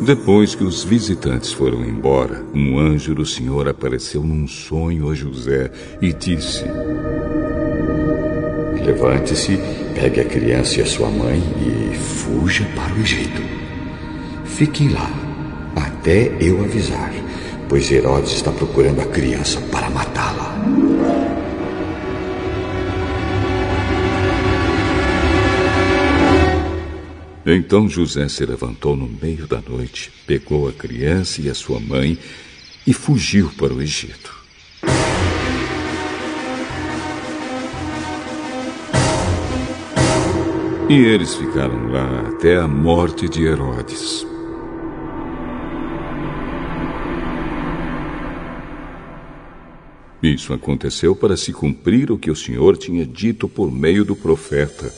Depois 0.00 0.54
que 0.54 0.64
os 0.64 0.82
visitantes 0.82 1.52
foram 1.52 1.84
embora, 1.84 2.44
um 2.52 2.78
anjo 2.78 3.14
do 3.14 3.24
Senhor 3.24 3.68
apareceu 3.68 4.22
num 4.22 4.48
sonho 4.48 5.08
a 5.10 5.14
José 5.14 5.70
e 6.00 6.12
disse: 6.12 6.64
Levante-se, 8.92 9.58
pegue 9.94 10.20
a 10.20 10.24
criança 10.24 10.78
e 10.78 10.82
a 10.82 10.86
sua 10.86 11.08
mãe 11.08 11.42
e 11.62 11.96
fuja 11.96 12.62
para 12.74 12.92
o 12.92 13.00
Egito. 13.00 13.40
Fiquem 14.44 14.90
lá, 14.90 15.10
até 15.74 16.30
eu 16.38 16.62
avisar, 16.62 17.10
pois 17.70 17.90
Herodes 17.90 18.32
está 18.32 18.52
procurando 18.52 19.00
a 19.00 19.06
criança 19.06 19.62
para 19.72 19.88
matá-la. 19.88 20.54
Então 27.46 27.88
José 27.88 28.28
se 28.28 28.44
levantou 28.44 28.94
no 28.94 29.08
meio 29.08 29.46
da 29.46 29.62
noite, 29.66 30.12
pegou 30.26 30.68
a 30.68 30.72
criança 30.72 31.40
e 31.40 31.48
a 31.48 31.54
sua 31.54 31.80
mãe 31.80 32.18
e 32.86 32.92
fugiu 32.92 33.50
para 33.56 33.72
o 33.72 33.80
Egito. 33.80 34.41
E 40.92 41.06
eles 41.06 41.34
ficaram 41.34 41.90
lá 41.90 42.28
até 42.28 42.58
a 42.58 42.68
morte 42.68 43.26
de 43.26 43.46
Herodes. 43.46 44.26
Isso 50.22 50.52
aconteceu 50.52 51.16
para 51.16 51.34
se 51.34 51.50
cumprir 51.50 52.12
o 52.12 52.18
que 52.18 52.30
o 52.30 52.36
Senhor 52.36 52.76
tinha 52.76 53.06
dito 53.06 53.48
por 53.48 53.72
meio 53.72 54.04
do 54.04 54.14
profeta. 54.14 54.92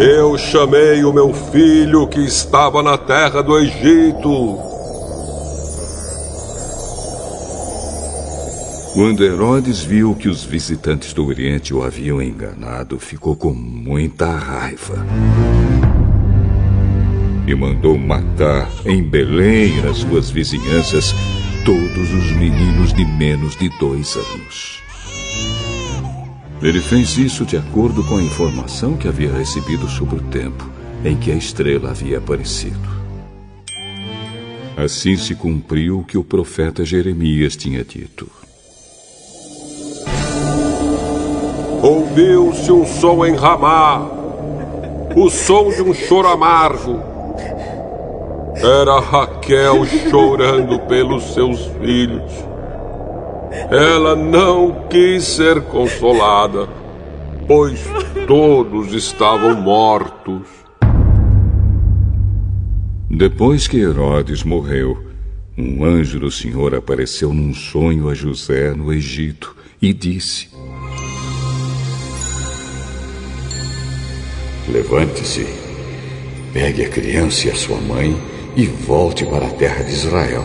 Eu 0.00 0.36
chamei 0.36 1.04
o 1.04 1.12
meu 1.12 1.32
filho 1.32 2.08
que 2.08 2.18
estava 2.18 2.82
na 2.82 2.98
terra 2.98 3.40
do 3.40 3.56
Egito. 3.56 4.71
Quando 8.92 9.24
Herodes 9.24 9.82
viu 9.82 10.14
que 10.14 10.28
os 10.28 10.44
visitantes 10.44 11.14
do 11.14 11.24
Oriente 11.24 11.72
o 11.72 11.82
haviam 11.82 12.20
enganado, 12.20 12.98
ficou 12.98 13.34
com 13.34 13.54
muita 13.54 14.36
raiva. 14.36 15.06
E 17.46 17.54
mandou 17.54 17.96
matar 17.96 18.70
em 18.84 19.02
Belém 19.02 19.78
e 19.78 19.80
nas 19.80 19.96
suas 19.96 20.30
vizinhanças 20.30 21.14
todos 21.64 22.12
os 22.12 22.32
meninos 22.32 22.92
de 22.92 23.02
menos 23.06 23.56
de 23.56 23.70
dois 23.78 24.14
anos. 24.14 24.82
Ele 26.60 26.80
fez 26.82 27.16
isso 27.16 27.46
de 27.46 27.56
acordo 27.56 28.04
com 28.04 28.18
a 28.18 28.22
informação 28.22 28.94
que 28.94 29.08
havia 29.08 29.32
recebido 29.32 29.88
sobre 29.88 30.16
o 30.16 30.22
tempo 30.24 30.70
em 31.02 31.16
que 31.16 31.32
a 31.32 31.34
estrela 31.34 31.92
havia 31.92 32.18
aparecido. 32.18 32.90
Assim 34.76 35.16
se 35.16 35.34
cumpriu 35.34 36.00
o 36.00 36.04
que 36.04 36.18
o 36.18 36.22
profeta 36.22 36.84
Jeremias 36.84 37.56
tinha 37.56 37.82
dito. 37.82 38.41
Ouviu-se 42.12 42.70
um 42.70 42.84
som 42.84 43.24
em 43.24 43.34
Ramá, 43.34 44.06
o 45.16 45.30
som 45.30 45.70
de 45.70 45.80
um 45.80 45.94
choro 45.94 46.28
amargo. 46.28 47.00
Era 48.56 49.00
Raquel 49.00 49.86
chorando 50.10 50.78
pelos 50.80 51.32
seus 51.32 51.64
filhos. 51.80 52.30
Ela 53.70 54.14
não 54.14 54.88
quis 54.90 55.24
ser 55.24 55.62
consolada, 55.62 56.68
pois 57.48 57.82
todos 58.26 58.92
estavam 58.92 59.54
mortos. 59.54 60.46
Depois 63.08 63.66
que 63.66 63.78
Herodes 63.78 64.44
morreu, 64.44 65.02
um 65.56 65.82
anjo 65.82 66.20
do 66.20 66.30
Senhor 66.30 66.74
apareceu 66.74 67.32
num 67.32 67.54
sonho 67.54 68.10
a 68.10 68.14
José 68.14 68.74
no 68.74 68.92
Egito 68.92 69.56
e 69.80 69.94
disse: 69.94 70.51
Levante-se, 74.68 75.46
pegue 76.52 76.84
a 76.84 76.88
criança 76.88 77.48
e 77.48 77.50
a 77.50 77.54
sua 77.54 77.80
mãe 77.80 78.16
e 78.56 78.66
volte 78.66 79.24
para 79.24 79.46
a 79.46 79.50
terra 79.50 79.82
de 79.82 79.92
Israel, 79.92 80.44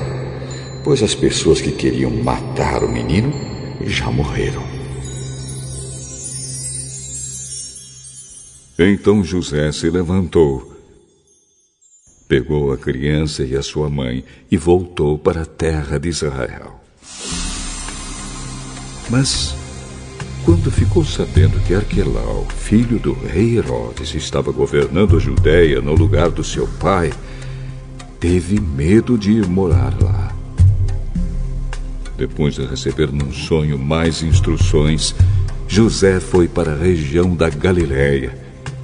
pois 0.84 1.04
as 1.04 1.14
pessoas 1.14 1.62
que 1.62 1.72
queriam 1.72 2.10
matar 2.10 2.84
o 2.84 2.92
menino 2.92 3.32
já 3.86 4.10
morreram. 4.10 4.64
Então 8.80 9.24
José 9.24 9.72
se 9.72 9.90
levantou, 9.90 10.72
pegou 12.28 12.72
a 12.72 12.78
criança 12.78 13.44
e 13.44 13.56
a 13.56 13.62
sua 13.62 13.90
mãe 13.90 14.24
e 14.50 14.58
voltou 14.58 15.18
para 15.18 15.42
a 15.42 15.46
terra 15.46 16.00
de 16.00 16.10
Israel. 16.10 16.80
Mas 19.10 19.56
quando 20.48 20.72
ficou 20.72 21.04
sabendo 21.04 21.60
que 21.66 21.74
Arquelau, 21.74 22.48
filho 22.58 22.98
do 23.00 23.12
rei 23.12 23.58
Herodes, 23.58 24.16
estava 24.16 24.50
governando 24.50 25.18
a 25.18 25.20
Judéia 25.20 25.82
no 25.82 25.94
lugar 25.94 26.30
do 26.30 26.42
seu 26.42 26.66
pai, 26.66 27.12
teve 28.18 28.58
medo 28.58 29.18
de 29.18 29.34
ir 29.34 29.46
morar 29.46 29.94
lá. 30.02 30.34
Depois 32.18 32.56
de 32.56 32.66
receber 32.66 33.12
num 33.12 33.30
sonho 33.34 33.78
mais 33.78 34.24
instruções, 34.24 35.14
José 35.68 36.22
foi 36.22 36.48
para 36.48 36.72
a 36.72 36.78
região 36.78 37.36
da 37.36 37.50
Galiléia 37.50 38.34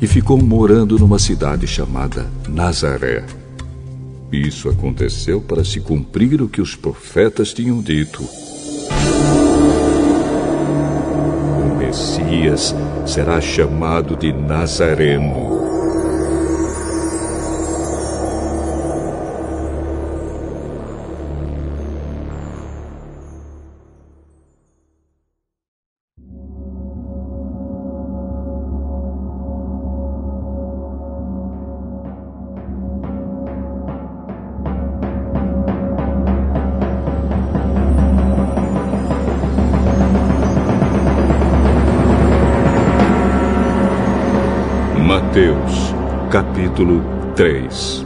e 0.01 0.05
ficou 0.05 0.37
morando 0.37 0.99
numa 0.99 1.17
cidade 1.17 1.65
chamada 1.65 2.29
Nazaré. 2.45 3.25
Isso 4.29 4.67
aconteceu 4.67 5.39
para 5.39 5.63
se 5.63 5.79
cumprir 5.79 6.41
o 6.41 6.49
que 6.49 6.59
os 6.59 6.75
profetas 6.75 7.53
tinham 7.53 7.81
dito. 7.81 8.21
Messias 12.43 12.75
será 13.05 13.39
chamado 13.39 14.15
de 14.17 14.33
Nazareno. 14.33 15.52
3 47.35 48.05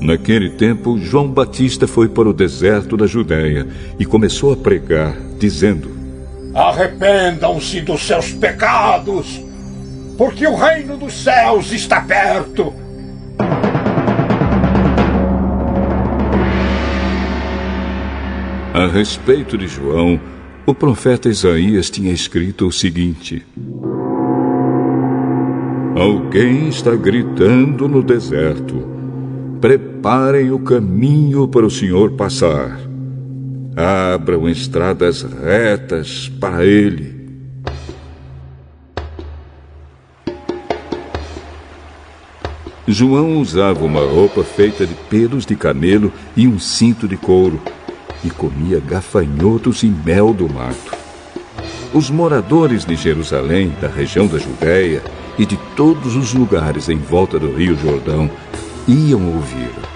Naquele 0.00 0.50
tempo, 0.50 0.98
João 0.98 1.28
Batista 1.28 1.86
foi 1.86 2.08
para 2.08 2.28
o 2.28 2.32
deserto 2.32 2.94
da 2.94 3.06
Judéia 3.06 3.66
e 3.98 4.04
começou 4.04 4.52
a 4.52 4.56
pregar, 4.56 5.16
dizendo: 5.38 5.90
Arrependam-se 6.54 7.80
dos 7.80 8.06
seus 8.06 8.30
pecados, 8.32 9.40
porque 10.18 10.46
o 10.46 10.54
reino 10.54 10.98
dos 10.98 11.14
céus 11.14 11.72
está 11.72 12.02
perto. 12.02 12.74
A 18.74 18.86
respeito 18.88 19.56
de 19.56 19.66
João, 19.68 20.20
o 20.66 20.74
profeta 20.74 21.30
Isaías 21.30 21.88
tinha 21.88 22.12
escrito 22.12 22.66
o 22.66 22.72
seguinte: 22.72 23.42
Alguém 25.96 26.68
está 26.68 26.96
gritando 26.96 27.88
no 27.88 28.02
deserto: 28.02 28.82
Preparem 29.60 30.50
o 30.50 30.58
caminho 30.58 31.46
para 31.46 31.64
o 31.64 31.70
Senhor 31.70 32.12
passar. 32.12 32.80
Abram 34.12 34.48
estradas 34.48 35.22
retas 35.22 36.28
para 36.40 36.66
ele. 36.66 37.14
João 42.86 43.38
usava 43.38 43.84
uma 43.84 44.00
roupa 44.00 44.42
feita 44.42 44.84
de 44.84 44.94
pelos 45.08 45.46
de 45.46 45.54
camelo 45.54 46.12
e 46.36 46.46
um 46.48 46.58
cinto 46.58 47.06
de 47.06 47.16
couro, 47.16 47.60
e 48.24 48.30
comia 48.30 48.80
gafanhotos 48.80 49.84
e 49.84 49.86
mel 49.86 50.34
do 50.34 50.52
mato. 50.52 50.92
Os 51.94 52.10
moradores 52.10 52.84
de 52.84 52.96
Jerusalém, 52.96 53.72
da 53.80 53.88
região 53.88 54.26
da 54.26 54.38
Judéia, 54.38 55.00
e 55.38 55.44
de 55.44 55.56
todos 55.76 56.16
os 56.16 56.32
lugares 56.32 56.88
em 56.88 56.98
volta 56.98 57.38
do 57.38 57.52
Rio 57.54 57.76
Jordão 57.76 58.30
iam 58.86 59.34
ouvi-lo. 59.34 59.94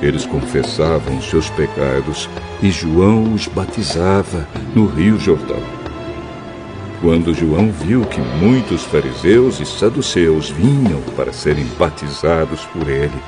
Eles 0.00 0.24
confessavam 0.24 1.20
seus 1.20 1.50
pecados 1.50 2.28
e 2.62 2.70
João 2.70 3.34
os 3.34 3.46
batizava 3.46 4.46
no 4.74 4.86
Rio 4.86 5.18
Jordão. 5.18 5.62
Quando 7.02 7.34
João 7.34 7.70
viu 7.70 8.04
que 8.04 8.20
muitos 8.20 8.84
fariseus 8.84 9.60
e 9.60 9.66
saduceus 9.66 10.50
vinham 10.50 11.00
para 11.16 11.32
serem 11.32 11.66
batizados 11.78 12.60
por 12.66 12.88
ele, 12.88 13.18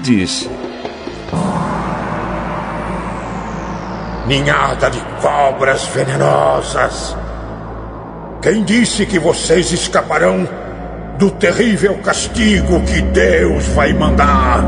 disse: 0.00 0.50
Ninhada 4.26 4.90
de 4.90 5.00
cobras 5.20 5.86
venenosas! 5.86 7.16
Quem 8.42 8.64
disse 8.64 9.04
que 9.04 9.18
vocês 9.18 9.70
escaparão 9.70 10.48
do 11.18 11.30
terrível 11.30 11.98
castigo 11.98 12.80
que 12.80 13.02
Deus 13.02 13.66
vai 13.68 13.92
mandar? 13.92 14.64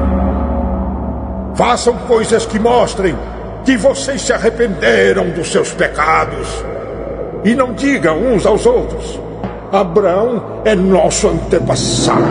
Façam 1.54 1.96
coisas 2.06 2.44
que 2.44 2.58
mostrem 2.58 3.16
que 3.64 3.78
vocês 3.78 4.20
se 4.20 4.32
arrependeram 4.32 5.30
dos 5.30 5.50
seus 5.50 5.72
pecados. 5.72 6.46
E 7.44 7.54
não 7.54 7.72
digam 7.72 8.18
uns 8.18 8.44
aos 8.44 8.66
outros: 8.66 9.18
Abraão 9.72 10.60
é 10.66 10.74
nosso 10.74 11.28
antepassado. 11.28 12.22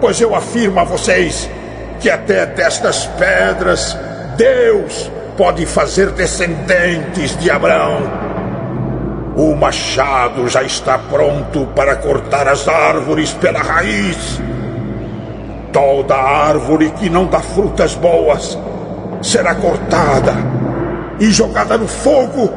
Pois 0.00 0.20
eu 0.20 0.36
afirmo 0.36 0.78
a 0.78 0.84
vocês 0.84 1.50
que 1.98 2.08
até 2.08 2.46
destas 2.46 3.06
pedras 3.18 3.98
Deus 4.36 5.10
pode 5.36 5.66
fazer 5.66 6.12
descendentes 6.12 7.36
de 7.38 7.50
Abraão. 7.50 8.37
O 9.38 9.54
machado 9.54 10.48
já 10.48 10.64
está 10.64 10.98
pronto 10.98 11.64
para 11.66 11.94
cortar 11.94 12.48
as 12.48 12.66
árvores 12.66 13.32
pela 13.34 13.60
raiz. 13.60 14.42
Toda 15.72 16.16
árvore 16.16 16.90
que 16.90 17.08
não 17.08 17.24
dá 17.26 17.38
frutas 17.38 17.94
boas 17.94 18.58
será 19.22 19.54
cortada 19.54 20.34
e 21.20 21.30
jogada 21.30 21.78
no 21.78 21.86
fogo. 21.86 22.50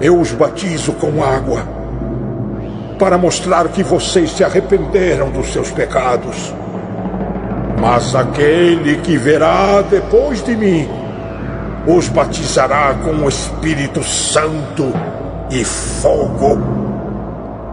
Eu 0.00 0.18
os 0.18 0.32
batizo 0.32 0.94
com 0.94 1.22
água 1.22 1.62
para 2.98 3.16
mostrar 3.16 3.68
que 3.68 3.84
vocês 3.84 4.32
se 4.32 4.42
arrependeram 4.42 5.30
dos 5.30 5.52
seus 5.52 5.70
pecados. 5.70 6.52
Mas 7.80 8.16
aquele 8.16 8.96
que 8.96 9.16
verá 9.16 9.80
depois 9.80 10.42
de 10.42 10.56
mim 10.56 11.03
os 11.86 12.08
batizará 12.08 12.94
com 12.94 13.10
o 13.10 13.28
Espírito 13.28 14.02
Santo 14.02 14.92
e 15.50 15.64
fogo. 15.64 16.58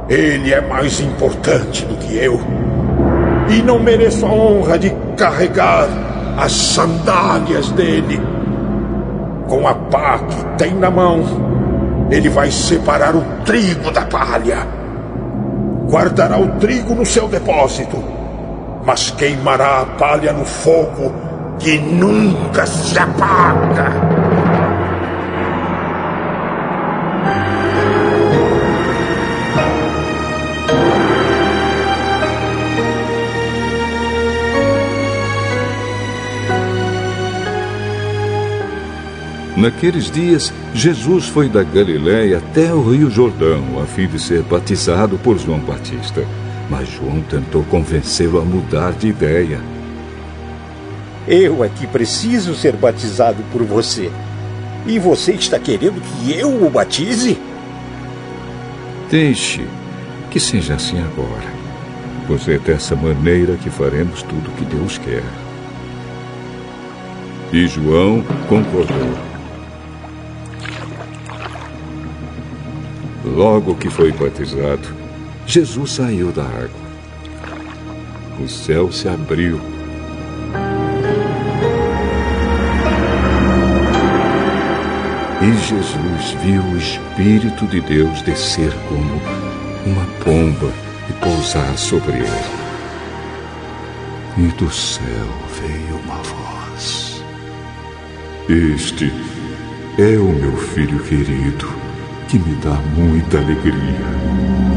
Ele 0.10 0.54
é 0.54 0.60
mais 0.60 1.00
importante 1.00 1.86
do 1.86 1.96
que 1.96 2.18
eu. 2.18 2.40
E 3.50 3.62
não 3.62 3.80
mereço 3.80 4.26
a 4.26 4.30
honra 4.30 4.78
de 4.78 4.90
carregar 5.16 5.88
as 6.38 6.52
sandálias 6.52 7.72
dele. 7.72 8.20
Com 9.48 9.68
a 9.68 9.74
pá 9.74 10.20
que 10.20 10.46
tem 10.58 10.74
na 10.74 10.90
mão, 10.90 11.24
ele 12.10 12.30
vai 12.30 12.52
separar 12.52 13.16
o 13.16 13.24
trigo 13.46 13.92
da 13.92 14.06
palha. 14.06 14.68
Guardará 15.90 16.38
o 16.38 16.48
trigo 16.60 16.94
no 16.94 17.06
seu 17.06 17.28
depósito, 17.28 18.02
mas 18.86 19.12
queimará 19.12 19.82
a 19.82 19.86
palha 19.86 20.34
no 20.34 20.46
fogo 20.46 21.31
que 21.64 21.78
nunca 21.78 22.66
se 22.66 22.98
apaga. 22.98 23.92
Naqueles 39.56 40.10
dias, 40.10 40.52
Jesus 40.74 41.28
foi 41.28 41.48
da 41.48 41.62
Galiléia 41.62 42.40
até 42.40 42.74
o 42.74 42.90
Rio 42.90 43.12
Jordão, 43.12 43.80
a 43.80 43.86
fim 43.86 44.08
de 44.08 44.18
ser 44.18 44.42
batizado 44.42 45.20
por 45.20 45.38
João 45.38 45.60
Batista. 45.60 46.26
Mas 46.68 46.90
João 46.90 47.22
tentou 47.22 47.64
convencê-lo 47.66 48.40
a 48.40 48.44
mudar 48.44 48.94
de 48.94 49.10
ideia. 49.10 49.60
Eu 51.28 51.64
é 51.64 51.70
que 51.70 51.86
preciso 51.86 52.56
ser 52.56 52.76
batizado 52.76 53.44
por 53.52 53.64
você. 53.64 54.12
E 54.86 54.98
você 54.98 55.34
está 55.34 55.60
querendo 55.60 56.02
que 56.02 56.34
eu 56.34 56.66
o 56.66 56.70
batize? 56.70 57.38
Deixe 59.10 59.68
que 60.32 60.40
seja 60.40 60.76
assim 60.76 60.98
agora, 61.00 61.54
pois 62.26 62.48
é 62.48 62.58
dessa 62.58 62.96
maneira 62.96 63.58
que 63.58 63.70
faremos 63.70 64.24
tudo 64.24 64.50
o 64.50 64.54
que 64.54 64.66
Deus 64.66 64.98
quer. 64.98 65.24
E 67.52 67.68
João 67.68 68.24
concordou. 68.48 69.32
Logo 73.26 73.76
que 73.76 73.90
foi 73.90 74.12
batizado, 74.12 74.88
Jesus 75.46 75.92
saiu 75.92 76.32
da 76.32 76.44
água. 76.44 76.82
O 78.40 78.48
céu 78.48 78.92
se 78.92 79.08
abriu. 79.08 79.60
E 85.52 85.58
Jesus 85.58 86.32
viu 86.42 86.62
o 86.62 86.78
Espírito 86.78 87.68
de 87.68 87.82
Deus 87.82 88.22
descer 88.22 88.72
como 88.88 89.22
uma 89.86 90.06
pomba 90.24 90.72
e 91.10 91.14
pousar 91.14 91.78
sobre 91.78 92.20
ele. 92.20 92.62
E 94.38 94.48
do 94.56 94.72
céu 94.72 95.28
veio 95.60 95.98
uma 96.06 96.16
voz: 96.24 97.22
Este 98.48 99.12
é 99.98 100.18
o 100.18 100.32
meu 100.32 100.56
filho 100.56 101.00
querido 101.04 101.68
que 102.30 102.40
me 102.40 102.56
dá 102.56 102.76
muita 102.96 103.40
alegria. 103.40 104.71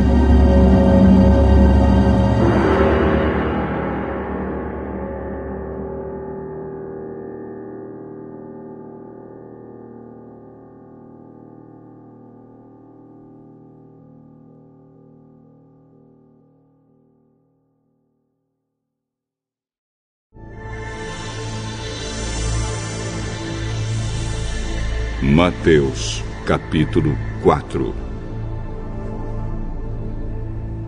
Mateus, 25.35 26.23
capítulo 26.47 27.19
4 27.43 27.93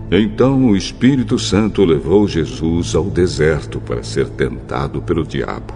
Então 0.09 0.67
o 0.67 0.77
Espírito 0.77 1.37
Santo 1.37 1.85
levou 1.85 2.29
Jesus 2.29 2.95
ao 2.95 3.07
deserto 3.11 3.81
para 3.81 4.05
ser 4.05 4.29
tentado 4.29 5.03
pelo 5.03 5.27
diabo. 5.27 5.75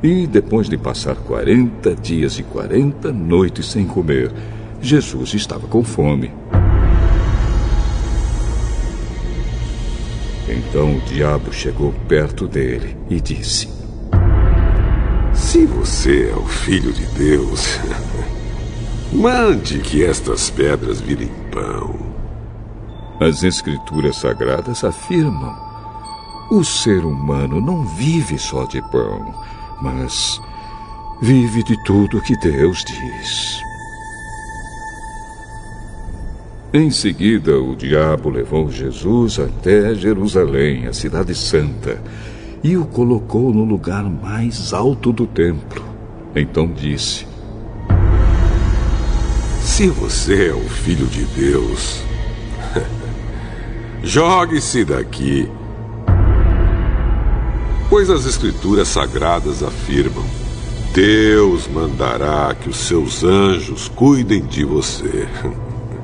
E 0.00 0.28
depois 0.28 0.68
de 0.68 0.78
passar 0.78 1.16
quarenta 1.16 1.92
dias 1.92 2.38
e 2.38 2.44
quarenta 2.44 3.12
noites 3.12 3.66
sem 3.66 3.84
comer, 3.84 4.30
Jesus 4.80 5.34
estava 5.34 5.66
com 5.66 5.82
fome. 5.82 6.30
Então 10.48 10.98
o 10.98 11.00
diabo 11.00 11.52
chegou 11.52 11.92
perto 12.06 12.46
dele 12.46 12.96
e 13.10 13.20
disse: 13.20 13.75
Se 15.56 15.64
você 15.64 16.28
é 16.28 16.36
o 16.36 16.44
filho 16.44 16.92
de 16.92 17.06
Deus, 17.18 17.78
Mande 19.10 19.78
que 19.78 20.04
estas 20.04 20.50
pedras 20.50 21.00
virem 21.00 21.30
pão. 21.50 21.98
As 23.18 23.42
Escrituras 23.42 24.16
Sagradas 24.16 24.84
afirmam: 24.84 25.56
o 26.50 26.62
ser 26.62 27.06
humano 27.06 27.58
não 27.58 27.86
vive 27.86 28.38
só 28.38 28.66
de 28.66 28.82
pão, 28.90 29.34
mas 29.80 30.38
vive 31.22 31.62
de 31.62 31.82
tudo 31.84 32.20
que 32.20 32.36
Deus 32.36 32.84
diz. 32.84 33.62
Em 36.70 36.90
seguida, 36.90 37.58
o 37.58 37.74
diabo 37.74 38.28
levou 38.28 38.70
Jesus 38.70 39.38
até 39.38 39.94
Jerusalém, 39.94 40.86
a 40.86 40.92
Cidade 40.92 41.34
Santa, 41.34 41.98
e 42.62 42.76
o 42.76 42.84
colocou 42.84 43.52
no 43.52 43.64
lugar 43.64 44.04
mais 44.04 44.72
alto 44.72 45.12
do 45.12 45.26
templo. 45.26 45.84
Então 46.34 46.66
disse: 46.66 47.26
se 49.76 49.88
você 49.88 50.48
é 50.48 50.54
o 50.54 50.66
filho 50.70 51.06
de 51.06 51.24
Deus, 51.26 52.00
jogue-se 54.02 54.86
daqui. 54.86 55.50
Pois 57.90 58.08
as 58.08 58.24
Escrituras 58.24 58.88
Sagradas 58.88 59.62
afirmam: 59.62 60.24
Deus 60.94 61.68
mandará 61.68 62.54
que 62.54 62.70
os 62.70 62.78
seus 62.78 63.22
anjos 63.22 63.86
cuidem 63.88 64.46
de 64.46 64.64
você. 64.64 65.28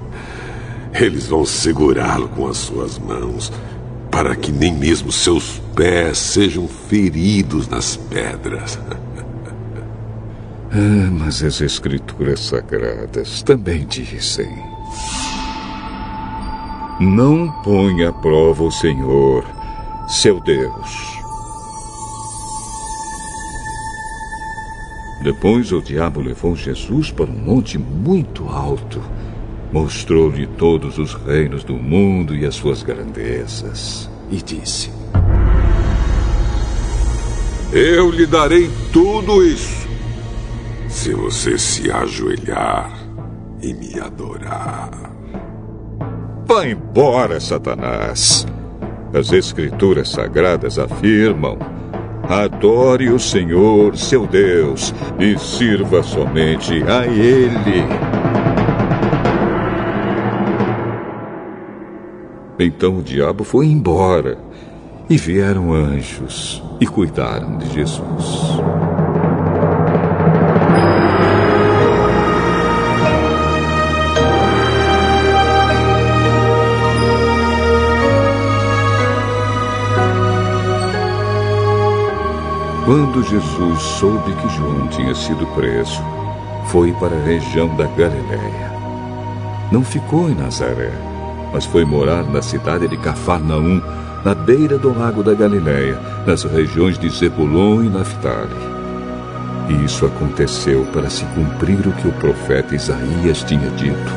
Eles 0.93 1.29
vão 1.29 1.47
segurá-lo 1.47 2.29
com 2.29 2.47
as 2.47 2.59
suas 2.59 2.99
mãos, 2.99 3.51
para 4.13 4.37
que 4.37 4.53
nem 4.53 4.73
mesmo 4.73 5.11
seus 5.11 5.59
pés 5.75 6.19
sejam 6.19 6.69
feridos 6.69 7.67
nas 7.67 7.97
pedras. 7.97 8.79
Ah, 10.75 11.11
mas 11.11 11.45
as 11.45 11.61
Escrituras 11.61 12.41
Sagradas 12.41 13.43
também 13.43 13.87
dizem: 13.87 14.49
Não 16.99 17.53
ponha 17.63 18.09
à 18.09 18.13
prova 18.15 18.63
o 18.63 18.71
Senhor, 18.71 19.45
seu 20.09 20.41
Deus. 20.41 21.21
Depois 25.23 25.73
o 25.73 25.83
diabo 25.83 26.23
levou 26.23 26.57
Jesus 26.57 27.13
para 27.13 27.31
um 27.31 27.39
monte 27.39 27.77
muito 27.77 28.49
alto, 28.49 29.03
mostrou-lhe 29.73 30.47
todos 30.47 30.99
os 30.99 31.15
reinos 31.15 31.65
do 31.65 31.75
mundo 31.75 32.37
e 32.37 32.45
as 32.45 32.55
suas 32.55 32.83
grandezas, 32.83 34.09
e 34.31 34.37
disse: 34.43 34.91
Eu 37.73 38.11
lhe 38.11 38.27
darei 38.27 38.71
tudo 38.93 39.43
isso 39.43 39.89
se 40.89 41.15
você 41.15 41.59
se 41.59 41.91
ajoelhar 41.91 42.93
e 43.63 43.73
me 43.73 43.99
adorar. 43.99 44.91
Vá 46.47 46.67
embora, 46.67 47.41
Satanás. 47.41 48.47
As 49.15 49.33
Escrituras 49.33 50.11
Sagradas 50.11 50.79
afirmam: 50.79 51.59
adore 52.29 53.11
o 53.11 53.19
Senhor, 53.19 53.97
seu 53.97 54.27
Deus, 54.27 54.95
e 55.19 55.39
sirva 55.39 56.03
somente 56.03 56.83
a 56.85 57.07
Ele. 57.07 58.22
Então 62.65 62.99
o 62.99 63.03
diabo 63.03 63.43
foi 63.43 63.67
embora 63.67 64.39
e 65.11 65.17
vieram 65.17 65.73
anjos 65.73 66.63
e 66.81 66.87
cuidaram 66.87 67.59
de 67.59 67.69
Jesus. 67.75 68.63
Quando 82.85 83.25
Jesus 83.25 83.83
soube 83.83 84.33
que 84.37 84.49
João 84.51 84.87
tinha 84.87 85.17
sido 85.17 85.45
preso, 85.57 86.01
foi 86.67 86.93
para 86.93 87.17
a 87.17 87.25
região 87.25 87.75
da 87.75 87.87
Galiléia. 87.87 88.71
Não 89.73 89.83
ficou 89.83 90.31
em 90.31 90.35
Nazaré, 90.37 90.93
mas 91.53 91.65
foi 91.65 91.85
morar 91.85 92.25
na 92.25 92.43
cidade 92.43 92.89
de 92.89 92.97
Cafarnaum, 92.97 93.81
na 94.25 94.35
beira 94.35 94.79
do 94.79 94.97
lago 94.97 95.23
da 95.23 95.35
Galiléia, 95.35 95.99
nas 96.27 96.45
regiões 96.45 96.99
de 96.99 97.09
Zebulon 97.11 97.83
e 97.83 97.89
Naphtali. 97.89 98.57
E 99.69 99.85
isso 99.85 100.07
aconteceu 100.07 100.87
para 100.93 101.11
se 101.11 101.25
cumprir 101.27 101.87
o 101.87 101.93
que 101.93 102.09
o 102.09 102.13
profeta 102.13 102.75
Isaías 102.75 103.43
tinha 103.43 103.71
dito. 103.71 104.13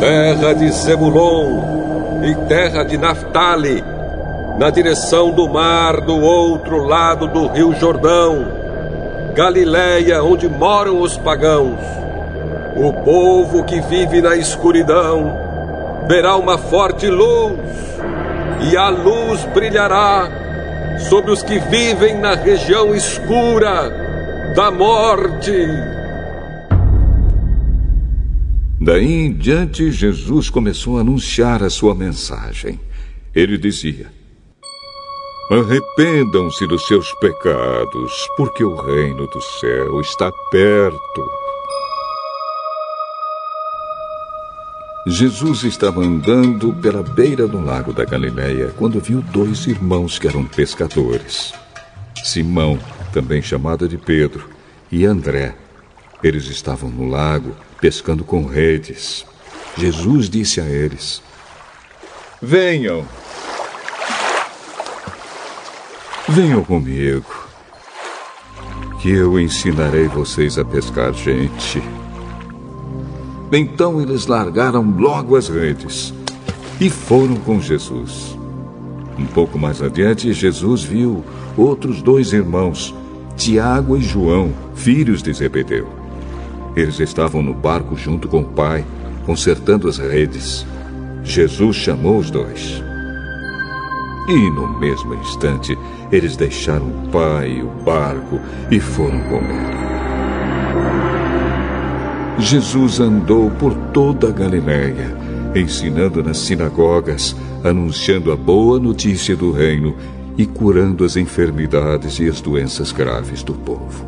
Terra 0.00 0.54
de 0.54 0.70
Zebulon 0.70 1.80
em 2.22 2.34
terra 2.46 2.82
de 2.82 2.98
Naphtali, 2.98 3.82
na 4.58 4.68
direção 4.68 5.30
do 5.30 5.48
mar 5.48 6.00
do 6.02 6.20
outro 6.20 6.84
lado 6.84 7.26
do 7.26 7.46
rio 7.46 7.74
Jordão, 7.74 8.46
Galiléia, 9.34 10.22
onde 10.22 10.48
moram 10.48 11.00
os 11.00 11.16
pagãos. 11.16 11.80
O 12.82 12.94
povo 12.94 13.62
que 13.62 13.78
vive 13.78 14.22
na 14.22 14.34
escuridão 14.36 15.36
verá 16.08 16.36
uma 16.36 16.56
forte 16.56 17.08
luz, 17.08 17.60
e 18.62 18.74
a 18.74 18.88
luz 18.88 19.44
brilhará 19.52 20.96
sobre 21.10 21.30
os 21.30 21.42
que 21.42 21.58
vivem 21.58 22.18
na 22.18 22.34
região 22.34 22.94
escura 22.94 23.90
da 24.56 24.70
morte. 24.70 25.52
Daí 28.80 29.26
em 29.26 29.32
diante, 29.34 29.92
Jesus 29.92 30.48
começou 30.48 30.96
a 30.96 31.02
anunciar 31.02 31.62
a 31.62 31.68
sua 31.68 31.94
mensagem. 31.94 32.80
Ele 33.34 33.58
dizia: 33.58 34.06
Arrependam-se 35.50 36.66
dos 36.66 36.86
seus 36.86 37.12
pecados, 37.16 38.26
porque 38.38 38.64
o 38.64 38.74
reino 38.74 39.26
do 39.26 39.40
céu 39.42 40.00
está 40.00 40.32
perto. 40.50 41.49
Jesus 45.06 45.64
estava 45.64 46.02
andando 46.02 46.74
pela 46.74 47.02
beira 47.02 47.48
do 47.48 47.58
lago 47.58 47.90
da 47.90 48.04
Galileia 48.04 48.74
quando 48.76 49.00
viu 49.00 49.22
dois 49.22 49.66
irmãos 49.66 50.18
que 50.18 50.28
eram 50.28 50.44
pescadores. 50.44 51.54
Simão, 52.22 52.78
também 53.10 53.40
chamado 53.40 53.88
de 53.88 53.96
Pedro, 53.96 54.50
e 54.92 55.06
André. 55.06 55.54
Eles 56.22 56.44
estavam 56.46 56.90
no 56.90 57.08
lago 57.08 57.56
pescando 57.80 58.24
com 58.24 58.44
redes. 58.44 59.24
Jesus 59.78 60.28
disse 60.28 60.60
a 60.60 60.66
eles: 60.66 61.22
Venham. 62.42 63.06
Venham 66.28 66.62
comigo, 66.62 67.48
que 69.00 69.10
eu 69.10 69.40
ensinarei 69.40 70.08
vocês 70.08 70.58
a 70.58 70.64
pescar 70.64 71.14
gente. 71.14 71.82
Então 73.52 74.00
eles 74.00 74.26
largaram 74.26 74.94
logo 74.96 75.36
as 75.36 75.48
redes 75.48 76.14
e 76.80 76.88
foram 76.88 77.36
com 77.36 77.60
Jesus. 77.60 78.38
Um 79.18 79.26
pouco 79.26 79.58
mais 79.58 79.82
adiante, 79.82 80.32
Jesus 80.32 80.82
viu 80.82 81.24
outros 81.56 82.00
dois 82.00 82.32
irmãos, 82.32 82.94
Tiago 83.36 83.96
e 83.96 84.00
João, 84.00 84.52
filhos 84.74 85.22
de 85.22 85.32
Zebedeu. 85.32 85.88
Eles 86.76 87.00
estavam 87.00 87.42
no 87.42 87.52
barco 87.52 87.96
junto 87.96 88.28
com 88.28 88.40
o 88.40 88.44
pai, 88.44 88.84
consertando 89.26 89.88
as 89.88 89.98
redes. 89.98 90.64
Jesus 91.24 91.76
chamou 91.76 92.18
os 92.18 92.30
dois. 92.30 92.82
E 94.28 94.50
no 94.50 94.78
mesmo 94.78 95.14
instante, 95.14 95.76
eles 96.12 96.36
deixaram 96.36 96.86
o 96.86 97.08
pai 97.10 97.58
e 97.58 97.62
o 97.62 97.68
barco 97.84 98.40
e 98.70 98.78
foram 98.78 99.20
com 99.24 99.36
ele. 99.36 99.99
Jesus 102.40 103.00
andou 103.00 103.50
por 103.50 103.74
toda 103.92 104.28
a 104.28 104.32
Galiléia, 104.32 105.16
ensinando 105.54 106.22
nas 106.22 106.38
sinagogas, 106.38 107.36
anunciando 107.62 108.32
a 108.32 108.36
boa 108.36 108.78
notícia 108.78 109.36
do 109.36 109.52
reino 109.52 109.94
e 110.38 110.46
curando 110.46 111.04
as 111.04 111.16
enfermidades 111.16 112.18
e 112.18 112.28
as 112.28 112.40
doenças 112.40 112.92
graves 112.92 113.42
do 113.42 113.52
povo. 113.52 114.06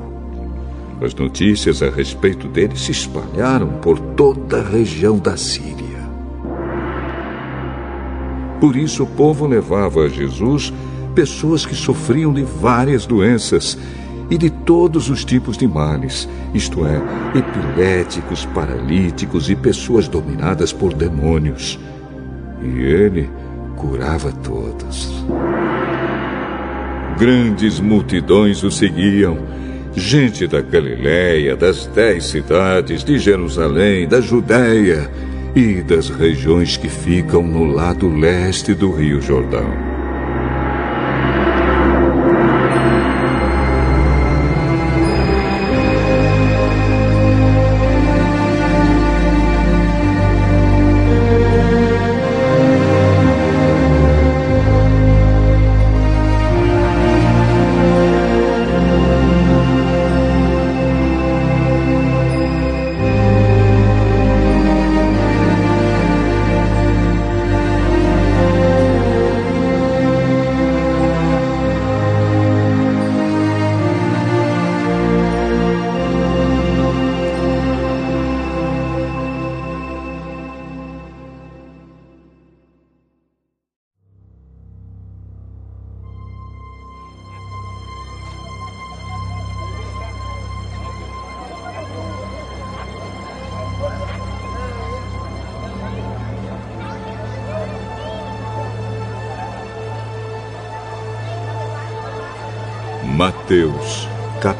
As 1.02 1.14
notícias 1.14 1.82
a 1.82 1.90
respeito 1.90 2.48
dele 2.48 2.76
se 2.76 2.92
espalharam 2.92 3.68
por 3.80 3.98
toda 3.98 4.60
a 4.60 4.68
região 4.68 5.18
da 5.18 5.36
Síria. 5.36 6.00
Por 8.60 8.76
isso 8.76 9.02
o 9.02 9.06
povo 9.06 9.46
levava 9.46 10.04
a 10.04 10.08
Jesus 10.08 10.72
pessoas 11.14 11.66
que 11.66 11.74
sofriam 11.74 12.32
de 12.32 12.44
várias 12.44 13.04
doenças 13.04 13.76
e 14.32 14.38
de 14.38 14.48
todos 14.48 15.10
os 15.10 15.26
tipos 15.26 15.58
de 15.58 15.68
males, 15.68 16.26
isto 16.54 16.86
é, 16.86 17.02
epiléticos, 17.38 18.46
paralíticos 18.46 19.50
e 19.50 19.54
pessoas 19.54 20.08
dominadas 20.08 20.72
por 20.72 20.94
demônios. 20.94 21.78
E 22.62 22.80
ele 22.80 23.28
curava 23.76 24.32
todos. 24.32 25.12
Grandes 27.18 27.78
multidões 27.78 28.62
o 28.62 28.70
seguiam 28.70 29.36
gente 29.94 30.46
da 30.46 30.62
Galiléia, 30.62 31.54
das 31.54 31.86
dez 31.88 32.24
cidades, 32.24 33.04
de 33.04 33.18
Jerusalém, 33.18 34.08
da 34.08 34.22
Judéia 34.22 35.10
e 35.54 35.82
das 35.82 36.08
regiões 36.08 36.78
que 36.78 36.88
ficam 36.88 37.42
no 37.42 37.64
lado 37.64 38.08
leste 38.08 38.72
do 38.72 38.90
Rio 38.92 39.20
Jordão. 39.20 39.91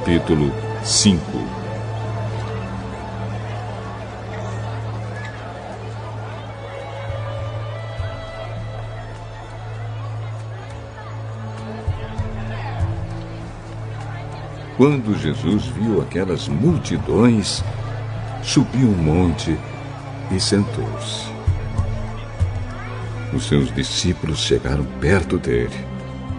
Capítulo 0.03 0.53
5 0.83 1.23
Quando 14.77 15.17
Jesus 15.17 15.67
viu 15.67 16.01
aquelas 16.03 16.49
multidões, 16.49 17.63
subiu 18.43 18.89
um 18.89 18.97
monte 18.97 19.57
e 20.33 20.41
sentou-se. 20.41 21.31
Os 23.33 23.47
seus 23.47 23.73
discípulos 23.73 24.41
chegaram 24.41 24.85
perto 25.01 25.39
dele 25.39 25.87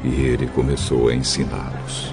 e 0.04 0.10
ele 0.10 0.48
começou 0.48 1.08
a 1.08 1.16
ensiná-los. 1.16 2.13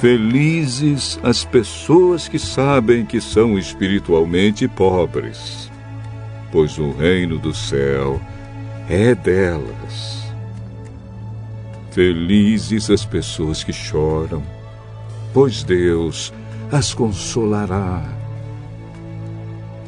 Felizes 0.00 1.18
as 1.22 1.42
pessoas 1.42 2.28
que 2.28 2.38
sabem 2.38 3.06
que 3.06 3.18
são 3.18 3.58
espiritualmente 3.58 4.68
pobres, 4.68 5.70
pois 6.52 6.76
o 6.78 6.90
reino 6.90 7.38
do 7.38 7.54
céu 7.54 8.20
é 8.90 9.14
delas. 9.14 10.22
Felizes 11.92 12.90
as 12.90 13.06
pessoas 13.06 13.64
que 13.64 13.72
choram, 13.72 14.42
pois 15.32 15.62
Deus 15.62 16.30
as 16.70 16.92
consolará. 16.92 18.04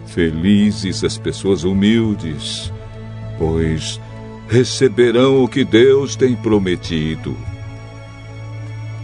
Felizes 0.07 1.05
as 1.05 1.19
pessoas 1.19 1.65
humildes, 1.65 2.73
pois 3.37 4.01
receberão 4.49 5.45
o 5.45 5.49
que 5.49 5.65
Deus 5.65 6.17
tem 6.17 6.35
prometido. 6.35 7.37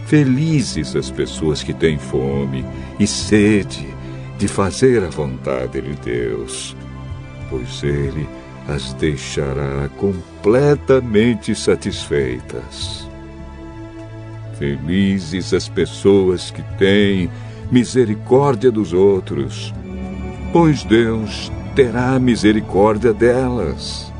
Felizes 0.05 0.95
as 0.95 1.09
pessoas 1.09 1.63
que 1.63 1.73
têm 1.73 1.97
fome 1.97 2.63
e 2.99 3.07
sede 3.07 3.87
de 4.37 4.47
fazer 4.47 5.03
a 5.03 5.09
vontade 5.09 5.81
de 5.81 5.93
Deus, 5.95 6.75
pois 7.49 7.81
Ele 7.83 8.27
as 8.67 8.93
deixará 8.93 9.89
completamente 9.97 11.55
satisfeitas. 11.55 13.09
Felizes 14.59 15.53
as 15.53 15.67
pessoas 15.67 16.51
que 16.51 16.61
têm 16.77 17.29
misericórdia 17.71 18.71
dos 18.71 18.93
outros, 18.93 19.73
pois 20.53 20.83
Deus 20.83 21.51
terá 21.75 22.17
misericórdia 22.19 23.11
delas. 23.11 24.13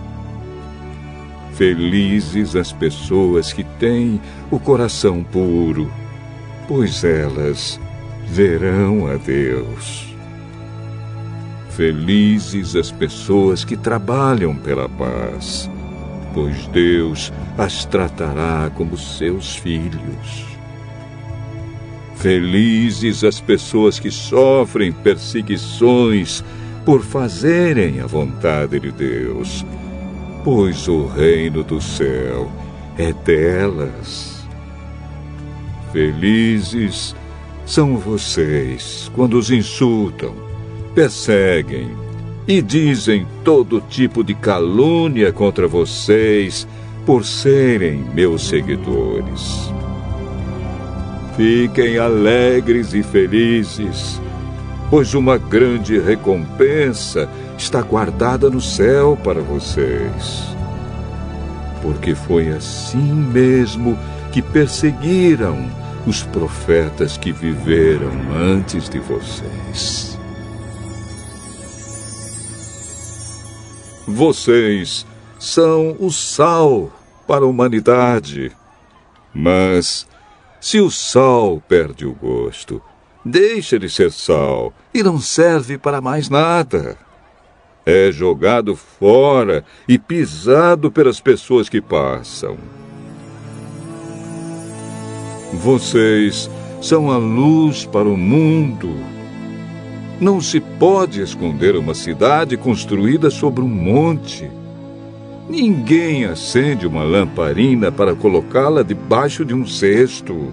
Felizes 1.55 2.53
as 2.53 2.73
pessoas 2.73 3.53
que 3.53 3.63
têm 3.63 4.19
o 4.51 4.59
coração 4.59 5.23
puro, 5.23 5.89
pois 6.67 7.05
elas 7.05 7.79
verão 8.27 9.07
a 9.07 9.15
Deus. 9.15 10.13
Felizes 11.69 12.75
as 12.75 12.91
pessoas 12.91 13.63
que 13.63 13.77
trabalham 13.77 14.53
pela 14.53 14.89
paz, 14.89 15.71
pois 16.33 16.67
Deus 16.67 17.31
as 17.57 17.85
tratará 17.85 18.69
como 18.75 18.97
seus 18.97 19.55
filhos. 19.55 20.45
Felizes 22.17 23.23
as 23.23 23.39
pessoas 23.39 23.97
que 23.97 24.11
sofrem 24.11 24.91
perseguições 24.91 26.43
por 26.83 27.01
fazerem 27.01 28.01
a 28.01 28.05
vontade 28.05 28.77
de 28.77 28.91
Deus, 28.91 29.65
pois 30.45 30.87
o 30.87 31.07
reino 31.07 31.63
do 31.63 31.81
céu 31.81 32.51
é 32.99 33.11
delas. 33.11 34.45
Felizes 35.91 37.15
são 37.65 37.97
vocês 37.97 39.11
quando 39.15 39.39
os 39.39 39.49
insultam, 39.49 40.35
perseguem 40.93 41.89
e 42.47 42.61
dizem 42.61 43.25
todo 43.43 43.81
tipo 43.81 44.23
de 44.23 44.35
calúnia 44.35 45.33
contra 45.33 45.67
vocês 45.67 46.67
por 47.07 47.25
serem 47.25 48.05
meus 48.13 48.47
seguidores. 48.47 49.73
Fiquem 51.35 51.97
alegres 51.97 52.93
e 52.93 53.01
felizes, 53.01 54.21
pois 54.89 55.13
uma 55.13 55.37
grande 55.37 55.99
recompensa 55.99 57.29
está 57.57 57.81
guardada 57.81 58.49
no 58.49 58.61
céu 58.61 59.17
para 59.23 59.41
vocês. 59.41 60.55
Porque 61.81 62.15
foi 62.15 62.49
assim 62.49 63.13
mesmo 63.13 63.97
que 64.31 64.41
perseguiram 64.41 65.69
os 66.05 66.23
profetas 66.23 67.17
que 67.17 67.31
viveram 67.31 68.11
antes 68.33 68.89
de 68.89 68.99
vocês. 68.99 70.19
Vocês 74.07 75.05
são 75.39 75.95
o 75.99 76.11
sal 76.11 76.91
para 77.27 77.43
a 77.43 77.47
humanidade. 77.47 78.51
Mas, 79.33 80.07
se 80.61 80.79
o 80.79 80.91
sal 80.91 81.61
perde 81.67 82.05
o 82.05 82.13
gosto, 82.13 82.81
deixa 83.25 83.79
de 83.79 83.89
ser 83.89 84.11
sal 84.11 84.71
e 84.93 85.01
não 85.01 85.19
serve 85.19 85.79
para 85.79 85.99
mais 85.99 86.29
nada. 86.29 86.95
É 87.83 88.11
jogado 88.11 88.75
fora 88.75 89.65
e 89.87 89.97
pisado 89.97 90.91
pelas 90.91 91.19
pessoas 91.19 91.67
que 91.67 91.81
passam. 91.81 92.57
Vocês 95.53 96.49
são 96.81 97.11
a 97.11 97.17
luz 97.17 97.85
para 97.85 98.07
o 98.07 98.17
mundo. 98.17 98.95
Não 100.19 100.39
se 100.39 100.59
pode 100.59 101.21
esconder 101.21 101.75
uma 101.75 101.93
cidade 101.93 102.55
construída 102.57 103.29
sobre 103.29 103.63
um 103.63 103.67
monte. 103.67 104.49
Ninguém 105.49 106.25
acende 106.25 106.87
uma 106.87 107.03
lamparina 107.03 107.91
para 107.91 108.15
colocá-la 108.15 108.81
debaixo 108.81 109.45
de 109.45 109.53
um 109.53 109.65
cesto. 109.65 110.51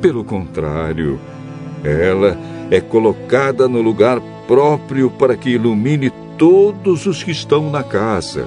Pelo 0.00 0.24
contrário, 0.24 1.20
ela 1.84 2.36
é 2.70 2.80
colocada 2.80 3.68
no 3.68 3.80
lugar 3.80 4.20
próprio 4.46 5.10
para 5.10 5.36
que 5.36 5.50
ilumine 5.50 6.10
todos 6.36 7.06
os 7.06 7.22
que 7.22 7.30
estão 7.30 7.70
na 7.70 7.82
casa. 7.82 8.46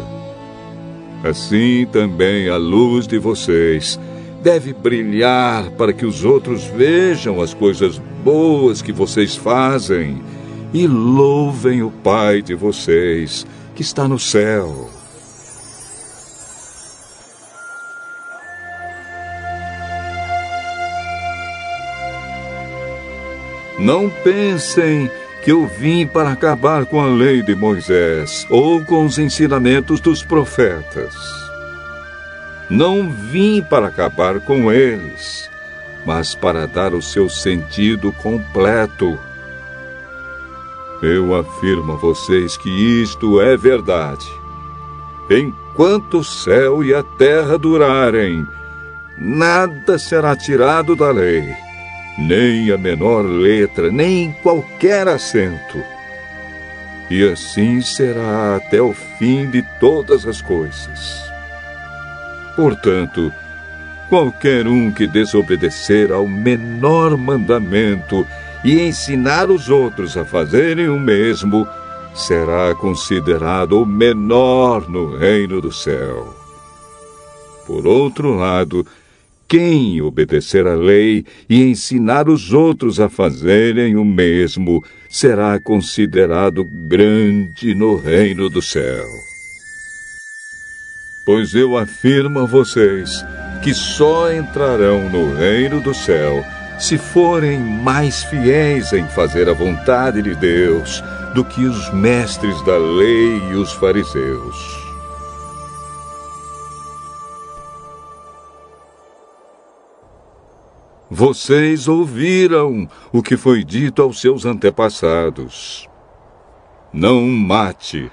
Assim 1.24 1.88
também 1.92 2.50
a 2.50 2.58
luz 2.58 3.08
de 3.08 3.18
vocês 3.18 4.00
deve 4.42 4.74
brilhar 4.74 5.72
para 5.72 5.94
que 5.94 6.06
os 6.06 6.26
outros 6.26 6.66
vejam 6.66 7.42
as 7.42 7.54
coisas 7.54 8.02
boas 8.24 8.82
que 8.82 8.92
vocês 8.92 9.36
fazem 9.36 10.22
e 10.74 10.86
louvem 10.88 11.82
o 11.82 11.90
Pai 11.90 12.42
de 12.42 12.56
vocês, 12.56 13.46
que 13.76 13.82
está 13.82 14.08
no 14.08 14.20
céu. 14.20 14.90
Não 23.84 24.10
pensem 24.10 25.12
que 25.44 25.52
eu 25.52 25.68
vim 25.68 26.08
para 26.08 26.32
acabar 26.32 26.86
com 26.86 27.02
a 27.02 27.06
lei 27.06 27.42
de 27.42 27.54
Moisés 27.54 28.48
ou 28.50 28.82
com 28.86 29.06
os 29.06 29.20
ensinamentos 29.20 30.00
dos 30.00 30.24
profetas. 30.24 31.14
Não 32.70 33.12
vim 33.12 33.62
para 33.62 33.88
acabar 33.88 34.40
com 34.40 34.72
eles, 34.72 35.50
mas 36.06 36.34
para 36.34 36.66
dar 36.66 36.94
o 36.94 37.02
seu 37.02 37.28
sentido 37.28 38.14
completo. 38.14 39.20
Eu 41.02 41.36
afirmo 41.36 41.92
a 41.92 41.96
vocês 41.98 42.56
que 42.56 42.70
isto 43.02 43.42
é 43.42 43.58
verdade. 43.58 44.32
Enquanto 45.30 46.20
o 46.20 46.24
céu 46.24 46.86
e 46.86 46.94
a 46.94 47.04
terra 47.04 47.58
durarem, 47.58 48.48
nada 49.18 50.00
será 50.00 50.38
tirado 50.38 50.96
da 50.96 51.12
lei, 51.12 51.54
nem 52.18 52.72
a 52.72 52.78
menor 52.78 53.24
letra, 53.24 53.92
nem 53.92 54.32
qualquer 54.44 55.08
acento. 55.08 55.84
E 57.10 57.24
assim 57.28 57.82
será 57.82 58.56
até 58.56 58.82
o 58.82 58.94
fim 58.94 59.50
de 59.50 59.62
todas 59.80 60.26
as 60.26 60.42
coisas. 60.42 61.24
Portanto, 62.56 63.32
qualquer 64.10 64.68
um 64.68 64.92
que 64.92 65.08
desobedecer 65.08 66.12
ao 66.12 66.28
menor 66.28 67.18
mandamento 67.18 68.26
e 68.64 68.80
ensinar 68.80 69.50
os 69.50 69.70
outros 69.70 70.16
a 70.16 70.24
fazerem 70.24 70.88
o 70.88 71.00
mesmo, 71.00 71.68
será 72.14 72.74
considerado 72.76 73.82
o 73.82 73.86
menor 73.86 74.88
no 74.88 75.18
reino 75.18 75.60
do 75.60 75.72
céu. 75.72 76.34
Por 77.66 77.88
outro 77.88 78.36
lado, 78.36 78.86
quem 79.54 80.02
obedecer 80.02 80.66
à 80.66 80.74
lei 80.74 81.24
e 81.48 81.62
ensinar 81.62 82.28
os 82.28 82.52
outros 82.52 83.00
a 83.00 83.08
fazerem 83.08 83.96
o 83.96 84.04
mesmo, 84.04 84.84
será 85.08 85.60
considerado 85.60 86.64
grande 86.64 87.76
no 87.76 87.96
reino 87.96 88.50
do 88.50 88.64
céu. 88.64 89.06
Pois 91.24 91.54
eu 91.54 91.78
afirmo 91.78 92.40
a 92.40 92.46
vocês 92.48 93.24
que 93.62 93.76
só 93.76 94.34
entrarão 94.34 95.08
no 95.08 95.36
reino 95.36 95.80
do 95.80 95.94
céu 95.94 96.44
se 96.80 96.98
forem 96.98 97.60
mais 97.60 98.24
fiéis 98.24 98.92
em 98.92 99.08
fazer 99.10 99.48
a 99.48 99.54
vontade 99.54 100.24
de 100.24 100.34
Deus 100.34 101.04
do 101.36 101.46
que 101.46 101.64
os 101.64 101.94
mestres 101.94 102.60
da 102.66 102.76
lei 102.76 103.38
e 103.52 103.54
os 103.54 103.72
fariseus. 103.74 104.73
Vocês 111.16 111.88
ouviram 111.88 112.90
o 113.12 113.22
que 113.22 113.38
foi 113.38 113.64
dito 113.64 114.02
aos 114.02 114.20
seus 114.20 114.46
antepassados. 114.46 115.88
Não 116.92 117.22
mate. 117.28 118.12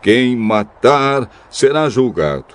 Quem 0.00 0.36
matar 0.36 1.28
será 1.50 1.88
julgado. 1.88 2.54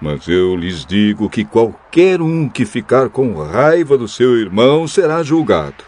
Mas 0.00 0.26
eu 0.28 0.56
lhes 0.56 0.86
digo 0.86 1.28
que 1.28 1.44
qualquer 1.44 2.22
um 2.22 2.48
que 2.48 2.64
ficar 2.64 3.10
com 3.10 3.34
raiva 3.34 3.98
do 3.98 4.08
seu 4.08 4.38
irmão 4.38 4.88
será 4.88 5.22
julgado. 5.22 5.84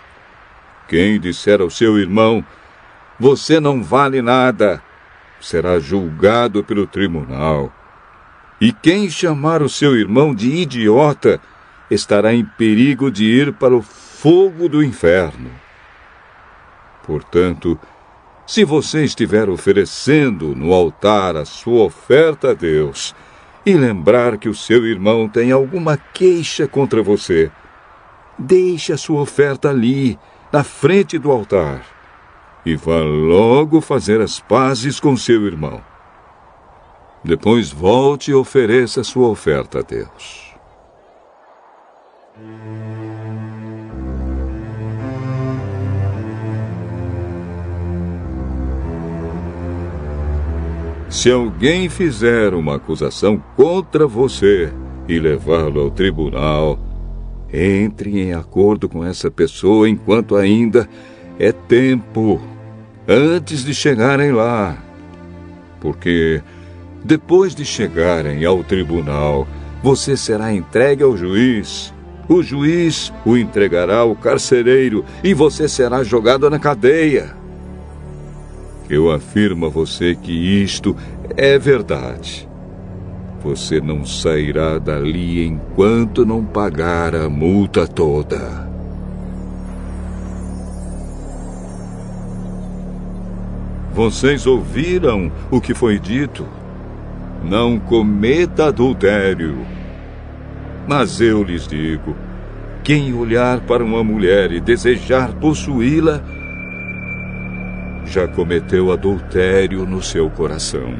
Quem 0.87 1.19
disser 1.19 1.63
ao 1.63 1.71
seu 1.71 1.99
irmão, 1.99 2.45
você 3.19 3.59
não 3.59 3.83
vale 3.83 4.21
nada, 4.21 4.83
será 5.41 5.79
julgado 5.79 6.63
pelo 6.63 6.87
tribunal. 6.87 7.73
E 8.61 8.71
quem 8.71 9.09
chamar 9.09 9.63
o 9.63 9.69
seu 9.69 9.97
irmão 9.97 10.35
de 10.35 10.51
idiota 10.51 11.41
estará 11.91 12.35
em 12.35 12.45
perigo 12.45 13.11
de 13.11 13.25
ir 13.25 13.53
para 13.53 13.75
o 13.75 13.83
fogo 13.83 14.69
do 14.69 14.83
inferno. 14.83 15.51
Portanto, 17.07 17.79
se 18.47 18.65
você 18.65 19.05
estiver 19.05 19.49
oferecendo 19.49 20.55
no 20.55 20.73
altar 20.73 21.37
a 21.37 21.45
sua 21.45 21.85
oferta 21.85 22.51
a 22.51 22.55
Deus 22.55 23.15
e 23.65 23.75
lembrar 23.75 24.37
que 24.37 24.49
o 24.49 24.55
seu 24.55 24.87
irmão 24.87 25.29
tem 25.29 25.51
alguma 25.51 25.97
queixa 25.97 26.69
contra 26.69 27.03
você, 27.03 27.51
deixe 28.39 28.93
a 28.93 28.99
sua 28.99 29.23
oferta 29.23 29.71
ali, 29.71 30.19
na 30.53 30.63
frente 30.63 31.19
do 31.19 31.31
altar, 31.31 31.85
e 32.65 32.77
vá 32.77 32.99
logo 32.99 33.81
fazer 33.81 34.21
as 34.21 34.39
pazes 34.39 35.01
com 35.01 35.17
seu 35.17 35.47
irmão. 35.47 35.83
Depois 37.25 37.71
volte 37.71 38.31
e 38.31 38.35
ofereça 38.35 39.01
a 39.01 39.05
sua 39.05 39.29
oferta 39.29 39.79
a 39.79 39.83
Deus. 39.83 40.44
Se 51.15 51.31
alguém 51.31 51.89
fizer 51.89 52.53
uma 52.55 52.75
acusação 52.75 53.41
contra 53.57 54.05
você 54.05 54.73
e 55.09 55.17
levá-lo 55.17 55.83
ao 55.83 55.91
tribunal, 55.91 56.77
entre 57.53 58.21
em 58.21 58.35
acordo 58.35 58.89
com 58.89 59.05
essa 59.05 59.31
pessoa 59.31 59.89
enquanto 59.89 60.35
ainda 60.35 60.89
é 61.39 61.53
tempo, 61.53 62.43
antes 63.07 63.65
de 63.65 63.73
chegarem 63.73 64.33
lá. 64.33 64.77
Porque 65.81 66.43
depois 67.05 67.55
de 67.55 67.65
chegarem 67.65 68.45
ao 68.45 68.65
tribunal, 68.65 69.47
você 69.85 70.17
será 70.17 70.53
entregue 70.53 71.05
ao 71.05 71.17
juiz. 71.17 71.95
O 72.29 72.43
juiz 72.43 73.13
o 73.25 73.37
entregará 73.37 73.99
ao 73.99 74.17
carcereiro 74.17 75.05
e 75.23 75.33
você 75.33 75.69
será 75.69 76.03
jogado 76.03 76.51
na 76.51 76.59
cadeia. 76.59 77.44
Eu 78.95 79.11
afirmo 79.11 79.67
a 79.67 79.69
você 79.69 80.15
que 80.15 80.31
isto 80.63 80.97
é 81.37 81.59
verdade. 81.59 82.49
Você 83.43 83.81
não 83.81 84.07
sairá 84.07 84.79
dali 84.79 85.45
enquanto 85.45 86.25
não 86.25 86.45
pagar 86.45 87.13
a 87.13 87.29
multa 87.29 87.89
toda. 87.89 88.71
Vocês 93.93 94.47
ouviram 94.47 95.33
o 95.51 95.61
que 95.61 95.75
foi 95.75 95.99
dito? 95.99 96.47
Não 97.43 97.81
cometa 97.81 98.67
adultério. 98.67 99.67
Mas 100.87 101.21
eu 101.21 101.43
lhes 101.43 101.67
digo: 101.67 102.15
quem 102.85 103.13
olhar 103.13 103.59
para 103.63 103.83
uma 103.83 104.05
mulher 104.05 104.53
e 104.53 104.61
desejar 104.61 105.33
possuí-la, 105.33 106.23
já 108.05 108.29
cometeu 108.29 108.93
adultério 108.93 109.87
no 109.87 110.03
seu 110.03 110.29
coração. 110.31 110.95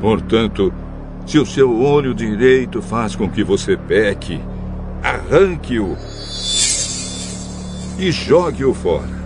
Portanto, 0.00 0.72
se 1.26 1.38
o 1.38 1.46
seu 1.46 1.80
olho 1.80 2.14
direito 2.14 2.82
faz 2.82 3.14
com 3.14 3.28
que 3.28 3.44
você 3.44 3.76
peque, 3.76 4.40
arranque-o 5.02 5.96
e 7.98 8.10
jogue-o 8.10 8.74
fora. 8.74 9.22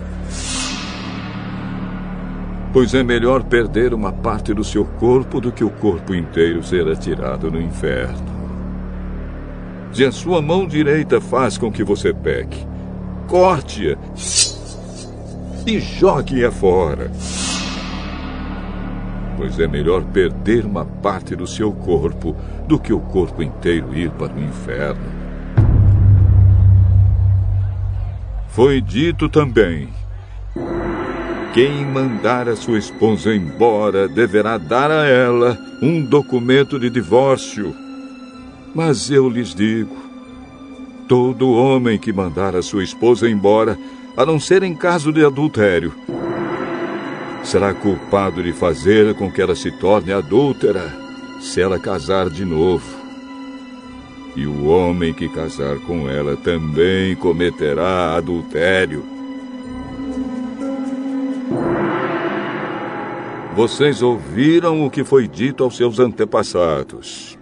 Pois 2.71 2.93
é 2.93 3.01
melhor 3.01 3.43
perder 3.43 3.93
uma 3.93 4.11
parte 4.11 4.53
do 4.53 4.63
seu 4.63 4.85
corpo 4.85 5.41
do 5.41 5.51
que 5.51 5.63
o 5.63 5.69
corpo 5.69 6.13
inteiro 6.13 6.61
ser 6.61 6.87
atirado 6.87 7.49
no 7.49 7.59
inferno. 7.59 8.37
Se 9.91 10.05
a 10.05 10.11
sua 10.11 10.43
mão 10.43 10.67
direita 10.67 11.19
faz 11.19 11.57
com 11.57 11.71
que 11.71 11.83
você 11.83 12.13
peque, 12.13 12.67
corte-a 13.27 13.97
e 15.67 15.79
jogue-a 15.79 16.51
fora 16.51 17.11
pois 19.37 19.59
é 19.59 19.67
melhor 19.67 20.03
perder 20.05 20.65
uma 20.65 20.83
parte 20.83 21.35
do 21.35 21.45
seu 21.45 21.71
corpo 21.71 22.35
do 22.67 22.79
que 22.79 22.91
o 22.91 22.99
corpo 22.99 23.43
inteiro 23.43 23.95
ir 23.95 24.09
para 24.11 24.33
o 24.33 24.43
inferno. 24.43 25.05
Foi 28.49 28.81
dito 28.81 29.29
também: 29.29 29.89
quem 31.53 31.85
mandar 31.85 32.49
a 32.49 32.55
sua 32.55 32.79
esposa 32.79 33.33
embora 33.33 34.07
deverá 34.07 34.57
dar 34.57 34.89
a 34.89 35.05
ela 35.05 35.55
um 35.81 36.03
documento 36.03 36.79
de 36.79 36.89
divórcio. 36.89 37.75
Mas 38.73 39.11
eu 39.11 39.29
lhes 39.29 39.53
digo: 39.53 39.95
todo 41.07 41.51
homem 41.51 41.99
que 41.99 42.11
mandar 42.11 42.55
a 42.55 42.63
sua 42.63 42.83
esposa 42.83 43.29
embora, 43.29 43.77
a 44.17 44.25
não 44.25 44.39
ser 44.39 44.63
em 44.63 44.73
caso 44.73 45.13
de 45.13 45.23
adultério, 45.23 45.93
será 47.43 47.71
culpado 47.71 48.41
de 48.41 48.51
fazer 48.51 49.13
com 49.13 49.31
que 49.31 49.39
ela 49.39 49.55
se 49.55 49.71
torne 49.71 50.11
adúltera 50.11 50.91
se 51.39 51.61
ela 51.61 51.77
casar 51.77 52.27
de 52.27 52.43
novo. 52.43 52.97
E 54.35 54.47
o 54.47 54.65
homem 54.65 55.13
que 55.13 55.29
casar 55.29 55.77
com 55.81 56.09
ela 56.09 56.35
também 56.35 57.15
cometerá 57.15 58.15
adultério. 58.15 59.05
Vocês 63.55 64.01
ouviram 64.01 64.83
o 64.83 64.89
que 64.89 65.03
foi 65.03 65.27
dito 65.27 65.63
aos 65.63 65.77
seus 65.77 65.99
antepassados. 65.99 67.37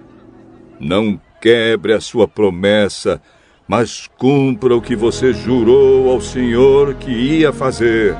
Não 0.77 1.19
quebre 1.41 1.93
a 1.93 2.01
sua 2.01 2.27
promessa, 2.27 3.21
mas 3.67 4.09
cumpra 4.17 4.75
o 4.75 4.81
que 4.81 4.95
você 4.95 5.33
jurou 5.33 6.11
ao 6.11 6.21
Senhor 6.21 6.93
que 6.95 7.11
ia 7.11 7.51
fazer. 7.51 8.15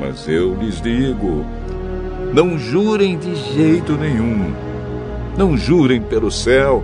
Mas 0.00 0.28
eu 0.28 0.54
lhes 0.54 0.80
digo: 0.80 1.44
não 2.32 2.58
jurem 2.58 3.18
de 3.18 3.34
jeito 3.34 3.92
nenhum. 3.94 4.54
Não 5.36 5.56
jurem 5.56 6.00
pelo 6.00 6.30
céu, 6.30 6.82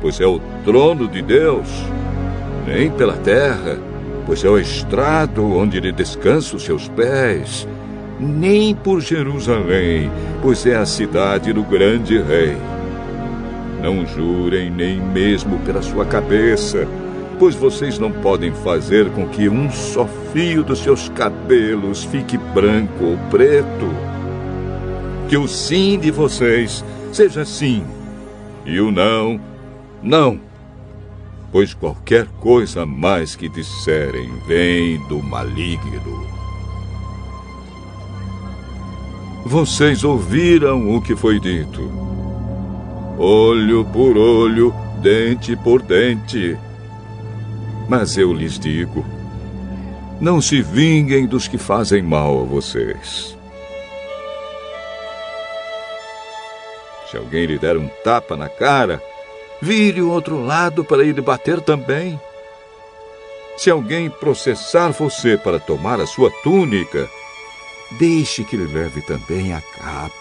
pois 0.00 0.20
é 0.20 0.26
o 0.26 0.40
trono 0.64 1.06
de 1.06 1.20
Deus, 1.20 1.68
nem 2.66 2.90
pela 2.90 3.14
terra, 3.14 3.78
pois 4.24 4.42
é 4.42 4.48
o 4.48 4.58
estrado 4.58 5.44
onde 5.44 5.76
ele 5.76 5.92
descansa 5.92 6.56
os 6.56 6.62
seus 6.62 6.88
pés, 6.88 7.68
nem 8.18 8.74
por 8.74 9.00
Jerusalém, 9.00 10.10
pois 10.40 10.64
é 10.64 10.76
a 10.76 10.86
cidade 10.86 11.52
do 11.52 11.62
grande 11.62 12.16
rei. 12.18 12.56
Não 13.82 14.06
jurem 14.06 14.70
nem 14.70 15.00
mesmo 15.00 15.58
pela 15.60 15.80
sua 15.80 16.04
cabeça, 16.04 16.86
pois 17.38 17.54
vocês 17.54 17.98
não 17.98 18.12
podem 18.12 18.52
fazer 18.52 19.10
com 19.10 19.26
que 19.28 19.48
um 19.48 19.70
só 19.70 20.06
fio 20.32 20.62
dos 20.62 20.80
seus 20.80 21.08
cabelos 21.08 22.04
fique 22.04 22.36
branco 22.36 23.04
ou 23.04 23.18
preto. 23.30 23.88
Que 25.28 25.36
o 25.36 25.48
sim 25.48 25.98
de 25.98 26.10
vocês 26.10 26.84
seja 27.12 27.44
sim 27.44 27.84
e 28.64 28.80
o 28.80 28.90
não, 28.90 29.40
não. 30.02 30.40
Pois 31.50 31.74
qualquer 31.74 32.26
coisa 32.38 32.86
mais 32.86 33.34
que 33.34 33.48
disserem 33.48 34.30
vem 34.46 34.98
do 35.08 35.22
maligno. 35.22 36.28
Vocês 39.44 40.04
ouviram 40.04 40.94
o 40.94 41.00
que 41.00 41.16
foi 41.16 41.40
dito. 41.40 42.09
Olho 43.22 43.84
por 43.84 44.16
olho, 44.16 44.74
dente 45.02 45.54
por 45.54 45.82
dente. 45.82 46.56
Mas 47.86 48.16
eu 48.16 48.32
lhes 48.32 48.58
digo: 48.58 49.04
não 50.18 50.40
se 50.40 50.62
vinguem 50.62 51.26
dos 51.26 51.46
que 51.46 51.58
fazem 51.58 52.02
mal 52.02 52.40
a 52.40 52.44
vocês. 52.44 53.36
Se 57.10 57.18
alguém 57.18 57.44
lhe 57.44 57.58
der 57.58 57.76
um 57.76 57.88
tapa 58.02 58.38
na 58.38 58.48
cara, 58.48 59.02
vire 59.60 60.00
o 60.00 60.10
outro 60.10 60.42
lado 60.42 60.82
para 60.82 61.04
ele 61.04 61.20
bater 61.20 61.60
também. 61.60 62.18
Se 63.58 63.68
alguém 63.68 64.08
processar 64.08 64.92
você 64.92 65.36
para 65.36 65.60
tomar 65.60 66.00
a 66.00 66.06
sua 66.06 66.30
túnica, 66.42 67.06
deixe 67.98 68.44
que 68.44 68.56
lhe 68.56 68.72
leve 68.72 69.02
também 69.02 69.52
a 69.52 69.60
capa. 69.60 70.19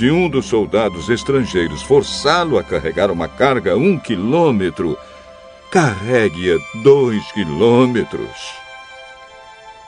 Se 0.00 0.10
um 0.10 0.30
dos 0.30 0.46
soldados 0.46 1.10
estrangeiros 1.10 1.82
forçá-lo 1.82 2.58
a 2.58 2.64
carregar 2.64 3.10
uma 3.10 3.28
carga 3.28 3.76
um 3.76 3.98
quilômetro, 3.98 4.96
carregue-a 5.70 6.56
dois 6.82 7.30
quilômetros. 7.32 8.54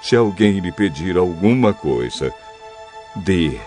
Se 0.03 0.15
alguém 0.15 0.59
lhe 0.59 0.71
pedir 0.71 1.17
alguma 1.17 1.73
coisa, 1.73 2.31
dê. 3.17 3.59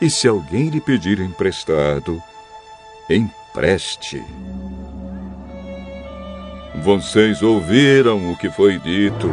E 0.00 0.10
se 0.10 0.26
alguém 0.26 0.70
lhe 0.70 0.80
pedir 0.80 1.20
emprestado, 1.20 2.20
empreste. 3.08 4.24
Vocês 6.82 7.44
ouviram 7.44 8.32
o 8.32 8.36
que 8.36 8.50
foi 8.50 8.80
dito. 8.80 9.30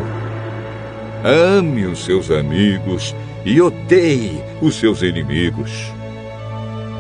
Ame 1.23 1.88
os 1.88 2.06
seus 2.06 2.30
amigos 2.30 3.15
e 3.43 3.60
odeie 3.60 4.39
os 4.61 4.76
seus 4.76 5.02
inimigos. 5.02 5.91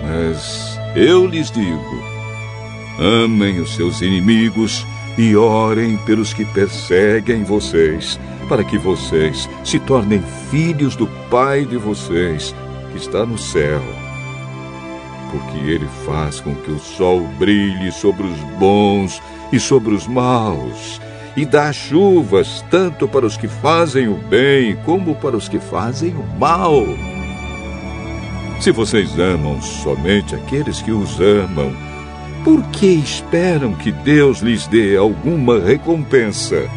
Mas 0.03 0.79
eu 0.95 1.25
lhes 1.25 1.51
digo: 1.51 2.03
Amem 2.99 3.59
os 3.59 3.75
seus 3.75 4.01
inimigos 4.01 4.85
e 5.17 5.35
orem 5.35 5.97
pelos 5.97 6.33
que 6.33 6.45
perseguem 6.45 7.43
vocês, 7.43 8.19
para 8.47 8.63
que 8.63 8.77
vocês 8.77 9.49
se 9.63 9.79
tornem 9.79 10.21
filhos 10.49 10.95
do 10.95 11.07
Pai 11.29 11.65
de 11.65 11.77
vocês, 11.77 12.55
que 12.91 12.97
está 12.97 13.25
no 13.25 13.37
céu. 13.37 13.81
Porque 15.31 15.57
ele 15.59 15.87
faz 16.05 16.41
com 16.41 16.53
que 16.55 16.71
o 16.71 16.79
sol 16.79 17.21
brilhe 17.39 17.91
sobre 17.91 18.27
os 18.27 18.39
bons 18.59 19.21
e 19.51 19.59
sobre 19.59 19.93
os 19.93 20.07
maus, 20.07 20.99
e 21.35 21.45
dá 21.45 21.71
chuvas 21.71 22.63
tanto 22.69 23.07
para 23.07 23.25
os 23.25 23.37
que 23.37 23.47
fazem 23.47 24.07
o 24.09 24.15
bem 24.15 24.75
como 24.85 25.15
para 25.15 25.37
os 25.37 25.47
que 25.47 25.59
fazem 25.59 26.13
o 26.13 26.39
mal. 26.39 26.85
Se 28.61 28.69
vocês 28.69 29.17
amam 29.17 29.59
somente 29.59 30.35
aqueles 30.35 30.83
que 30.83 30.91
os 30.91 31.19
amam, 31.19 31.73
por 32.43 32.61
que 32.67 32.85
esperam 32.85 33.73
que 33.73 33.91
Deus 33.91 34.41
lhes 34.41 34.67
dê 34.67 34.95
alguma 34.95 35.59
recompensa? 35.59 36.69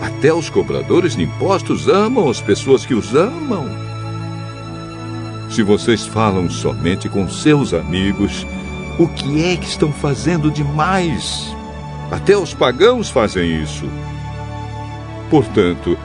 Até 0.00 0.32
os 0.32 0.48
cobradores 0.48 1.14
de 1.14 1.24
impostos 1.24 1.88
amam 1.88 2.30
as 2.30 2.40
pessoas 2.40 2.86
que 2.86 2.94
os 2.94 3.14
amam. 3.14 3.66
Se 5.50 5.62
vocês 5.62 6.06
falam 6.06 6.48
somente 6.48 7.06
com 7.06 7.28
seus 7.28 7.74
amigos, 7.74 8.46
o 8.98 9.06
que 9.06 9.44
é 9.44 9.58
que 9.58 9.66
estão 9.66 9.92
fazendo 9.92 10.50
demais? 10.50 11.54
Até 12.10 12.34
os 12.34 12.54
pagãos 12.54 13.10
fazem 13.10 13.62
isso. 13.62 13.84
Portanto, 15.28 15.98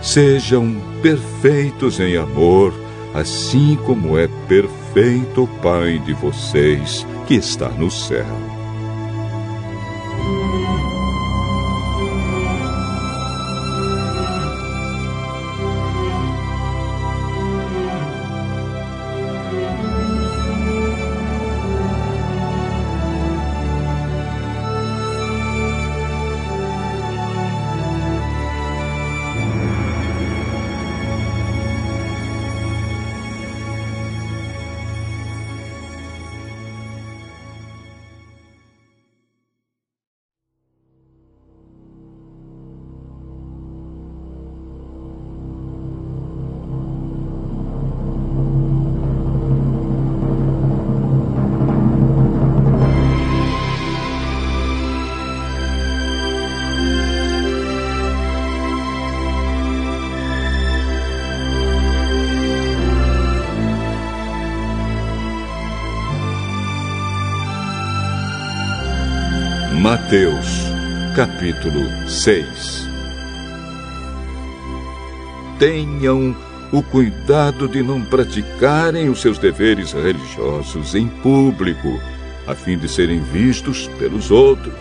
sejam 0.00 0.74
perfeitos 1.00 2.00
em 2.00 2.16
amor, 2.16 2.81
assim 3.14 3.76
como 3.84 4.18
é 4.18 4.28
perfeito 4.48 5.44
o 5.44 5.48
Pai 5.60 5.98
de 6.00 6.12
vocês 6.12 7.06
que 7.26 7.34
está 7.34 7.68
no 7.68 7.90
céu. 7.90 8.51
Capítulo 71.62 71.86
6 72.08 72.88
Tenham 75.60 76.36
o 76.72 76.82
cuidado 76.82 77.68
de 77.68 77.82
não 77.82 78.02
praticarem 78.02 79.08
os 79.08 79.20
seus 79.20 79.38
deveres 79.38 79.92
religiosos 79.92 80.96
em 80.96 81.06
público, 81.06 82.00
a 82.48 82.54
fim 82.54 82.76
de 82.76 82.88
serem 82.88 83.20
vistos 83.20 83.88
pelos 83.98 84.30
outros. 84.32 84.74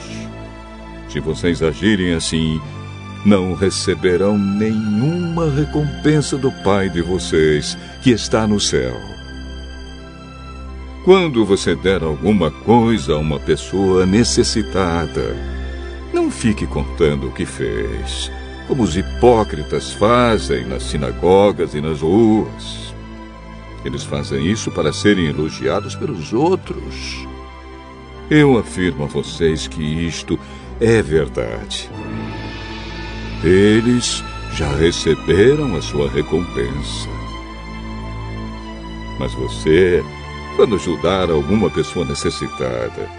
Se 1.07 1.19
vocês 1.19 1.61
agirem 1.61 2.13
assim, 2.13 2.59
não 3.23 3.53
receberão 3.53 4.37
nenhuma 4.37 5.51
recompensa 5.51 6.35
do 6.37 6.51
Pai 6.63 6.89
de 6.89 7.01
vocês, 7.01 7.77
que 8.01 8.09
está 8.09 8.47
no 8.47 8.59
céu. 8.59 8.95
Quando 11.05 11.45
você 11.45 11.75
der 11.75 12.01
alguma 12.01 12.49
coisa 12.49 13.13
a 13.13 13.17
uma 13.17 13.39
pessoa 13.39 14.05
necessitada, 14.05 15.60
não 16.21 16.29
fique 16.29 16.67
contando 16.67 17.27
o 17.27 17.31
que 17.31 17.47
fez, 17.47 18.31
como 18.67 18.83
os 18.83 18.95
hipócritas 18.95 19.91
fazem 19.93 20.65
nas 20.65 20.83
sinagogas 20.83 21.73
e 21.73 21.81
nas 21.81 22.01
ruas. 22.01 22.93
Eles 23.83 24.03
fazem 24.03 24.45
isso 24.45 24.69
para 24.69 24.93
serem 24.93 25.25
elogiados 25.25 25.95
pelos 25.95 26.31
outros. 26.31 27.27
Eu 28.29 28.55
afirmo 28.59 29.05
a 29.05 29.07
vocês 29.07 29.67
que 29.67 29.81
isto 29.81 30.39
é 30.79 31.01
verdade. 31.01 31.89
Eles 33.43 34.23
já 34.53 34.71
receberam 34.75 35.75
a 35.75 35.81
sua 35.81 36.07
recompensa. 36.07 37.09
Mas 39.17 39.33
você 39.33 40.03
quando 40.55 40.75
ajudar 40.75 41.31
alguma 41.31 41.69
pessoa 41.71 42.05
necessitada, 42.05 43.09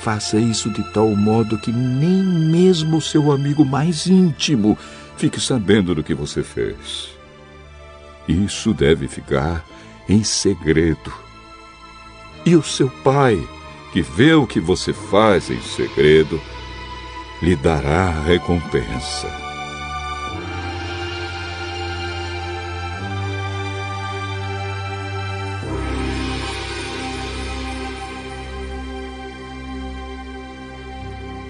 faça 0.00 0.38
isso 0.38 0.70
de 0.70 0.82
tal 0.92 1.14
modo 1.14 1.58
que 1.58 1.72
nem 1.72 2.22
mesmo 2.22 3.00
seu 3.00 3.32
amigo 3.32 3.64
mais 3.64 4.06
íntimo 4.06 4.78
fique 5.16 5.40
sabendo 5.40 5.94
do 5.94 6.02
que 6.02 6.14
você 6.14 6.42
fez. 6.42 7.10
Isso 8.28 8.72
deve 8.72 9.08
ficar 9.08 9.64
em 10.08 10.22
segredo. 10.22 11.12
E 12.46 12.54
o 12.54 12.62
seu 12.62 12.88
pai, 12.88 13.38
que 13.92 14.00
vê 14.00 14.34
o 14.34 14.46
que 14.46 14.60
você 14.60 14.92
faz 14.92 15.50
em 15.50 15.60
segredo, 15.60 16.40
lhe 17.42 17.56
dará 17.56 18.08
a 18.08 18.22
recompensa. 18.22 19.47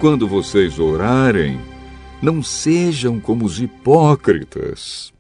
Quando 0.01 0.29
vocês 0.29 0.79
orarem, 0.79 1.61
não 2.23 2.41
sejam 2.41 3.19
como 3.19 3.45
os 3.45 3.61
hipócritas. 3.61 5.13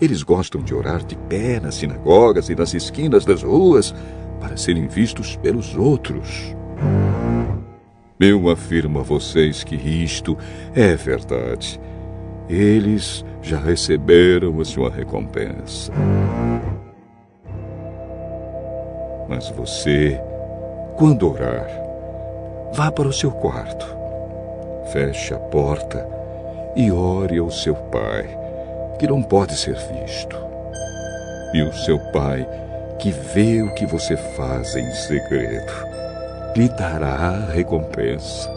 Eles 0.00 0.22
gostam 0.22 0.62
de 0.62 0.72
orar 0.72 1.04
de 1.04 1.16
pé 1.16 1.58
nas 1.58 1.74
sinagogas 1.74 2.48
e 2.48 2.54
nas 2.54 2.74
esquinas 2.74 3.24
das 3.24 3.42
ruas 3.42 3.92
para 4.40 4.56
serem 4.56 4.86
vistos 4.86 5.34
pelos 5.34 5.74
outros. 5.74 6.54
Eu 8.20 8.48
afirmo 8.48 9.00
a 9.00 9.02
vocês 9.02 9.64
que 9.64 9.74
isto 9.74 10.38
é 10.72 10.94
verdade. 10.94 11.80
Eles 12.48 13.24
já 13.42 13.58
receberam 13.58 14.60
a 14.60 14.64
sua 14.64 14.90
recompensa. 14.90 15.92
Mas 19.28 19.50
você, 19.50 20.20
quando 20.96 21.28
orar, 21.28 21.85
Vá 22.72 22.90
para 22.90 23.08
o 23.08 23.12
seu 23.12 23.30
quarto, 23.30 23.86
feche 24.92 25.32
a 25.32 25.38
porta 25.38 26.06
e 26.74 26.90
ore 26.90 27.38
ao 27.38 27.50
seu 27.50 27.74
pai, 27.74 28.28
que 28.98 29.06
não 29.06 29.22
pode 29.22 29.56
ser 29.56 29.76
visto. 29.76 30.36
E 31.54 31.62
o 31.62 31.72
seu 31.72 31.98
pai, 32.12 32.46
que 32.98 33.10
vê 33.10 33.62
o 33.62 33.72
que 33.74 33.86
você 33.86 34.16
faz 34.16 34.74
em 34.76 34.90
segredo, 34.92 35.72
lhe 36.54 36.68
dará 36.68 37.14
a 37.14 37.50
recompensa. 37.52 38.50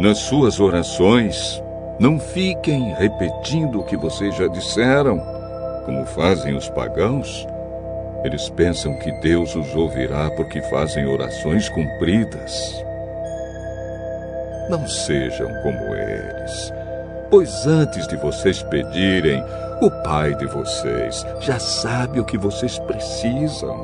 Nas 0.00 0.18
suas 0.18 0.58
orações, 0.58 1.62
não 1.98 2.18
fiquem 2.18 2.92
repetindo 2.94 3.80
o 3.80 3.84
que 3.84 3.96
vocês 3.96 4.34
já 4.34 4.48
disseram, 4.48 5.22
como 5.84 6.04
fazem 6.04 6.56
os 6.56 6.68
pagãos 6.68 7.46
eles 8.26 8.48
pensam 8.50 8.98
que 8.98 9.12
Deus 9.20 9.54
os 9.54 9.74
ouvirá 9.74 10.30
porque 10.32 10.60
fazem 10.62 11.06
orações 11.06 11.68
cumpridas. 11.68 12.84
Não 14.68 14.86
sejam 14.86 15.48
como 15.62 15.94
eles, 15.94 16.72
pois 17.30 17.66
antes 17.66 18.06
de 18.08 18.16
vocês 18.16 18.62
pedirem, 18.64 19.42
o 19.80 19.90
Pai 20.02 20.34
de 20.34 20.46
vocês 20.46 21.24
já 21.40 21.58
sabe 21.58 22.18
o 22.18 22.24
que 22.24 22.36
vocês 22.36 22.78
precisam. 22.80 23.76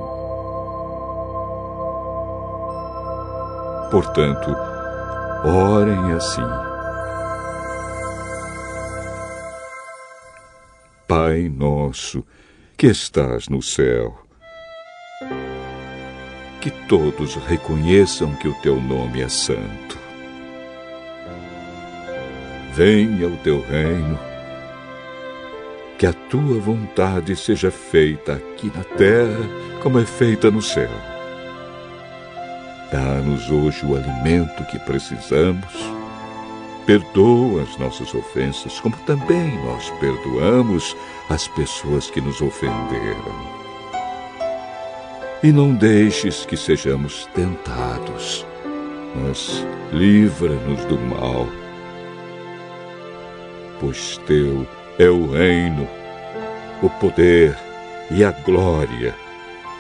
Portanto, 3.90 4.56
orem 5.44 6.12
assim. 6.12 6.42
Pai 11.06 11.48
nosso, 11.54 12.24
que 12.76 12.86
estás 12.86 13.48
no 13.48 13.60
céu, 13.60 14.21
todos 16.88 17.36
reconheçam 17.36 18.34
que 18.34 18.48
o 18.48 18.54
teu 18.54 18.80
nome 18.80 19.20
é 19.20 19.28
santo. 19.28 19.98
Venha 22.74 23.28
o 23.28 23.36
teu 23.38 23.60
reino, 23.60 24.18
que 25.98 26.06
a 26.06 26.12
tua 26.12 26.58
vontade 26.58 27.36
seja 27.36 27.70
feita 27.70 28.32
aqui 28.34 28.72
na 28.74 28.82
terra 28.82 29.48
como 29.82 29.98
é 29.98 30.04
feita 30.04 30.50
no 30.50 30.62
céu. 30.62 30.90
Dá-nos 32.90 33.50
hoje 33.50 33.84
o 33.84 33.96
alimento 33.96 34.64
que 34.66 34.78
precisamos. 34.80 35.92
Perdoa 36.84 37.62
as 37.62 37.78
nossas 37.78 38.12
ofensas, 38.12 38.80
como 38.80 38.96
também 39.06 39.56
nós 39.64 39.88
perdoamos 40.00 40.96
as 41.30 41.46
pessoas 41.48 42.10
que 42.10 42.20
nos 42.20 42.40
ofenderam 42.40 43.61
e 45.42 45.52
não 45.52 45.74
deixes 45.74 46.46
que 46.46 46.56
sejamos 46.56 47.26
tentados, 47.34 48.46
mas 49.16 49.66
livra-nos 49.92 50.84
do 50.84 50.98
mal, 50.98 51.48
pois 53.80 54.18
teu 54.26 54.66
é 54.98 55.08
o 55.08 55.30
reino, 55.32 55.88
o 56.82 56.88
poder 56.88 57.56
e 58.10 58.22
a 58.22 58.30
glória 58.30 59.14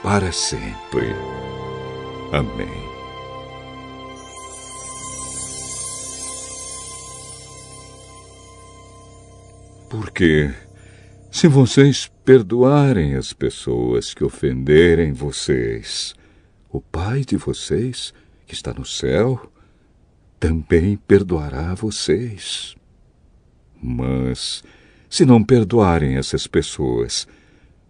para 0.02 0.32
sempre. 0.32 1.14
Amém. 2.32 2.92
Porque, 9.88 10.50
se 11.32 11.48
vocês 11.48 12.12
perdoarem 12.26 13.14
as 13.14 13.32
pessoas 13.32 14.12
que 14.12 14.22
ofenderem 14.22 15.14
vocês, 15.14 16.14
o 16.70 16.78
Pai 16.78 17.24
de 17.24 17.38
vocês, 17.38 18.12
que 18.46 18.52
está 18.52 18.74
no 18.74 18.84
céu, 18.84 19.50
também 20.38 20.94
perdoará 20.94 21.72
vocês. 21.72 22.76
Mas, 23.82 24.62
se 25.08 25.24
não 25.24 25.42
perdoarem 25.42 26.16
essas 26.16 26.46
pessoas, 26.46 27.26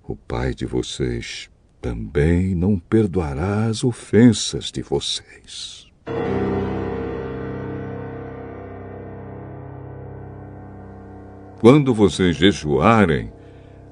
o 0.04 0.14
Pai 0.14 0.54
de 0.54 0.64
vocês 0.64 1.50
também 1.80 2.54
não 2.54 2.78
perdoará 2.78 3.66
as 3.66 3.82
ofensas 3.82 4.70
de 4.70 4.82
vocês. 4.82 5.90
Quando 11.62 11.94
vocês 11.94 12.34
jejuarem, 12.34 13.32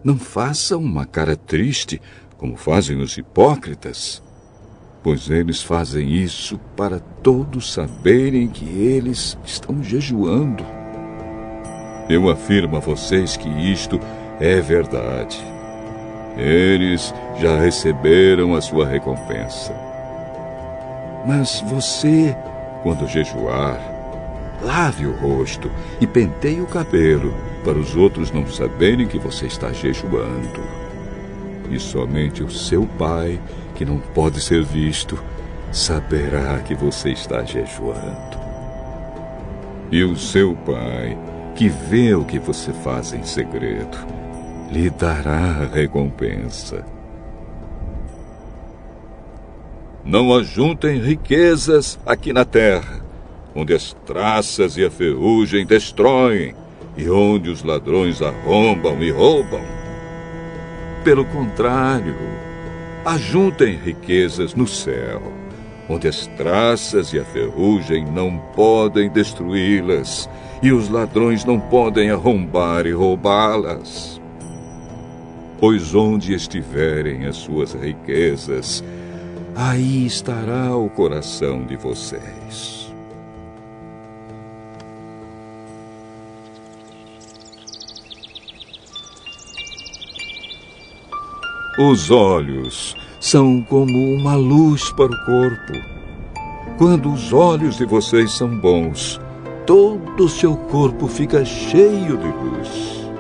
não 0.03 0.19
façam 0.19 0.81
uma 0.81 1.07
cara 1.07 1.37
triste, 1.37 2.03
como 2.37 2.57
fazem 2.57 3.01
os 3.01 3.17
hipócritas, 3.17 4.21
pois 5.05 5.31
eles 5.31 5.63
fazem 5.63 6.13
isso 6.13 6.59
para 6.77 6.99
todos 6.99 7.73
saberem 7.73 8.49
que 8.49 8.65
eles 8.65 9.39
estão 9.45 9.81
jejuando. 9.85 10.67
Eu 12.09 12.29
afirmo 12.29 12.77
a 12.77 12.81
vocês 12.81 13.37
que 13.37 13.49
isto 13.49 14.01
é 14.41 14.61
verdade. 14.61 15.41
Eles 16.37 17.15
já 17.39 17.57
receberam 17.57 18.57
a 18.57 18.61
sua 18.61 18.85
recompensa. 18.85 19.73
Mas 21.25 21.61
você, 21.69 22.37
quando 22.83 23.07
jejuar, 23.07 23.79
lave 24.61 25.07
o 25.07 25.13
rosto 25.13 25.71
e 26.01 26.07
penteie 26.09 26.61
o 26.61 26.67
cabelo, 26.67 27.33
para 27.65 27.79
os 27.79 27.95
outros 27.95 28.31
não 28.31 28.47
saberem 28.47 29.07
que 29.07 29.19
você 29.19 29.47
está 29.47 29.73
jejuando. 29.73 30.61
E 31.71 31.79
somente 31.79 32.43
o 32.43 32.51
seu 32.51 32.87
pai, 32.87 33.41
que 33.75 33.85
não 33.85 33.99
pode 33.99 34.41
ser 34.41 34.65
visto, 34.65 35.19
saberá 35.73 36.59
que 36.61 36.75
você 36.75 37.11
está 37.11 37.45
jejuando. 37.45 38.39
E 39.91 40.03
o 40.03 40.17
seu 40.17 40.57
pai, 40.57 41.17
que 41.55 41.69
vê 41.69 42.15
o 42.15 42.25
que 42.25 42.39
você 42.39 42.73
faz 42.73 43.13
em 43.13 43.23
segredo, 43.23 43.99
lhe 44.71 44.89
dará 44.91 45.63
a 45.63 45.67
recompensa. 45.67 46.85
Não 50.05 50.35
ajuntem 50.35 50.99
riquezas 50.99 51.99
aqui 52.07 52.33
na 52.33 52.45
terra, 52.45 53.01
onde 53.55 53.75
as 53.75 53.93
traças 54.07 54.77
e 54.77 54.85
a 54.85 54.91
ferrugem 54.91 55.67
destroem, 55.67 56.55
e 56.97 57.09
onde 57.09 57.51
os 57.51 57.63
ladrões 57.63 58.21
arrombam 58.23 59.03
e 59.03 59.11
roubam. 59.11 59.63
Pelo 61.05 61.25
contrário, 61.25 62.17
ajuntem 63.05 63.77
riquezas 63.77 64.55
no 64.55 64.67
céu, 64.67 65.23
onde 65.89 66.09
as 66.09 66.27
traças 66.27 67.13
e 67.13 67.19
a 67.19 67.25
ferrugem 67.25 68.05
não 68.05 68.39
podem 68.55 69.09
destruí-las, 69.09 70.29
e 70.63 70.73
os 70.73 70.89
ladrões 70.89 71.45
não 71.45 71.59
podem 71.59 72.11
arrombar 72.11 72.87
e 72.87 72.93
roubá-las 72.93 74.21
pois 75.61 75.95
onde 75.95 76.33
estiverem 76.33 77.27
as 77.27 77.37
suas 77.37 77.75
riquezas, 77.75 78.83
aí 79.55 80.07
estará 80.07 80.75
o 80.75 80.89
coração 80.89 81.67
de 81.67 81.77
vocês. 81.77 82.80
Os 91.83 92.11
olhos 92.11 92.95
são 93.19 93.63
como 93.63 94.15
uma 94.15 94.35
luz 94.35 94.93
para 94.93 95.07
o 95.07 95.25
corpo. 95.25 95.73
Quando 96.77 97.11
os 97.11 97.33
olhos 97.33 97.79
de 97.79 97.87
vocês 97.87 98.37
são 98.37 98.55
bons, 98.61 99.19
todo 99.65 100.25
o 100.25 100.29
seu 100.29 100.55
corpo 100.55 101.09
fica 101.09 101.43
cheio 101.43 102.19
de 102.19 102.27
luz. 102.27 103.11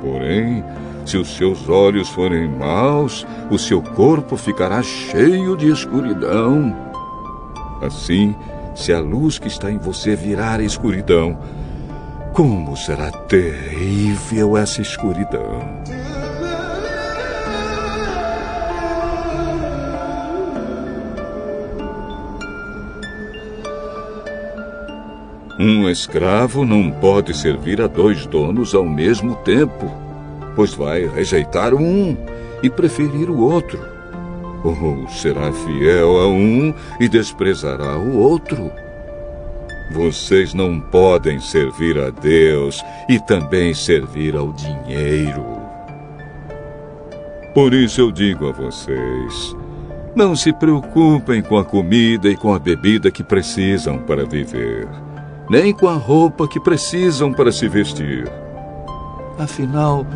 Porém, 0.00 0.64
se 1.06 1.16
os 1.16 1.36
seus 1.36 1.68
olhos 1.68 2.08
forem 2.08 2.48
maus, 2.48 3.24
o 3.48 3.56
seu 3.56 3.80
corpo 3.80 4.36
ficará 4.36 4.82
cheio 4.82 5.56
de 5.56 5.70
escuridão. 5.70 6.76
Assim, 7.80 8.34
se 8.74 8.92
a 8.92 8.98
luz 8.98 9.38
que 9.38 9.46
está 9.46 9.70
em 9.70 9.78
você 9.78 10.16
virar 10.16 10.60
escuridão, 10.60 11.38
como 12.32 12.76
será 12.76 13.12
terrível 13.12 14.56
essa 14.56 14.82
escuridão! 14.82 16.13
Um 25.64 25.88
escravo 25.88 26.64
não 26.64 26.90
pode 26.90 27.34
servir 27.34 27.80
a 27.80 27.86
dois 27.86 28.26
donos 28.26 28.74
ao 28.74 28.84
mesmo 28.84 29.34
tempo 29.36 30.04
pois 30.54 30.74
vai 30.74 31.06
rejeitar 31.06 31.74
um 31.74 32.16
e 32.62 32.70
preferir 32.70 33.30
o 33.30 33.40
outro. 33.40 33.78
Ou 34.62 35.06
será 35.08 35.52
fiel 35.52 36.20
a 36.20 36.28
um 36.28 36.72
e 36.98 37.08
desprezará 37.08 37.98
o 37.98 38.16
outro. 38.18 38.70
Vocês 39.92 40.54
não 40.54 40.80
podem 40.80 41.38
servir 41.38 41.98
a 41.98 42.08
Deus 42.08 42.82
e 43.08 43.20
também 43.20 43.74
servir 43.74 44.34
ao 44.34 44.52
dinheiro. 44.52 45.44
Por 47.52 47.74
isso 47.74 48.00
eu 48.00 48.10
digo 48.10 48.48
a 48.48 48.52
vocês: 48.52 49.54
não 50.16 50.34
se 50.34 50.52
preocupem 50.52 51.42
com 51.42 51.58
a 51.58 51.64
comida 51.64 52.28
e 52.28 52.36
com 52.36 52.54
a 52.54 52.58
bebida 52.58 53.10
que 53.10 53.22
precisam 53.22 53.98
para 53.98 54.24
viver, 54.24 54.88
nem 55.48 55.72
com 55.72 55.88
a 55.88 55.94
roupa 55.94 56.48
que 56.48 56.60
precisam 56.60 57.32
para 57.32 57.52
se 57.52 57.68
vestir. 57.68 58.30
Afinal, 59.38 60.06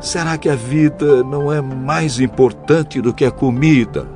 Será 0.00 0.36
que 0.36 0.48
a 0.48 0.54
vida 0.54 1.24
não 1.24 1.50
é 1.50 1.60
mais 1.60 2.20
importante 2.20 3.00
do 3.00 3.14
que 3.14 3.24
a 3.24 3.30
comida? 3.30 4.06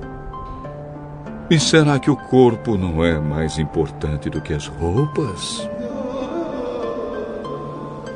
E 1.51 1.59
será 1.59 1.99
que 1.99 2.11
o 2.11 2.17
corpo 2.17 2.77
não 2.77 3.03
é 3.03 3.19
mais 3.19 3.59
importante 3.59 4.29
do 4.29 4.41
que 4.41 4.53
as 4.53 4.67
roupas? 4.67 5.69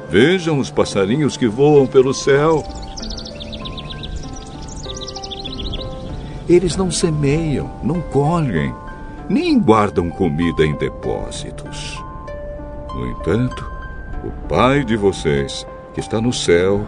Vejam 0.08 0.58
os 0.58 0.70
passarinhos 0.70 1.36
que 1.36 1.48
voam 1.48 1.86
pelo 1.86 2.12
céu. 2.12 2.62
Eles 6.46 6.76
não 6.76 6.90
semeiam, 6.90 7.70
não 7.82 8.00
colhem, 8.00 8.74
nem 9.28 9.58
guardam 9.58 10.10
comida 10.10 10.64
em 10.64 10.76
depósitos. 10.76 12.03
No 12.94 13.06
entanto, 13.06 13.70
o 14.24 14.30
Pai 14.48 14.84
de 14.84 14.96
vocês, 14.96 15.66
que 15.92 16.00
está 16.00 16.20
no 16.20 16.32
céu, 16.32 16.86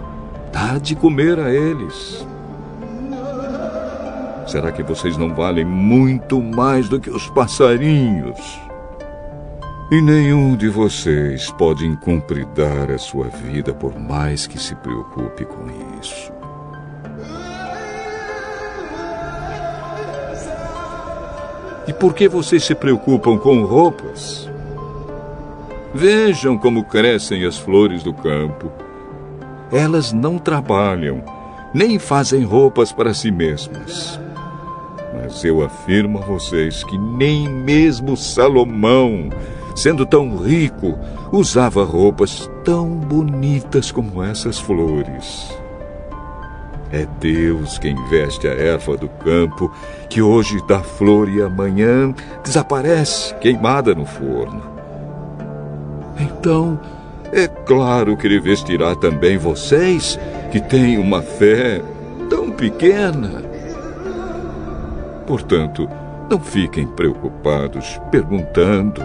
dá 0.53 0.79
de 0.79 0.95
comer 0.95 1.39
a 1.41 1.51
eles. 1.51 2.27
Será 4.47 4.71
que 4.71 4.83
vocês 4.83 5.17
não 5.17 5.35
valem 5.35 5.65
muito 5.65 6.41
mais 6.41 6.89
do 6.89 7.01
que 7.01 7.11
os 7.11 7.29
passarinhos? 7.31 8.39
E 9.91 10.01
nenhum 10.01 10.57
de 10.57 10.69
vocês 10.69 11.51
pode 11.51 11.85
incumpridar 11.85 12.91
a 12.91 12.99
sua 12.99 13.27
vida 13.27 13.75
por 13.75 13.99
mais 13.99 14.47
que 14.47 14.59
se 14.59 14.75
preocupe 14.77 15.45
com 15.45 15.67
isso. 16.01 16.33
E 21.89 21.93
por 21.93 22.15
que 22.15 22.29
vocês 22.29 22.65
se 22.65 22.75
preocupam 22.75 23.39
com 23.39 23.65
roupas? 23.65 24.46
Vejam 25.97 26.59
como 26.59 26.85
crescem 26.85 27.47
as 27.47 27.57
flores 27.57 28.03
do 28.03 28.13
campo. 28.13 28.71
Elas 29.73 30.13
não 30.13 30.37
trabalham, 30.37 31.25
nem 31.73 31.99
fazem 31.99 32.45
roupas 32.45 32.93
para 32.93 33.15
si 33.15 33.31
mesmas. 33.31 34.21
Mas 35.15 35.43
eu 35.43 35.65
afirmo 35.65 36.19
a 36.19 36.21
vocês 36.21 36.85
que 36.85 36.99
nem 36.99 37.49
mesmo 37.49 38.15
Salomão, 38.15 39.31
sendo 39.75 40.05
tão 40.05 40.37
rico, 40.37 40.99
usava 41.33 41.83
roupas 41.83 42.51
tão 42.63 42.91
bonitas 42.91 43.91
como 43.91 44.23
essas 44.23 44.59
flores. 44.59 45.51
É 46.93 47.07
Deus 47.19 47.79
quem 47.79 47.97
veste 48.11 48.47
a 48.47 48.53
erva 48.53 48.99
do 48.99 49.09
campo, 49.09 49.73
que 50.11 50.21
hoje 50.21 50.63
dá 50.69 50.81
flor 50.81 51.27
e 51.31 51.41
amanhã 51.41 52.15
desaparece 52.45 53.35
queimada 53.37 53.95
no 53.95 54.05
forno. 54.05 54.76
Então, 56.47 56.79
é 57.33 57.49
claro 57.49 58.17
que 58.17 58.25
ele 58.25 58.39
vestirá 58.39 58.95
também 58.95 59.37
vocês, 59.37 60.17
que 60.53 60.61
têm 60.61 60.97
uma 60.97 61.21
fé 61.21 61.83
tão 62.31 62.53
pequena. 62.53 63.43
Portanto, 65.27 65.91
não 66.31 66.39
fiquem 66.39 66.87
preocupados 66.87 68.01
perguntando: 68.13 69.03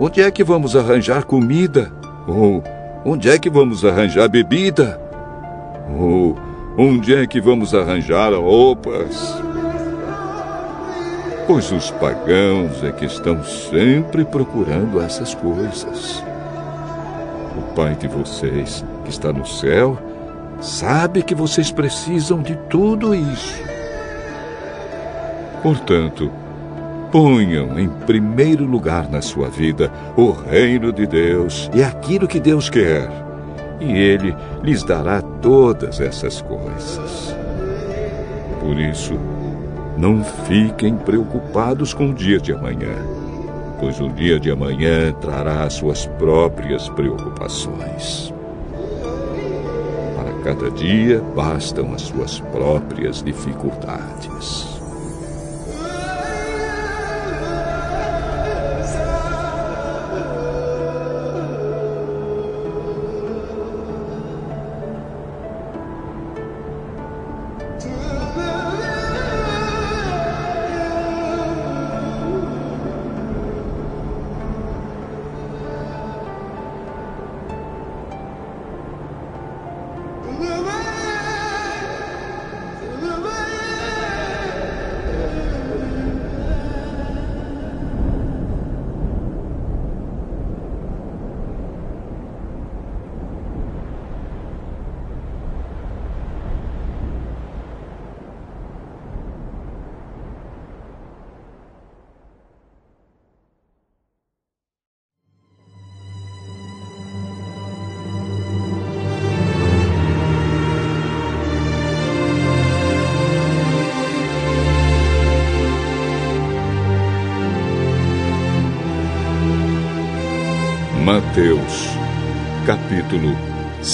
onde 0.00 0.22
é 0.22 0.30
que 0.30 0.42
vamos 0.42 0.74
arranjar 0.74 1.24
comida? 1.24 1.92
Ou 2.26 2.64
onde 3.04 3.28
é 3.28 3.38
que 3.38 3.50
vamos 3.50 3.84
arranjar 3.84 4.26
bebida? 4.26 4.98
Ou 5.94 6.38
onde 6.78 7.14
é 7.14 7.26
que 7.26 7.38
vamos 7.38 7.74
arranjar 7.74 8.32
roupas? 8.32 9.36
Pois 11.46 11.70
os 11.70 11.90
pagãos 11.90 12.82
é 12.82 12.92
que 12.92 13.04
estão 13.04 13.44
sempre 13.44 14.24
procurando 14.24 15.02
essas 15.02 15.34
coisas. 15.34 16.29
Pai 17.80 17.94
de 17.94 18.08
vocês, 18.08 18.84
que 19.04 19.10
está 19.10 19.32
no 19.32 19.46
céu, 19.46 19.96
sabe 20.60 21.22
que 21.22 21.34
vocês 21.34 21.72
precisam 21.72 22.42
de 22.42 22.54
tudo 22.68 23.14
isso. 23.14 23.54
Portanto, 25.62 26.30
ponham 27.10 27.78
em 27.78 27.88
primeiro 27.88 28.66
lugar 28.66 29.08
na 29.08 29.22
sua 29.22 29.48
vida 29.48 29.90
o 30.14 30.30
reino 30.30 30.92
de 30.92 31.06
Deus 31.06 31.70
e 31.72 31.82
aquilo 31.82 32.28
que 32.28 32.38
Deus 32.38 32.68
quer, 32.68 33.08
e 33.80 33.90
Ele 33.90 34.36
lhes 34.62 34.82
dará 34.82 35.22
todas 35.22 36.02
essas 36.02 36.42
coisas. 36.42 37.34
Por 38.60 38.78
isso, 38.78 39.18
não 39.96 40.22
fiquem 40.22 40.98
preocupados 40.98 41.94
com 41.94 42.10
o 42.10 42.14
dia 42.14 42.38
de 42.38 42.52
amanhã, 42.52 42.94
pois 43.80 43.98
o 43.98 44.08
dia 44.10 44.38
de 44.38 44.50
amanhã 44.50 45.12
trará 45.14 45.68
suas 45.70 46.06
próprias 46.06 46.88
preocupações. 46.90 48.32
Para 50.14 50.32
cada 50.44 50.70
dia 50.70 51.20
bastam 51.34 51.94
as 51.94 52.02
suas 52.02 52.38
próprias 52.40 53.22
dificuldades. 53.22 54.79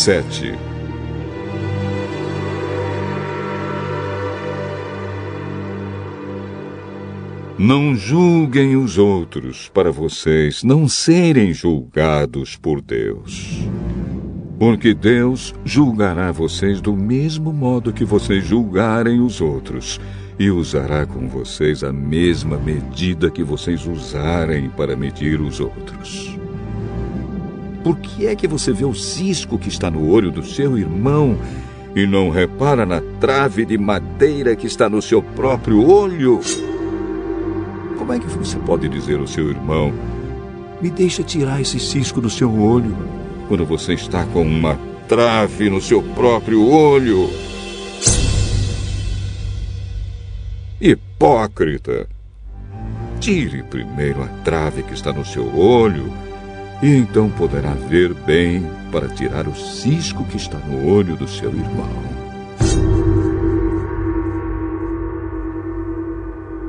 7 0.06 0.54
Não 7.58 7.96
julguem 7.96 8.76
os 8.76 8.98
outros 8.98 9.68
para 9.68 9.90
vocês 9.90 10.62
não 10.62 10.86
serem 10.86 11.52
julgados 11.52 12.54
por 12.54 12.80
Deus. 12.80 13.66
Porque 14.60 14.94
Deus 14.94 15.52
julgará 15.64 16.30
vocês 16.30 16.80
do 16.80 16.94
mesmo 16.96 17.52
modo 17.52 17.92
que 17.92 18.04
vocês 18.04 18.44
julgarem 18.44 19.18
os 19.18 19.40
outros, 19.40 20.00
e 20.38 20.48
usará 20.52 21.04
com 21.04 21.26
vocês 21.26 21.82
a 21.82 21.92
mesma 21.92 22.56
medida 22.58 23.28
que 23.28 23.42
vocês 23.42 23.84
usarem 23.88 24.70
para 24.70 24.94
medir 24.94 25.40
os 25.40 25.58
outros. 25.58 26.45
Por 27.86 27.98
que 27.98 28.26
é 28.26 28.34
que 28.34 28.48
você 28.48 28.72
vê 28.72 28.84
o 28.84 28.92
cisco 28.92 29.56
que 29.56 29.68
está 29.68 29.88
no 29.88 30.10
olho 30.10 30.32
do 30.32 30.44
seu 30.44 30.76
irmão 30.76 31.38
e 31.94 32.04
não 32.04 32.30
repara 32.30 32.84
na 32.84 33.00
trave 33.20 33.64
de 33.64 33.78
madeira 33.78 34.56
que 34.56 34.66
está 34.66 34.88
no 34.88 35.00
seu 35.00 35.22
próprio 35.22 35.88
olho? 35.88 36.40
Como 37.96 38.12
é 38.12 38.18
que 38.18 38.26
você 38.26 38.58
pode 38.58 38.88
dizer 38.88 39.20
ao 39.20 39.26
seu 39.28 39.48
irmão: 39.50 39.92
Me 40.82 40.90
deixa 40.90 41.22
tirar 41.22 41.60
esse 41.60 41.78
cisco 41.78 42.20
do 42.20 42.28
seu 42.28 42.52
olho, 42.60 42.96
quando 43.46 43.64
você 43.64 43.94
está 43.94 44.24
com 44.24 44.42
uma 44.42 44.76
trave 45.06 45.70
no 45.70 45.80
seu 45.80 46.02
próprio 46.02 46.68
olho? 46.68 47.30
Hipócrita! 50.80 52.08
Tire 53.20 53.62
primeiro 53.62 54.24
a 54.24 54.26
trave 54.42 54.82
que 54.82 54.92
está 54.92 55.12
no 55.12 55.24
seu 55.24 55.56
olho 55.56 56.25
e 56.82 56.88
então 56.88 57.30
poderá 57.30 57.72
ver 57.72 58.12
bem 58.12 58.62
para 58.92 59.08
tirar 59.08 59.48
o 59.48 59.54
cisco 59.54 60.24
que 60.24 60.36
está 60.36 60.58
no 60.58 60.88
olho 60.88 61.16
do 61.16 61.26
seu 61.26 61.48
irmão. 61.48 62.16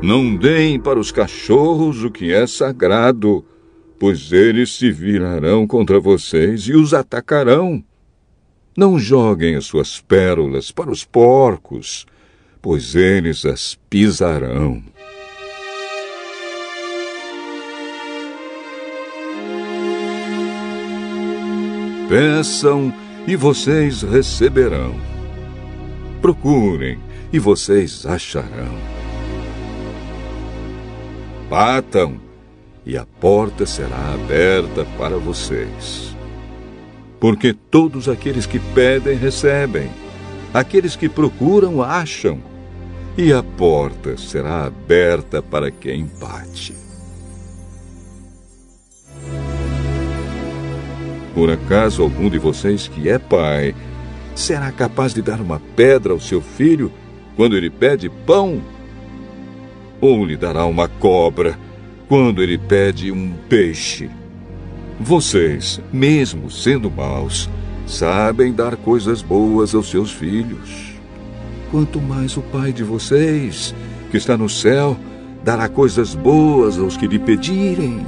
Não 0.01 0.35
deem 0.35 0.79
para 0.79 0.99
os 0.99 1.11
cachorros 1.11 2.03
o 2.03 2.11
que 2.11 2.31
é 2.31 2.45
sagrado, 2.45 3.43
pois 3.99 4.31
eles 4.31 4.75
se 4.77 4.91
virarão 4.91 5.65
contra 5.65 5.99
vocês 5.99 6.61
e 6.63 6.73
os 6.73 6.93
atacarão. 6.93 7.83
Não 8.77 8.99
joguem 8.99 9.55
as 9.55 9.65
suas 9.65 9.99
pérolas 9.99 10.71
para 10.71 10.91
os 10.91 11.03
porcos, 11.03 12.05
pois 12.61 12.95
eles 12.95 13.43
as 13.43 13.77
pisarão. 13.89 14.83
Peçam 22.07 22.93
e 23.27 23.35
vocês 23.35 24.01
receberão. 24.01 24.95
Procurem 26.21 26.97
e 27.33 27.37
vocês 27.37 28.05
acharão. 28.05 28.77
Batam 31.49 32.17
e 32.85 32.97
a 32.97 33.05
porta 33.05 33.65
será 33.65 34.13
aberta 34.13 34.85
para 34.97 35.17
vocês. 35.17 36.15
Porque 37.19 37.51
todos 37.51 38.07
aqueles 38.07 38.45
que 38.45 38.59
pedem 38.59 39.17
recebem, 39.17 39.89
aqueles 40.53 40.95
que 40.95 41.09
procuram 41.09 41.83
acham, 41.83 42.39
e 43.17 43.33
a 43.33 43.43
porta 43.43 44.15
será 44.15 44.65
aberta 44.65 45.41
para 45.41 45.69
quem 45.71 46.05
bate. 46.05 46.86
Por 51.37 51.51
acaso 51.51 52.01
algum 52.01 52.31
de 52.31 52.39
vocês 52.39 52.87
que 52.87 53.07
é 53.07 53.19
pai 53.19 53.75
será 54.33 54.71
capaz 54.71 55.13
de 55.13 55.21
dar 55.21 55.39
uma 55.39 55.61
pedra 55.75 56.11
ao 56.11 56.19
seu 56.19 56.41
filho 56.41 56.91
quando 57.35 57.55
ele 57.55 57.69
pede 57.69 58.09
pão? 58.09 58.59
Ou 60.01 60.25
lhe 60.25 60.35
dará 60.35 60.65
uma 60.65 60.87
cobra 60.87 61.55
quando 62.07 62.41
ele 62.41 62.57
pede 62.57 63.11
um 63.11 63.33
peixe? 63.47 64.09
Vocês, 64.99 65.79
mesmo 65.93 66.49
sendo 66.49 66.89
maus, 66.89 67.47
sabem 67.85 68.51
dar 68.51 68.75
coisas 68.75 69.21
boas 69.21 69.75
aos 69.75 69.91
seus 69.91 70.11
filhos. 70.11 70.91
Quanto 71.69 72.01
mais 72.01 72.35
o 72.35 72.41
Pai 72.41 72.73
de 72.73 72.83
vocês, 72.83 73.75
que 74.09 74.17
está 74.17 74.35
no 74.35 74.49
céu, 74.49 74.97
dará 75.43 75.69
coisas 75.69 76.15
boas 76.15 76.79
aos 76.79 76.97
que 76.97 77.05
lhe 77.05 77.19
pedirem. 77.19 78.03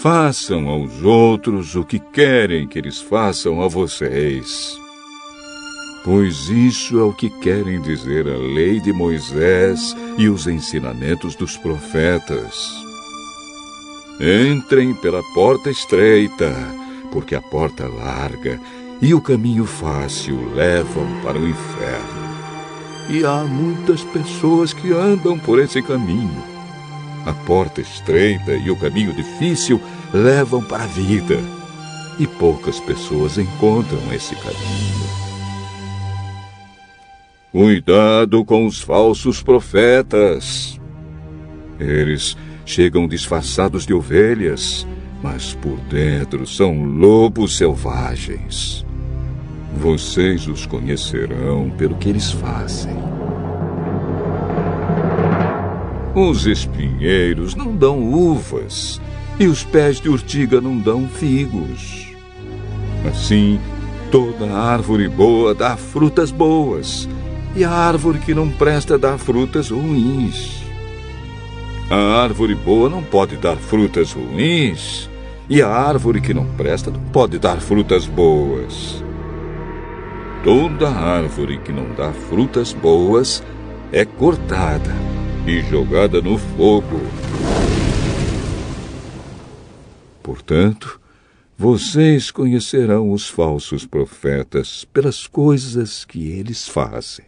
Façam 0.00 0.68
aos 0.68 1.02
outros 1.02 1.74
o 1.74 1.82
que 1.82 1.98
querem 1.98 2.68
que 2.68 2.78
eles 2.78 3.00
façam 3.00 3.60
a 3.60 3.66
vocês. 3.66 4.78
Pois 6.04 6.48
isso 6.48 7.00
é 7.00 7.02
o 7.02 7.12
que 7.12 7.28
querem 7.40 7.82
dizer 7.82 8.28
a 8.28 8.36
lei 8.36 8.80
de 8.80 8.92
Moisés 8.92 9.96
e 10.16 10.28
os 10.28 10.46
ensinamentos 10.46 11.34
dos 11.34 11.56
profetas. 11.56 12.70
Entrem 14.20 14.94
pela 14.94 15.22
porta 15.34 15.68
estreita, 15.68 16.54
porque 17.10 17.34
a 17.34 17.42
porta 17.42 17.88
larga 17.88 18.60
e 19.02 19.12
o 19.12 19.20
caminho 19.20 19.64
fácil 19.64 20.54
levam 20.54 21.08
para 21.24 21.36
o 21.36 21.48
inferno. 21.48 22.28
E 23.10 23.24
há 23.24 23.42
muitas 23.42 24.04
pessoas 24.04 24.72
que 24.72 24.92
andam 24.92 25.36
por 25.36 25.58
esse 25.58 25.82
caminho. 25.82 26.57
A 27.28 27.34
porta 27.34 27.82
estreita 27.82 28.52
e 28.52 28.70
o 28.70 28.76
caminho 28.76 29.12
difícil 29.12 29.78
levam 30.14 30.64
para 30.64 30.84
a 30.84 30.86
vida. 30.86 31.36
E 32.18 32.26
poucas 32.26 32.80
pessoas 32.80 33.36
encontram 33.36 34.00
esse 34.14 34.34
caminho. 34.34 35.08
Cuidado 37.52 38.42
com 38.46 38.64
os 38.64 38.80
falsos 38.80 39.42
profetas. 39.42 40.80
Eles 41.78 42.34
chegam 42.64 43.06
disfarçados 43.06 43.84
de 43.84 43.92
ovelhas, 43.92 44.86
mas 45.22 45.52
por 45.52 45.78
dentro 45.80 46.46
são 46.46 46.82
lobos 46.82 47.58
selvagens. 47.58 48.86
Vocês 49.76 50.48
os 50.48 50.64
conhecerão 50.64 51.68
pelo 51.76 51.96
que 51.96 52.08
eles 52.08 52.30
fazem. 52.30 52.96
Os 56.20 56.46
espinheiros 56.46 57.54
não 57.54 57.76
dão 57.76 58.12
uvas, 58.12 59.00
e 59.38 59.46
os 59.46 59.62
pés 59.62 60.00
de 60.00 60.08
urtiga 60.08 60.60
não 60.60 60.76
dão 60.76 61.06
figos. 61.06 62.08
Assim, 63.08 63.60
toda 64.10 64.52
árvore 64.52 65.08
boa 65.08 65.54
dá 65.54 65.76
frutas 65.76 66.32
boas, 66.32 67.08
e 67.54 67.62
a 67.62 67.70
árvore 67.70 68.18
que 68.18 68.34
não 68.34 68.50
presta 68.50 68.98
dá 68.98 69.16
frutas 69.16 69.70
ruins. 69.70 70.60
A 71.88 72.20
árvore 72.20 72.56
boa 72.56 72.90
não 72.90 73.04
pode 73.04 73.36
dar 73.36 73.56
frutas 73.56 74.10
ruins, 74.10 75.08
e 75.48 75.62
a 75.62 75.68
árvore 75.68 76.20
que 76.20 76.34
não 76.34 76.46
presta 76.56 76.90
não 76.90 77.00
pode 77.12 77.38
dar 77.38 77.60
frutas 77.60 78.08
boas. 78.08 79.04
Toda 80.42 80.90
árvore 80.90 81.58
que 81.58 81.70
não 81.70 81.86
dá 81.96 82.12
frutas 82.12 82.72
boas 82.72 83.40
é 83.92 84.04
cortada 84.04 85.17
e 85.48 85.62
jogada 85.62 86.20
no 86.20 86.36
fogo. 86.36 87.00
Portanto, 90.22 91.00
vocês 91.56 92.30
conhecerão 92.30 93.10
os 93.10 93.28
falsos 93.28 93.86
profetas 93.86 94.84
pelas 94.84 95.26
coisas 95.26 96.04
que 96.04 96.28
eles 96.30 96.68
fazem. 96.68 97.24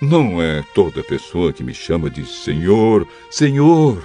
Não 0.00 0.42
é 0.42 0.64
toda 0.74 1.04
pessoa 1.04 1.52
que 1.52 1.62
me 1.62 1.72
chama 1.72 2.10
de 2.10 2.26
Senhor, 2.26 3.06
Senhor, 3.30 4.02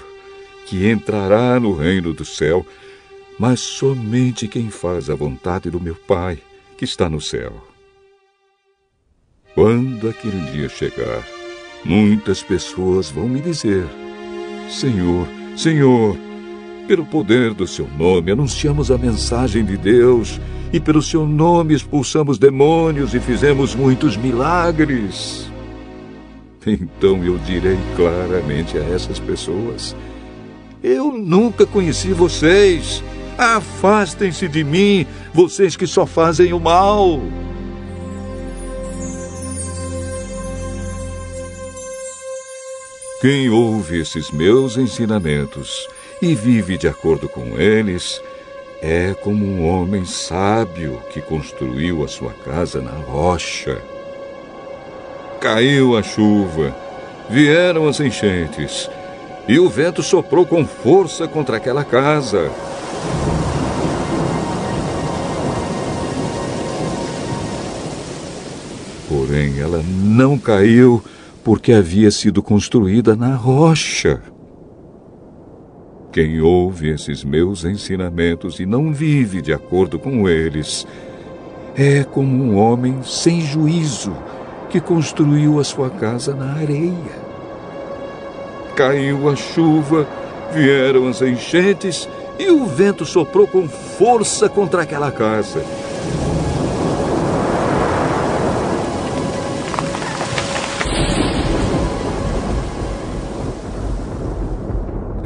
que 0.68 0.88
entrará 0.88 1.59
no 1.59 1.73
reino 1.73 2.14
do 2.14 2.23
céu, 2.23 2.64
mas 3.39 3.59
somente 3.59 4.47
quem 4.47 4.69
faz 4.69 5.09
a 5.09 5.15
vontade 5.15 5.72
do 5.72 5.80
meu 5.80 5.95
Pai, 5.95 6.38
que 6.77 6.85
está 6.85 7.09
no 7.09 7.19
céu. 7.19 7.66
Quando 9.57 10.07
aquele 10.07 10.39
dia 10.51 10.69
chegar, 10.69 11.27
muitas 11.84 12.43
pessoas 12.43 13.09
vão 13.09 13.27
me 13.27 13.41
dizer: 13.41 13.88
Senhor, 14.69 15.27
Senhor, 15.55 16.15
pelo 16.88 17.03
poder 17.03 17.55
do 17.55 17.65
seu 17.65 17.88
nome 17.97 18.31
anunciamos 18.31 18.91
a 18.91 18.99
mensagem 18.99 19.65
de 19.65 19.75
Deus, 19.75 20.39
e 20.71 20.79
pelo 20.79 21.01
seu 21.01 21.25
nome 21.25 21.73
expulsamos 21.73 22.38
demônios 22.38 23.15
e 23.15 23.19
fizemos 23.19 23.73
muitos 23.73 24.15
milagres. 24.15 25.49
Então 26.63 27.25
eu 27.25 27.39
direi 27.39 27.79
claramente 27.95 28.77
a 28.77 28.84
essas 28.84 29.17
pessoas: 29.17 29.95
Eu 30.84 31.11
nunca 31.11 31.65
conheci 31.65 32.13
vocês. 32.13 33.03
Afastem-se 33.35 34.47
de 34.47 34.63
mim, 34.63 35.07
vocês 35.34 35.75
que 35.75 35.88
só 35.88 36.05
fazem 36.05 36.53
o 36.53 36.59
mal. 36.59 37.19
Quem 43.19 43.49
ouve 43.49 43.99
esses 43.99 44.30
meus 44.30 44.77
ensinamentos 44.77 45.88
e 46.22 46.35
vive 46.35 46.77
de 46.77 46.88
acordo 46.88 47.27
com 47.27 47.60
eles, 47.60 48.22
é 48.80 49.15
como 49.15 49.44
um 49.44 49.68
homem 49.68 50.06
sábio 50.06 51.02
que 51.10 51.19
construiu 51.19 52.03
a 52.03 52.07
sua 52.07 52.31
casa 52.31 52.80
na 52.80 52.91
rocha. 52.91 53.81
Caiu 55.41 55.98
a 55.98 56.03
chuva, 56.03 56.76
vieram 57.27 57.88
as 57.88 57.99
enchentes, 57.99 58.88
e 59.48 59.57
o 59.57 59.68
vento 59.68 60.03
soprou 60.03 60.45
com 60.45 60.64
força 60.64 61.27
contra 61.27 61.57
aquela 61.57 61.84
casa. 61.84 62.52
Porém, 69.10 69.60
ela 69.60 69.81
não 69.84 70.38
caiu 70.38 71.03
porque 71.47 71.71
havia 71.71 72.11
sido 72.11 72.43
construída 72.43 73.15
na 73.15 73.33
rocha. 73.33 74.21
Quem 76.11 76.41
ouve 76.41 76.89
esses 76.89 77.23
meus 77.23 77.63
ensinamentos 77.63 78.59
e 78.59 78.65
não 78.65 78.91
vive 78.91 79.41
de 79.41 79.53
acordo 79.53 79.97
com 79.97 80.27
eles 80.27 80.85
é 81.73 82.03
como 82.03 82.43
um 82.43 82.57
homem 82.57 83.01
sem 83.01 83.39
juízo 83.39 84.13
que 84.69 84.81
construiu 84.81 85.57
a 85.57 85.63
sua 85.63 85.89
casa 85.89 86.35
na 86.35 86.51
areia. 86.51 87.15
Caiu 88.75 89.29
a 89.29 89.35
chuva, 89.37 90.05
vieram 90.53 91.07
as 91.07 91.21
enchentes 91.21 92.09
e 92.37 92.51
o 92.51 92.65
vento 92.65 93.05
soprou 93.05 93.47
com 93.47 93.69
força 93.69 94.49
contra 94.49 94.81
aquela 94.81 95.13
casa. 95.13 95.63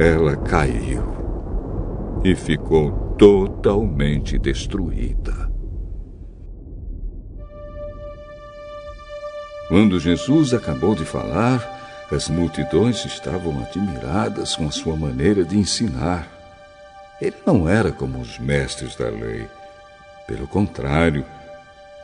Ela 0.02 0.36
caiu 0.36 1.04
e 2.24 2.34
ficou 2.34 3.14
totalmente 3.16 4.36
destruída. 4.36 5.48
Quando 9.68 10.00
Jesus 10.00 10.52
acabou 10.54 10.96
de 10.96 11.04
falar, 11.04 12.08
as 12.10 12.28
multidões 12.28 13.04
estavam 13.04 13.60
admiradas 13.60 14.56
com 14.56 14.66
a 14.66 14.72
sua 14.72 14.96
maneira 14.96 15.44
de 15.44 15.56
ensinar. 15.56 16.26
Ele 17.20 17.36
não 17.46 17.68
era 17.68 17.92
como 17.92 18.18
os 18.18 18.40
mestres 18.40 18.96
da 18.96 19.08
lei. 19.08 19.46
Pelo 20.26 20.48
contrário, 20.48 21.24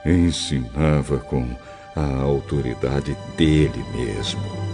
ensinava 0.06 1.18
com 1.18 1.48
a 1.96 2.22
autoridade 2.22 3.18
dele 3.36 3.84
mesmo. 3.92 4.67